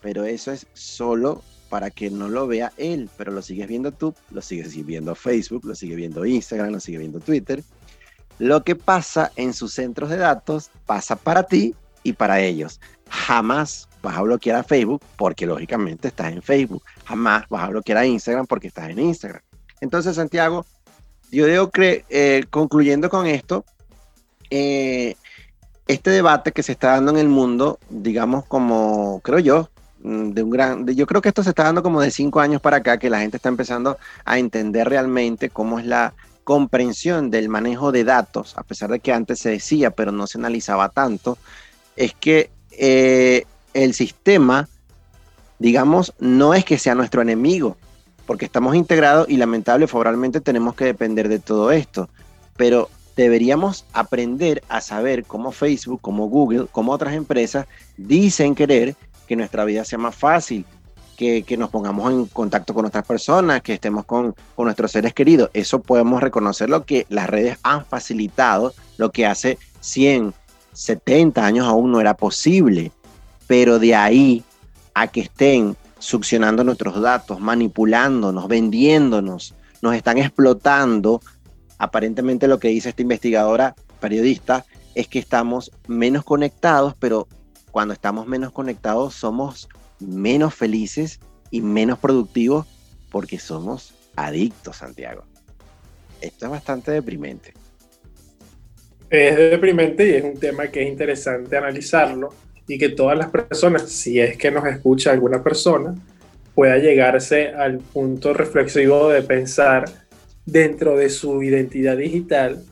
pero 0.00 0.24
eso 0.24 0.52
es 0.52 0.66
solo 0.72 1.42
para 1.68 1.90
que 1.90 2.10
no 2.10 2.28
lo 2.28 2.46
vea 2.46 2.72
él, 2.78 3.10
pero 3.18 3.30
lo 3.30 3.42
sigues 3.42 3.68
viendo 3.68 3.92
tú, 3.92 4.14
lo 4.30 4.40
sigues 4.40 4.74
viendo 4.86 5.14
Facebook, 5.14 5.66
lo 5.66 5.74
sigues 5.74 5.96
viendo 5.96 6.24
Instagram, 6.24 6.72
lo 6.72 6.80
sigues 6.80 7.00
viendo 7.00 7.20
Twitter. 7.20 7.62
Lo 8.38 8.64
que 8.64 8.74
pasa 8.74 9.32
en 9.36 9.52
sus 9.52 9.74
centros 9.74 10.08
de 10.08 10.16
datos 10.16 10.70
pasa 10.86 11.14
para 11.14 11.42
ti 11.42 11.74
y 12.02 12.14
para 12.14 12.40
ellos. 12.40 12.80
Jamás 13.10 13.86
vas 14.00 14.16
a 14.16 14.22
bloquear 14.22 14.56
a 14.56 14.64
Facebook 14.64 15.02
porque 15.16 15.44
lógicamente 15.44 16.08
estás 16.08 16.32
en 16.32 16.40
Facebook. 16.40 16.82
Jamás 17.04 17.44
vas 17.50 17.64
a 17.64 17.68
bloquear 17.68 17.98
a 17.98 18.06
Instagram 18.06 18.46
porque 18.46 18.68
estás 18.68 18.88
en 18.88 18.98
Instagram. 18.98 19.42
Entonces, 19.80 20.16
Santiago, 20.16 20.66
yo 21.30 21.46
digo 21.46 21.70
que 21.70 22.04
eh, 22.08 22.44
concluyendo 22.50 23.08
con 23.08 23.26
esto, 23.26 23.64
eh, 24.50 25.16
este 25.86 26.10
debate 26.10 26.52
que 26.52 26.62
se 26.62 26.72
está 26.72 26.92
dando 26.92 27.12
en 27.12 27.18
el 27.18 27.28
mundo, 27.28 27.78
digamos 27.88 28.44
como, 28.46 29.20
creo 29.24 29.38
yo, 29.38 29.70
mm, 30.02 30.30
de 30.30 30.42
un 30.42 30.50
gran, 30.50 30.86
yo 30.86 31.06
creo 31.06 31.22
que 31.22 31.28
esto 31.28 31.42
se 31.42 31.50
está 31.50 31.64
dando 31.64 31.82
como 31.82 32.00
de 32.00 32.10
cinco 32.10 32.40
años 32.40 32.60
para 32.60 32.78
acá, 32.78 32.98
que 32.98 33.10
la 33.10 33.20
gente 33.20 33.36
está 33.36 33.48
empezando 33.48 33.98
a 34.24 34.38
entender 34.38 34.88
realmente 34.88 35.50
cómo 35.50 35.78
es 35.78 35.86
la 35.86 36.14
comprensión 36.44 37.30
del 37.30 37.48
manejo 37.48 37.92
de 37.92 38.04
datos, 38.04 38.56
a 38.56 38.62
pesar 38.62 38.90
de 38.90 39.00
que 39.00 39.12
antes 39.12 39.38
se 39.38 39.50
decía, 39.50 39.90
pero 39.90 40.10
no 40.12 40.26
se 40.26 40.38
analizaba 40.38 40.88
tanto, 40.88 41.38
es 41.96 42.14
que 42.14 42.50
eh, 42.72 43.44
el 43.74 43.94
sistema, 43.94 44.68
digamos, 45.58 46.14
no 46.18 46.54
es 46.54 46.64
que 46.64 46.78
sea 46.78 46.94
nuestro 46.94 47.22
enemigo, 47.22 47.76
porque 48.30 48.44
estamos 48.44 48.76
integrados 48.76 49.28
y 49.28 49.38
lamentable, 49.38 49.88
favorablemente 49.88 50.40
tenemos 50.40 50.76
que 50.76 50.84
depender 50.84 51.28
de 51.28 51.40
todo 51.40 51.72
esto, 51.72 52.08
pero 52.56 52.88
deberíamos 53.16 53.86
aprender 53.92 54.62
a 54.68 54.80
saber 54.80 55.24
cómo 55.24 55.50
Facebook, 55.50 56.00
como 56.00 56.28
Google, 56.28 56.68
como 56.70 56.92
otras 56.92 57.14
empresas 57.14 57.66
dicen 57.96 58.54
querer 58.54 58.94
que 59.26 59.34
nuestra 59.34 59.64
vida 59.64 59.84
sea 59.84 59.98
más 59.98 60.14
fácil, 60.14 60.64
que, 61.16 61.44
nos 61.58 61.70
pongamos 61.70 62.12
en 62.12 62.26
contacto 62.26 62.72
con 62.72 62.84
otras 62.86 63.04
personas, 63.04 63.62
que 63.62 63.74
estemos 63.74 64.04
con, 64.04 64.36
con, 64.54 64.66
nuestros 64.66 64.92
seres 64.92 65.12
queridos. 65.12 65.50
Eso 65.52 65.82
podemos 65.82 66.22
reconocer 66.22 66.70
lo 66.70 66.84
que 66.84 67.06
las 67.08 67.28
redes 67.28 67.58
han 67.64 67.84
facilitado, 67.84 68.72
lo 68.96 69.10
que 69.10 69.26
hace 69.26 69.58
100, 69.80 70.34
70 70.72 71.44
años 71.44 71.66
aún 71.66 71.90
no 71.90 72.00
era 72.00 72.14
posible. 72.14 72.92
Pero 73.48 73.80
de 73.80 73.96
ahí 73.96 74.44
a 74.94 75.08
que 75.08 75.22
estén 75.22 75.76
succionando 76.00 76.64
nuestros 76.64 77.00
datos, 77.00 77.38
manipulándonos, 77.40 78.48
vendiéndonos, 78.48 79.54
nos 79.82 79.94
están 79.94 80.18
explotando, 80.18 81.20
aparentemente 81.78 82.48
lo 82.48 82.58
que 82.58 82.68
dice 82.68 82.88
esta 82.88 83.02
investigadora 83.02 83.76
periodista 84.00 84.64
es 84.94 85.06
que 85.06 85.18
estamos 85.18 85.70
menos 85.86 86.24
conectados, 86.24 86.94
pero 86.98 87.28
cuando 87.70 87.94
estamos 87.94 88.26
menos 88.26 88.52
conectados 88.52 89.14
somos 89.14 89.68
menos 90.00 90.54
felices 90.54 91.20
y 91.50 91.60
menos 91.60 91.98
productivos 91.98 92.66
porque 93.10 93.38
somos 93.38 93.94
adictos, 94.16 94.78
Santiago. 94.78 95.24
Esto 96.20 96.46
es 96.46 96.50
bastante 96.50 96.90
deprimente. 96.90 97.54
Es 99.08 99.36
deprimente 99.36 100.08
y 100.08 100.14
es 100.14 100.24
un 100.24 100.38
tema 100.38 100.68
que 100.68 100.82
es 100.82 100.88
interesante 100.88 101.56
analizarlo 101.56 102.30
y 102.70 102.78
que 102.78 102.90
todas 102.90 103.18
las 103.18 103.30
personas, 103.30 103.90
si 103.90 104.20
es 104.20 104.36
que 104.36 104.52
nos 104.52 104.64
escucha 104.64 105.10
alguna 105.10 105.42
persona, 105.42 105.92
pueda 106.54 106.78
llegarse 106.78 107.48
al 107.48 107.78
punto 107.78 108.32
reflexivo 108.32 109.08
de 109.08 109.22
pensar 109.22 109.86
dentro 110.46 110.96
de 110.96 111.10
su 111.10 111.42
identidad 111.42 111.96
digital, 111.96 112.62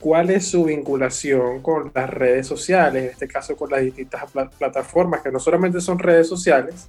cuál 0.00 0.30
es 0.30 0.48
su 0.48 0.64
vinculación 0.64 1.62
con 1.62 1.92
las 1.94 2.10
redes 2.10 2.48
sociales, 2.48 3.04
en 3.04 3.10
este 3.10 3.28
caso 3.28 3.54
con 3.54 3.70
las 3.70 3.82
distintas 3.82 4.24
plataformas, 4.58 5.22
que 5.22 5.30
no 5.30 5.38
solamente 5.38 5.80
son 5.80 6.00
redes 6.00 6.26
sociales, 6.26 6.88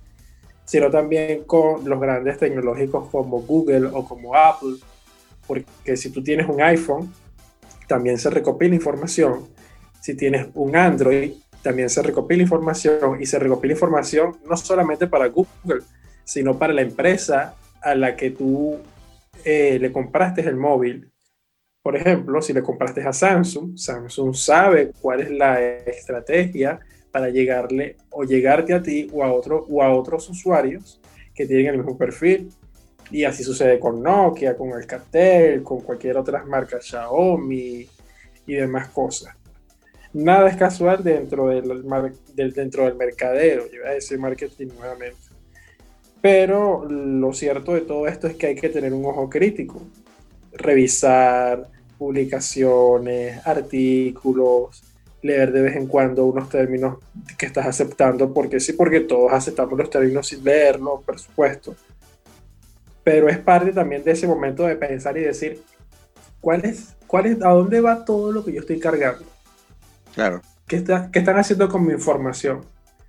sino 0.65 0.89
también 0.89 1.43
con 1.43 1.87
los 1.87 2.01
grandes 2.01 2.39
tecnológicos 2.39 3.09
como 3.09 3.43
Google 3.43 3.89
o 3.93 4.07
como 4.07 4.35
Apple, 4.35 4.77
porque 5.45 5.95
si 5.95 6.09
tú 6.09 6.23
tienes 6.23 6.49
un 6.49 6.59
iPhone, 6.63 7.13
también 7.87 8.17
se 8.17 8.31
recopila 8.31 8.73
información. 8.73 9.53
Si 10.01 10.15
tienes 10.15 10.47
un 10.55 10.75
Android, 10.75 11.33
también 11.65 11.89
se 11.89 12.03
recopila 12.03 12.43
información 12.43 13.19
y 13.19 13.25
se 13.25 13.39
recopila 13.39 13.73
información 13.73 14.37
no 14.47 14.55
solamente 14.55 15.07
para 15.07 15.29
Google, 15.29 15.81
sino 16.23 16.59
para 16.59 16.73
la 16.73 16.83
empresa 16.83 17.55
a 17.81 17.95
la 17.95 18.15
que 18.15 18.29
tú 18.29 18.77
eh, 19.43 19.79
le 19.81 19.91
compraste 19.91 20.41
el 20.41 20.57
móvil, 20.57 21.11
por 21.81 21.95
ejemplo, 21.95 22.39
si 22.39 22.53
le 22.53 22.61
compraste 22.61 23.01
a 23.01 23.11
Samsung, 23.11 23.75
Samsung 23.79 24.35
sabe 24.35 24.91
cuál 25.01 25.21
es 25.21 25.31
la 25.31 25.59
estrategia 25.59 26.79
para 27.11 27.29
llegarle 27.29 27.97
o 28.11 28.23
llegarte 28.23 28.75
a 28.75 28.83
ti 28.83 29.09
o 29.11 29.23
a, 29.23 29.33
otro, 29.33 29.65
o 29.67 29.81
a 29.81 29.91
otros 29.91 30.29
usuarios 30.29 31.01
que 31.33 31.47
tienen 31.47 31.65
el 31.65 31.77
mismo 31.77 31.97
perfil. 31.97 32.51
Y 33.09 33.23
así 33.23 33.43
sucede 33.43 33.79
con 33.79 34.03
Nokia, 34.03 34.55
con 34.55 34.71
Alcatel, 34.71 35.63
con 35.63 35.81
cualquier 35.81 36.17
otra 36.17 36.45
marca, 36.45 36.79
Xiaomi 36.79 37.87
y 38.45 38.53
demás 38.53 38.89
cosas. 38.89 39.35
Nada 40.15 40.49
es 40.49 40.55
casual 40.55 41.03
dentro 41.03 41.47
del, 41.49 41.83
del, 42.35 42.53
dentro 42.53 42.85
del 42.85 42.95
mercadeo, 42.95 43.69
yo 43.69 43.81
voy 43.81 43.89
a 43.89 43.95
decir 43.95 44.17
marketing 44.17 44.67
nuevamente. 44.77 45.19
Pero 46.21 46.85
lo 46.85 47.33
cierto 47.33 47.73
de 47.73 47.81
todo 47.81 48.07
esto 48.07 48.27
es 48.27 48.35
que 48.35 48.47
hay 48.47 48.55
que 48.55 48.69
tener 48.69 48.93
un 48.93 49.03
ojo 49.05 49.29
crítico, 49.29 49.81
revisar 50.53 51.67
publicaciones, 51.97 53.45
artículos, 53.45 54.83
leer 55.21 55.51
de 55.51 55.63
vez 55.63 55.75
en 55.75 55.85
cuando 55.85 56.25
unos 56.25 56.47
términos 56.47 56.99
que 57.37 57.47
estás 57.47 57.65
aceptando, 57.65 58.33
porque 58.33 58.61
sí, 58.61 58.71
porque 58.71 59.01
todos 59.01 59.33
aceptamos 59.33 59.77
los 59.77 59.89
términos 59.89 60.27
sin 60.27 60.41
leerlos, 60.45 61.03
por 61.03 61.19
supuesto. 61.19 61.75
Pero 63.03 63.27
es 63.27 63.37
parte 63.37 63.73
también 63.73 64.01
de 64.01 64.11
ese 64.11 64.27
momento 64.27 64.63
de 64.63 64.77
pensar 64.77 65.17
y 65.17 65.23
decir, 65.23 65.61
¿cuál 66.39 66.63
es, 66.63 66.95
cuál 67.05 67.25
es, 67.25 67.41
¿a 67.41 67.49
dónde 67.49 67.81
va 67.81 68.05
todo 68.05 68.31
lo 68.31 68.45
que 68.45 68.53
yo 68.53 68.61
estoy 68.61 68.79
cargando? 68.79 69.34
Claro. 70.15 70.41
¿Qué, 70.67 70.77
está, 70.77 71.11
¿Qué 71.11 71.19
están 71.19 71.37
haciendo 71.37 71.69
con 71.69 71.85
mi 71.85 71.93
información? 71.93 72.65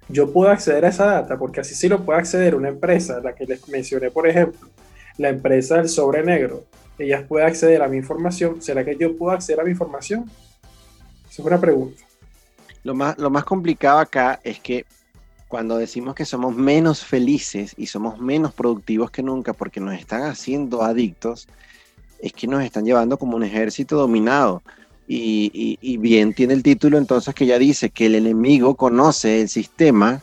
yo 0.09 0.33
puedo 0.33 0.51
acceder 0.51 0.85
a 0.85 0.89
esa 0.89 1.07
data, 1.07 1.39
porque 1.39 1.61
así 1.61 1.75
sí 1.75 1.89
lo 1.89 2.05
puede 2.05 2.21
acceder 2.21 2.55
una 2.55 2.69
empresa, 2.69 3.21
la 3.21 3.35
que 3.35 3.45
les 3.45 3.67
mencioné, 3.69 4.11
por 4.11 4.29
ejemplo, 4.29 4.69
la 5.19 5.31
empresa 5.31 5.77
del 5.77 5.89
sobre 5.89 6.23
negro, 6.23 6.65
ellas 6.99 7.25
pueden 7.27 7.49
acceder 7.49 7.83
a 7.83 7.89
mi 7.89 7.97
información, 7.97 8.63
¿será 8.63 8.85
que 8.85 8.97
yo 8.97 9.17
puedo 9.17 9.33
acceder 9.33 9.61
a 9.61 9.65
mi 9.65 9.71
información? 9.71 10.31
Esa 11.29 11.43
es 11.43 11.47
una 11.47 11.61
pregunta. 11.61 12.03
Lo 12.85 12.95
más, 12.95 13.19
lo 13.19 13.31
más 13.31 13.45
complicado 13.45 13.99
acá 13.99 14.41
es 14.45 14.61
que 14.61 14.87
cuando 15.49 15.77
decimos 15.77 16.15
que 16.15 16.25
somos 16.25 16.55
menos 16.55 17.05
felices 17.05 17.75
y 17.77 17.87
somos 17.87 18.19
menos 18.19 18.55
productivos 18.55 19.11
que 19.11 19.23
nunca 19.23 19.53
porque 19.53 19.81
nos 19.81 19.95
están 19.95 20.23
haciendo 20.23 20.83
adictos, 20.83 21.49
es 22.21 22.33
que 22.33 22.47
nos 22.47 22.63
están 22.63 22.85
llevando 22.85 23.19
como 23.19 23.37
un 23.37 23.45
ejército 23.45 23.97
dominado. 23.97 24.63
Y, 25.09 25.97
bien 25.99 26.35
tiene 26.35 26.55
el 26.55 26.63
título 26.63 26.99
entonces 26.99 27.35
que 27.35 27.47
ya 27.47 27.59
dice 27.59 27.91
que 27.91 28.07
el 28.07 28.17
enemigo 28.17 28.75
conoce 28.75 29.41
el 29.41 29.49
sistema 29.49 30.23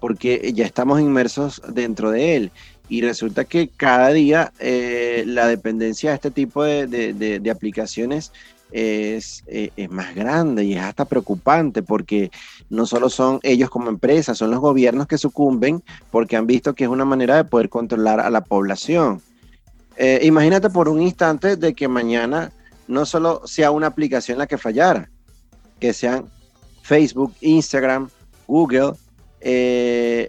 porque 0.00 0.52
ya 0.54 0.64
estamos 0.64 1.00
inmersos 1.00 1.62
dentro 1.68 2.10
de 2.10 2.36
él. 2.36 2.50
Y 2.88 3.00
resulta 3.02 3.44
que 3.44 3.68
cada 3.68 4.10
día 4.10 4.52
eh, 4.58 5.24
la 5.26 5.46
dependencia 5.46 6.10
de 6.10 6.16
este 6.16 6.30
tipo 6.30 6.62
de, 6.64 7.50
aplicaciones 7.50 8.32
es, 8.70 9.44
eh, 9.46 9.70
es, 9.76 9.90
más 9.90 10.14
grande 10.14 10.64
y 10.64 10.74
es 10.74 10.82
hasta 10.82 11.04
preocupante 11.04 11.82
porque 11.82 12.30
no 12.70 12.86
solo 12.86 13.10
son 13.10 13.38
ellos 13.42 13.70
como 13.70 13.88
empresas, 13.88 14.38
son 14.38 14.50
los 14.50 14.60
gobiernos 14.60 15.06
que 15.06 15.18
sucumben 15.18 15.82
porque 16.10 16.36
han 16.36 16.46
visto 16.46 16.74
que 16.74 16.84
es 16.84 16.90
una 16.90 17.04
manera 17.04 17.36
de 17.36 17.44
poder 17.44 17.68
controlar 17.68 18.20
a 18.20 18.30
la 18.30 18.40
población. 18.40 19.20
Eh, 19.96 20.20
imagínate 20.24 20.70
por 20.70 20.88
un 20.88 21.02
instante 21.02 21.56
de 21.56 21.74
que 21.74 21.86
mañana 21.86 22.50
no 22.88 23.06
solo 23.06 23.42
sea 23.46 23.70
una 23.70 23.88
aplicación 23.88 24.38
la 24.38 24.46
que 24.46 24.58
fallara, 24.58 25.10
que 25.80 25.92
sean 25.92 26.26
Facebook, 26.82 27.34
Instagram, 27.40 28.08
Google, 28.46 28.92
eh, 29.40 30.28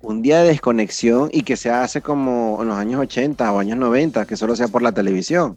un 0.00 0.22
día 0.22 0.42
de 0.42 0.48
desconexión 0.48 1.30
y 1.32 1.42
que 1.42 1.56
se 1.56 1.70
hace 1.70 2.02
como 2.02 2.58
en 2.60 2.68
los 2.68 2.76
años 2.76 3.00
80 3.00 3.52
o 3.52 3.58
años 3.58 3.78
90, 3.78 4.26
que 4.26 4.36
solo 4.36 4.56
sea 4.56 4.68
por 4.68 4.82
la 4.82 4.92
televisión. 4.92 5.56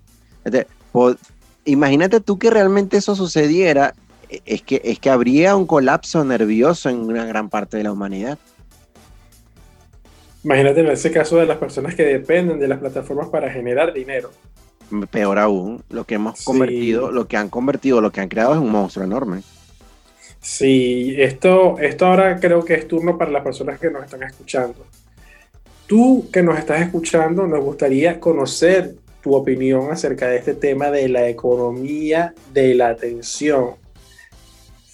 imagínate 1.65 2.19
tú 2.19 2.37
que 2.37 2.49
realmente 2.49 2.97
eso 2.97 3.15
sucediera, 3.15 3.93
e, 4.29 4.41
es 4.45 4.61
que, 4.61 4.81
es 4.83 4.99
que 4.99 5.09
habría 5.09 5.55
un 5.55 5.65
colapso 5.65 6.23
nervioso 6.23 6.89
en 6.89 6.99
una 6.99 7.25
gran 7.25 7.49
parte 7.49 7.77
de 7.77 7.83
la 7.83 7.91
humanidad. 7.91 8.37
Imagínate 10.43 10.81
en 10.81 10.87
ese 10.89 11.11
caso 11.11 11.37
de 11.37 11.47
las 11.47 11.57
personas 11.57 11.95
que 11.95 12.03
dependen 12.03 12.59
de 12.59 12.67
las 12.67 12.79
plataformas 12.79 13.29
para 13.29 13.51
generar 13.51 13.93
dinero 13.93 14.29
peor 15.09 15.39
aún, 15.39 15.83
lo 15.89 16.05
que 16.05 16.15
hemos 16.15 16.43
convertido, 16.43 17.11
lo 17.11 17.27
que 17.27 17.37
han 17.37 17.49
convertido, 17.49 18.01
lo 18.01 18.11
que 18.11 18.21
han 18.21 18.29
creado 18.29 18.53
es 18.53 18.59
un 18.59 18.71
monstruo 18.71 19.05
enorme. 19.05 19.41
Sí, 20.41 21.15
esto, 21.17 21.79
esto 21.79 22.05
ahora 22.05 22.39
creo 22.39 22.63
que 22.63 22.75
es 22.75 22.87
turno 22.87 23.17
para 23.17 23.31
las 23.31 23.43
personas 23.43 23.79
que 23.79 23.89
nos 23.89 24.03
están 24.03 24.23
escuchando. 24.23 24.85
Tú 25.87 26.29
que 26.31 26.43
nos 26.43 26.59
estás 26.59 26.81
escuchando, 26.81 27.47
nos 27.47 27.63
gustaría 27.63 28.19
conocer 28.19 28.95
tu 29.21 29.33
opinión 29.33 29.91
acerca 29.91 30.27
de 30.27 30.37
este 30.37 30.53
tema 30.53 30.91
de 30.91 31.09
la 31.09 31.27
economía 31.27 32.33
de 32.53 32.75
la 32.75 32.89
atención. 32.89 33.71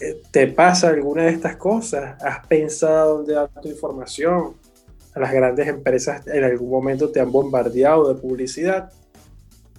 Eh, 0.00 0.22
¿Te 0.30 0.46
pasa 0.46 0.88
alguna 0.88 1.24
de 1.24 1.32
estas 1.32 1.56
cosas? 1.56 2.20
¿Has 2.22 2.46
pensado 2.46 3.18
dónde 3.18 3.34
dar 3.34 3.50
tu 3.60 3.68
información? 3.68 4.54
las 5.14 5.32
grandes 5.32 5.68
empresas 5.68 6.26
en 6.26 6.44
algún 6.44 6.70
momento 6.70 7.10
te 7.10 7.20
han 7.20 7.30
bombardeado 7.30 8.12
de 8.12 8.20
publicidad, 8.20 8.90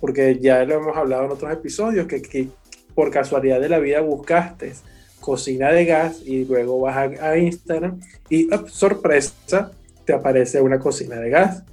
porque 0.03 0.37
ya 0.37 0.63
lo 0.65 0.75
hemos 0.75 0.95
hablado 0.97 1.23
en 1.23 1.31
otros 1.31 1.49
episodios, 1.53 2.05
que, 2.07 2.49
por 2.93 3.09
casualidad 3.09 3.61
de 3.61 3.69
la 3.69 3.79
vida 3.79 4.01
buscaste 4.01 4.73
cocina 5.21 5.71
de 5.71 5.85
gas 5.85 6.21
y 6.25 6.43
luego 6.43 6.81
vas 6.81 7.17
a, 7.21 7.37
Instagram 7.37 8.01
y 8.29 8.49
sorpresa, 8.67 9.71
te 10.03 10.11
aparece 10.11 10.59
una 10.59 10.77
cocina 10.77 11.15
de 11.21 11.29
gas. 11.29 11.63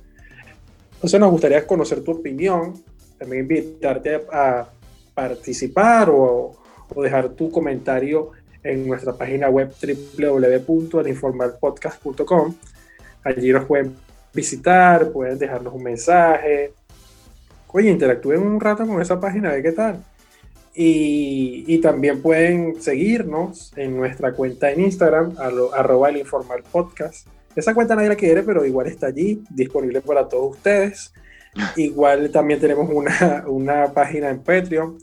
Entonces 0.95 1.19
nos 1.19 1.33
gustaría 1.33 1.67
conocer 1.67 2.05
tu 2.05 2.13
opinión, 2.13 2.75
también 3.19 3.43
invitarte 3.43 4.21
a, 4.33 4.69
participar 5.13 6.09
o, 6.11 6.57
o, 6.95 7.03
dejar 7.03 7.31
tu 7.31 7.51
comentario 7.51 8.31
en 8.63 8.87
nuestra 8.87 9.13
página 9.13 9.51
web 9.51 9.73
www.alinformalpodcast.com. 10.17 12.55
Allí 13.25 13.53
nos 13.53 13.65
pueden 13.65 13.97
visitar, 14.33 15.11
pueden 15.11 15.37
dejarnos 15.37 15.75
un 15.75 15.83
mensaje. 15.83 16.75
Oye, 17.73 17.91
interactúen 17.91 18.43
un 18.43 18.61
rato 18.61 18.87
con 18.87 19.01
esa 19.01 19.19
página, 19.21 19.53
de 19.53 19.63
qué 19.63 19.73
tal. 19.73 20.05
Y, 20.75 21.79
también 21.79 22.21
pueden 22.23 22.81
seguirnos 22.81 23.73
en 23.77 23.97
nuestra 23.97 24.33
cuenta 24.33 24.71
en 24.71 24.83
Instagram, 24.83 25.35
arroba 25.39 26.09
el 26.09 26.19
informal 26.19 26.63
podcast. 26.71 27.27
Esa 27.57 27.75
cuenta 27.75 27.97
nadie 27.97 28.09
la 28.09 28.17
quiere, 28.17 28.43
pero 28.43 28.65
igual 28.65 28.87
está 28.87 29.09
allí, 29.09 29.43
disponible 29.51 30.01
para 30.01 30.29
todos 30.29 30.57
ustedes. 30.57 31.13
Igual 31.77 32.31
también 32.31 32.61
tenemos 32.61 32.89
una, 32.91 33.45
una 33.49 33.93
página 33.93 34.31
en 34.31 34.39
Patreon, 34.39 34.99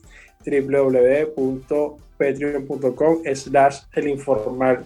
www.patreon.com 0.45 3.18
slash 3.34 3.80
el 3.93 4.07
informal 4.07 4.86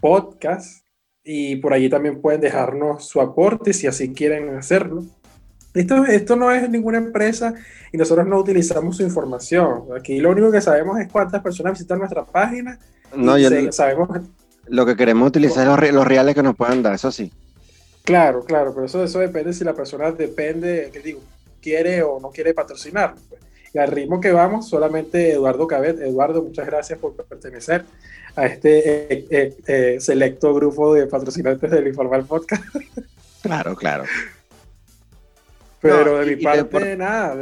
podcast. 0.00 0.84
Y 1.22 1.54
por 1.56 1.72
allí 1.72 1.88
también 1.88 2.20
pueden 2.20 2.40
dejarnos 2.40 3.06
su 3.06 3.20
aporte 3.20 3.72
si 3.72 3.86
así 3.86 4.12
quieren 4.12 4.56
hacerlo. 4.56 5.04
Esto, 5.74 6.04
esto 6.06 6.36
no 6.36 6.50
es 6.50 6.68
ninguna 6.68 6.98
empresa 6.98 7.54
y 7.92 7.96
nosotros 7.96 8.26
no 8.26 8.38
utilizamos 8.38 8.96
su 8.96 9.02
información. 9.02 9.84
Aquí 9.98 10.18
lo 10.18 10.30
único 10.30 10.50
que 10.50 10.60
sabemos 10.60 10.98
es 10.98 11.08
cuántas 11.08 11.42
personas 11.42 11.74
visitan 11.74 11.98
nuestra 11.98 12.24
página. 12.24 12.78
No, 13.14 13.38
yo 13.38 13.50
sabemos. 13.72 14.08
Lo 14.66 14.84
que 14.84 14.96
queremos 14.96 15.28
utilizar 15.28 15.62
es 15.84 15.92
los, 15.92 16.06
reales 16.06 16.34
que 16.34 16.42
nos 16.42 16.56
puedan 16.56 16.82
dar, 16.82 16.94
eso 16.94 17.10
sí. 17.10 17.32
Claro, 18.04 18.44
claro, 18.44 18.72
pero 18.74 18.86
eso, 18.86 19.04
eso 19.04 19.18
depende 19.18 19.52
si 19.52 19.64
la 19.64 19.74
persona 19.74 20.10
depende, 20.12 20.90
que 20.92 21.00
digo, 21.00 21.20
quiere 21.60 22.02
o 22.02 22.20
no 22.20 22.30
quiere 22.30 22.54
patrocinar. 22.54 23.14
Pues. 23.28 23.40
Y 23.72 23.78
al 23.78 23.88
ritmo 23.88 24.20
que 24.20 24.32
vamos, 24.32 24.68
solamente 24.68 25.32
Eduardo 25.32 25.66
Cabet. 25.66 26.00
Eduardo, 26.00 26.42
muchas 26.42 26.66
gracias 26.66 26.98
por 26.98 27.14
pertenecer 27.14 27.84
a 28.34 28.46
este 28.46 29.12
eh, 29.12 29.26
eh, 29.30 29.56
eh, 29.66 29.96
selecto 30.00 30.54
grupo 30.54 30.94
de 30.94 31.06
patrocinantes 31.06 31.70
del 31.70 31.88
Informal 31.88 32.24
Podcast. 32.24 32.64
Claro, 33.42 33.76
claro. 33.76 34.04
Pero 35.80 36.18
de 36.18 36.36
mi 36.36 36.42
parte, 36.42 36.96
nada. 36.96 37.34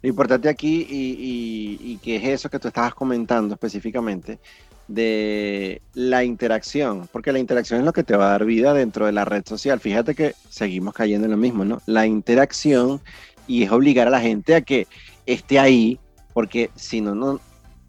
Lo 0.00 0.08
importante 0.08 0.48
aquí, 0.48 0.86
y, 0.88 1.98
que 2.02 2.16
es 2.16 2.24
eso 2.24 2.48
que 2.48 2.58
tú 2.58 2.68
estabas 2.68 2.94
comentando 2.94 3.54
específicamente, 3.54 4.38
de 4.86 5.82
la 5.94 6.24
interacción, 6.24 7.08
porque 7.12 7.32
la 7.32 7.38
interacción 7.38 7.80
es 7.80 7.86
lo 7.86 7.92
que 7.92 8.04
te 8.04 8.16
va 8.16 8.28
a 8.28 8.30
dar 8.30 8.44
vida 8.44 8.72
dentro 8.72 9.06
de 9.06 9.12
la 9.12 9.24
red 9.24 9.44
social. 9.44 9.80
Fíjate 9.80 10.14
que 10.14 10.34
seguimos 10.48 10.94
cayendo 10.94 11.26
en 11.26 11.32
lo 11.32 11.36
mismo, 11.36 11.64
¿no? 11.64 11.82
La 11.86 12.06
interacción 12.06 13.00
y 13.46 13.64
es 13.64 13.72
obligar 13.72 14.06
a 14.06 14.10
la 14.10 14.20
gente 14.20 14.54
a 14.54 14.62
que 14.62 14.86
esté 15.26 15.58
ahí, 15.58 15.98
porque 16.32 16.70
si 16.74 17.00
no, 17.00 17.14
no, 17.14 17.40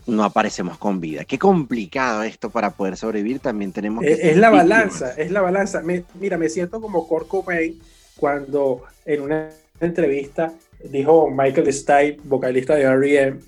no 0.08 0.24
aparecemos 0.24 0.78
con 0.78 1.00
vida. 1.00 1.24
Qué 1.26 1.38
complicado 1.38 2.24
esto 2.24 2.50
para 2.50 2.72
poder 2.72 2.98
sobrevivir. 2.98 3.40
También 3.40 3.72
tenemos 3.72 4.04
que. 4.04 4.32
Es, 4.32 4.38
la 4.38 4.50
balanza, 4.50 5.14
es 5.14 5.32
la 5.32 5.42
balanza. 5.42 5.82
mira, 6.16 6.38
me 6.38 6.50
siento 6.50 6.82
como 6.82 7.08
Kurt 7.08 7.28
Cobain 7.28 7.80
cuando 8.20 8.84
en 9.06 9.22
una 9.22 9.50
entrevista 9.80 10.54
dijo 10.84 11.30
Michael 11.30 11.72
Stipe, 11.74 12.20
vocalista 12.24 12.76
de 12.76 12.84
R.E.M., 12.84 13.40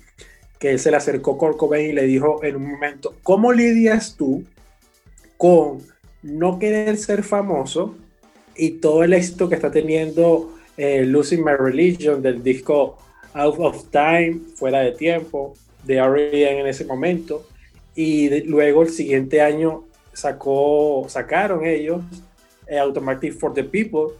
que 0.58 0.78
se 0.78 0.90
le 0.90 0.96
acercó 0.96 1.36
Kurt 1.36 1.56
Cobain 1.56 1.90
y 1.90 1.92
le 1.92 2.04
dijo 2.04 2.42
en 2.44 2.56
un 2.56 2.70
momento, 2.70 3.14
¿cómo 3.22 3.52
lidias 3.52 4.14
tú 4.16 4.44
con 5.36 5.78
no 6.22 6.58
querer 6.58 6.96
ser 6.96 7.24
famoso 7.24 7.96
y 8.54 8.72
todo 8.72 9.02
el 9.02 9.12
éxito 9.12 9.48
que 9.48 9.56
está 9.56 9.70
teniendo 9.72 10.52
eh, 10.76 11.04
Losing 11.04 11.44
My 11.44 11.54
Religion 11.58 12.22
del 12.22 12.42
disco 12.42 12.98
Out 13.34 13.56
of 13.58 13.90
Time, 13.90 14.40
fuera 14.54 14.80
de 14.80 14.92
tiempo, 14.92 15.54
de 15.84 15.96
R.E.M. 15.96 16.60
en 16.60 16.66
ese 16.66 16.84
momento, 16.84 17.46
y 17.94 18.42
luego 18.44 18.82
el 18.82 18.90
siguiente 18.90 19.40
año 19.40 19.84
sacó, 20.12 21.06
sacaron 21.08 21.66
ellos 21.66 22.02
eh, 22.66 22.78
Automatic 22.78 23.34
for 23.34 23.52
the 23.52 23.64
People, 23.64 24.14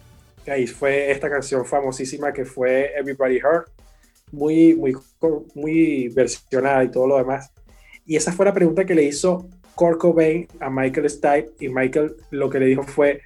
ahí 0.51 0.67
fue 0.67 1.11
esta 1.11 1.31
canción 1.31 1.65
famosísima 1.65 2.33
que 2.33 2.45
fue 2.45 2.93
Everybody 2.97 3.37
Heard, 3.37 3.67
muy, 4.31 4.75
muy, 4.75 4.95
muy 5.55 6.09
versionada 6.09 6.85
y 6.85 6.91
todo 6.91 7.07
lo 7.07 7.19
demás. 7.19 7.51
Y 8.07 8.17
esa 8.17 8.33
fue 8.33 8.47
la 8.47 8.55
pregunta 8.55 8.85
que 8.85 8.95
le 8.95 9.05
hizo 9.05 9.49
Kurt 9.75 9.99
Cobain 9.99 10.49
a 10.61 10.71
Michael 10.71 11.09
Stipe 11.09 11.51
y 11.61 11.69
Michael 11.69 12.17
lo 12.31 12.51
que 12.51 12.59
le 12.59 12.67
dijo 12.67 12.83
fue, 12.83 13.21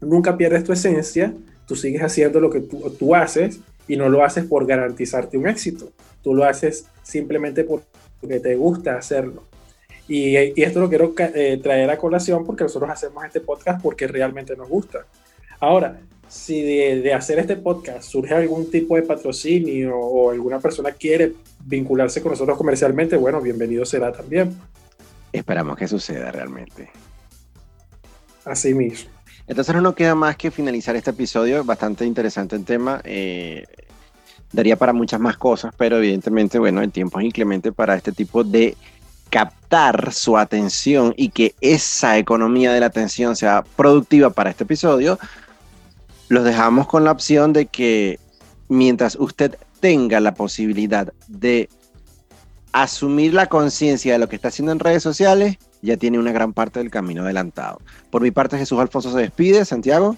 nunca 0.00 0.36
pierdes 0.36 0.64
tu 0.64 0.72
esencia, 0.72 1.34
tú 1.66 1.76
sigues 1.76 2.02
haciendo 2.02 2.40
lo 2.40 2.50
que 2.50 2.60
tú, 2.60 2.90
tú 2.98 3.14
haces 3.14 3.60
y 3.88 3.96
no 3.96 4.08
lo 4.08 4.24
haces 4.24 4.44
por 4.44 4.66
garantizarte 4.66 5.36
un 5.36 5.48
éxito, 5.48 5.92
tú 6.22 6.34
lo 6.34 6.44
haces 6.44 6.86
simplemente 7.02 7.64
porque 7.64 8.40
te 8.40 8.54
gusta 8.56 8.96
hacerlo. 8.96 9.44
Y, 10.08 10.36
y 10.36 10.62
esto 10.62 10.80
lo 10.80 10.88
quiero 10.88 11.12
eh, 11.18 11.58
traer 11.62 11.90
a 11.90 11.98
colación 11.98 12.44
porque 12.44 12.64
nosotros 12.64 12.90
hacemos 12.90 13.24
este 13.24 13.40
podcast 13.40 13.82
porque 13.82 14.06
realmente 14.06 14.56
nos 14.56 14.68
gusta. 14.68 15.04
Ahora, 15.60 16.00
si 16.28 16.62
de, 16.62 17.14
hacer 17.14 17.38
este 17.38 17.56
podcast 17.56 18.02
surge 18.02 18.34
algún 18.34 18.70
tipo 18.70 18.96
de 18.96 19.02
patrocinio 19.02 19.96
o 19.96 20.30
alguna 20.30 20.58
persona 20.58 20.92
quiere 20.92 21.34
vincularse 21.64 22.20
con 22.20 22.32
nosotros 22.32 22.56
comercialmente, 22.58 23.16
bueno, 23.16 23.40
bienvenido 23.40 23.84
será 23.84 24.12
también. 24.12 24.56
Esperamos 25.32 25.76
que 25.76 25.88
suceda 25.88 26.30
realmente. 26.32 26.90
Así 28.44 28.74
mismo. 28.74 29.10
Entonces 29.46 29.74
no 29.74 29.80
nos 29.80 29.94
queda 29.94 30.14
más 30.14 30.36
que 30.36 30.50
finalizar 30.50 30.96
este 30.96 31.10
episodio, 31.10 31.64
bastante 31.64 32.04
interesante 32.04 32.56
el 32.56 32.64
tema. 32.64 33.00
Eh, 33.04 33.64
daría 34.52 34.76
para 34.76 34.92
muchas 34.92 35.20
más 35.20 35.36
cosas, 35.36 35.72
pero 35.76 35.98
evidentemente, 35.98 36.58
bueno, 36.58 36.82
el 36.82 36.90
tiempo 36.90 37.20
es 37.20 37.26
inclemente 37.26 37.72
para 37.72 37.94
este 37.94 38.12
tipo 38.12 38.42
de 38.42 38.76
captar 39.30 40.12
su 40.12 40.36
atención 40.38 41.12
y 41.16 41.30
que 41.30 41.54
esa 41.60 42.18
economía 42.18 42.72
de 42.72 42.80
la 42.80 42.86
atención 42.86 43.36
sea 43.36 43.64
productiva 43.76 44.30
para 44.30 44.50
este 44.50 44.64
episodio, 44.64 45.18
los 46.28 46.44
dejamos 46.44 46.86
con 46.86 47.04
la 47.04 47.12
opción 47.12 47.52
de 47.52 47.66
que 47.66 48.18
mientras 48.68 49.16
usted 49.16 49.56
tenga 49.80 50.20
la 50.20 50.34
posibilidad 50.34 51.12
de 51.28 51.68
asumir 52.72 53.32
la 53.32 53.46
conciencia 53.46 54.12
de 54.12 54.18
lo 54.18 54.28
que 54.28 54.36
está 54.36 54.48
haciendo 54.48 54.72
en 54.72 54.78
redes 54.78 55.02
sociales, 55.02 55.56
ya 55.82 55.96
tiene 55.96 56.18
una 56.18 56.32
gran 56.32 56.52
parte 56.52 56.80
del 56.80 56.90
camino 56.90 57.22
adelantado. 57.22 57.80
Por 58.10 58.22
mi 58.22 58.30
parte, 58.30 58.58
Jesús 58.58 58.78
Alfonso 58.78 59.12
se 59.12 59.18
despide. 59.18 59.64
Santiago. 59.64 60.16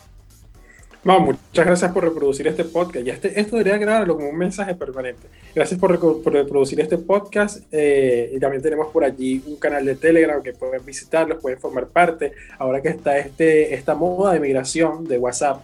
No, 1.05 1.21
muchas 1.21 1.65
gracias 1.65 1.93
por 1.93 2.03
reproducir 2.03 2.49
este 2.49 2.65
podcast. 2.65 3.07
Ya 3.07 3.15
este, 3.15 3.41
esto 3.41 3.57
debería 3.57 3.79
grabarlo 3.79 4.17
como 4.17 4.29
un 4.29 4.37
mensaje 4.37 4.75
permanente. 4.75 5.29
Gracias 5.55 5.79
por, 5.79 5.93
reproducir 5.93 6.81
este 6.81 6.99
podcast. 6.99 7.63
Eh, 7.71 8.33
y 8.35 8.41
también 8.41 8.63
tenemos 8.63 8.89
por 8.89 9.05
allí 9.05 9.43
un 9.47 9.57
canal 9.57 9.85
de 9.85 9.95
Telegram 9.95 10.43
que 10.43 10.53
pueden 10.53 10.85
visitarlos, 10.85 11.41
pueden 11.41 11.61
formar 11.61 11.87
parte. 11.87 12.33
Ahora 12.59 12.83
que 12.83 12.89
está 12.89 13.17
este, 13.19 13.75
esta 13.75 13.95
moda 13.95 14.33
de 14.33 14.41
migración 14.41 15.05
de 15.05 15.19
WhatsApp 15.19 15.63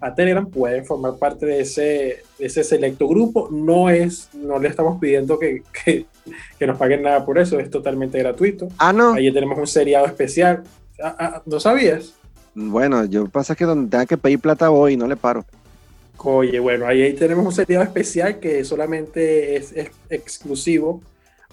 a 0.00 0.14
Telegram, 0.14 0.48
pueden 0.48 0.84
formar 0.84 1.16
parte 1.16 1.46
de 1.46 1.60
ese, 1.60 2.22
ese 2.38 2.64
selecto 2.64 3.08
grupo. 3.08 3.48
No 3.50 3.90
es, 3.90 4.28
no 4.34 4.58
le 4.58 4.68
estamos 4.68 5.00
pidiendo 5.00 5.38
que, 5.40 5.62
que, 5.84 6.66
nos 6.66 6.78
paguen 6.78 7.02
nada 7.02 7.24
por 7.24 7.38
eso, 7.38 7.58
es 7.58 7.70
totalmente 7.70 8.18
gratuito. 8.18 8.68
Ah, 8.78 8.92
no. 8.92 9.14
Ahí 9.14 9.32
tenemos 9.32 9.58
un 9.58 9.66
seriado 9.66 10.06
especial. 10.06 10.64
Ah, 11.02 11.16
ah, 11.18 11.42
¿No 11.46 11.60
sabías? 11.60 12.14
Bueno, 12.54 13.04
yo 13.04 13.28
pasa 13.28 13.54
que 13.54 13.64
donde 13.64 13.90
tenga 13.90 14.06
que 14.06 14.16
pedir 14.16 14.40
plata 14.40 14.68
voy 14.68 14.94
y 14.94 14.96
no 14.96 15.06
le 15.06 15.16
paro. 15.16 15.44
Oye, 16.18 16.58
bueno, 16.58 16.86
ahí, 16.86 17.02
ahí 17.02 17.12
tenemos 17.14 17.46
un 17.46 17.52
seriado 17.52 17.84
especial 17.84 18.40
que 18.40 18.64
solamente 18.64 19.56
es, 19.56 19.72
exclusivo 20.10 21.00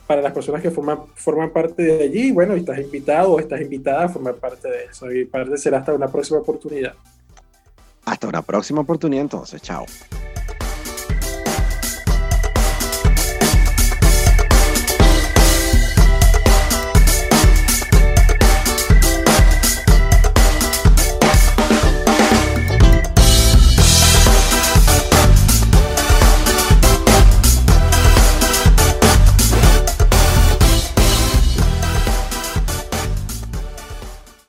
para 0.07 0.21
las 0.21 0.33
personas 0.33 0.61
que 0.61 0.71
forman, 0.71 0.99
forman 1.13 1.51
parte 1.51 1.83
de 1.83 2.03
allí. 2.03 2.31
Bueno, 2.31 2.55
estás 2.55 2.79
invitado 2.79 3.33
o 3.33 3.39
estás 3.39 3.61
invitada 3.61 4.05
a 4.05 4.09
formar 4.09 4.35
parte 4.35 4.67
de 4.67 4.85
eso. 4.85 5.11
Y 5.11 5.25
parte 5.25 5.57
será 5.57 5.79
hasta 5.79 5.93
una 5.93 6.07
próxima 6.07 6.39
oportunidad. 6.39 6.95
Hasta 8.05 8.27
una 8.27 8.41
próxima 8.41 8.81
oportunidad 8.81 9.23
entonces. 9.23 9.61
Chao. 9.61 9.85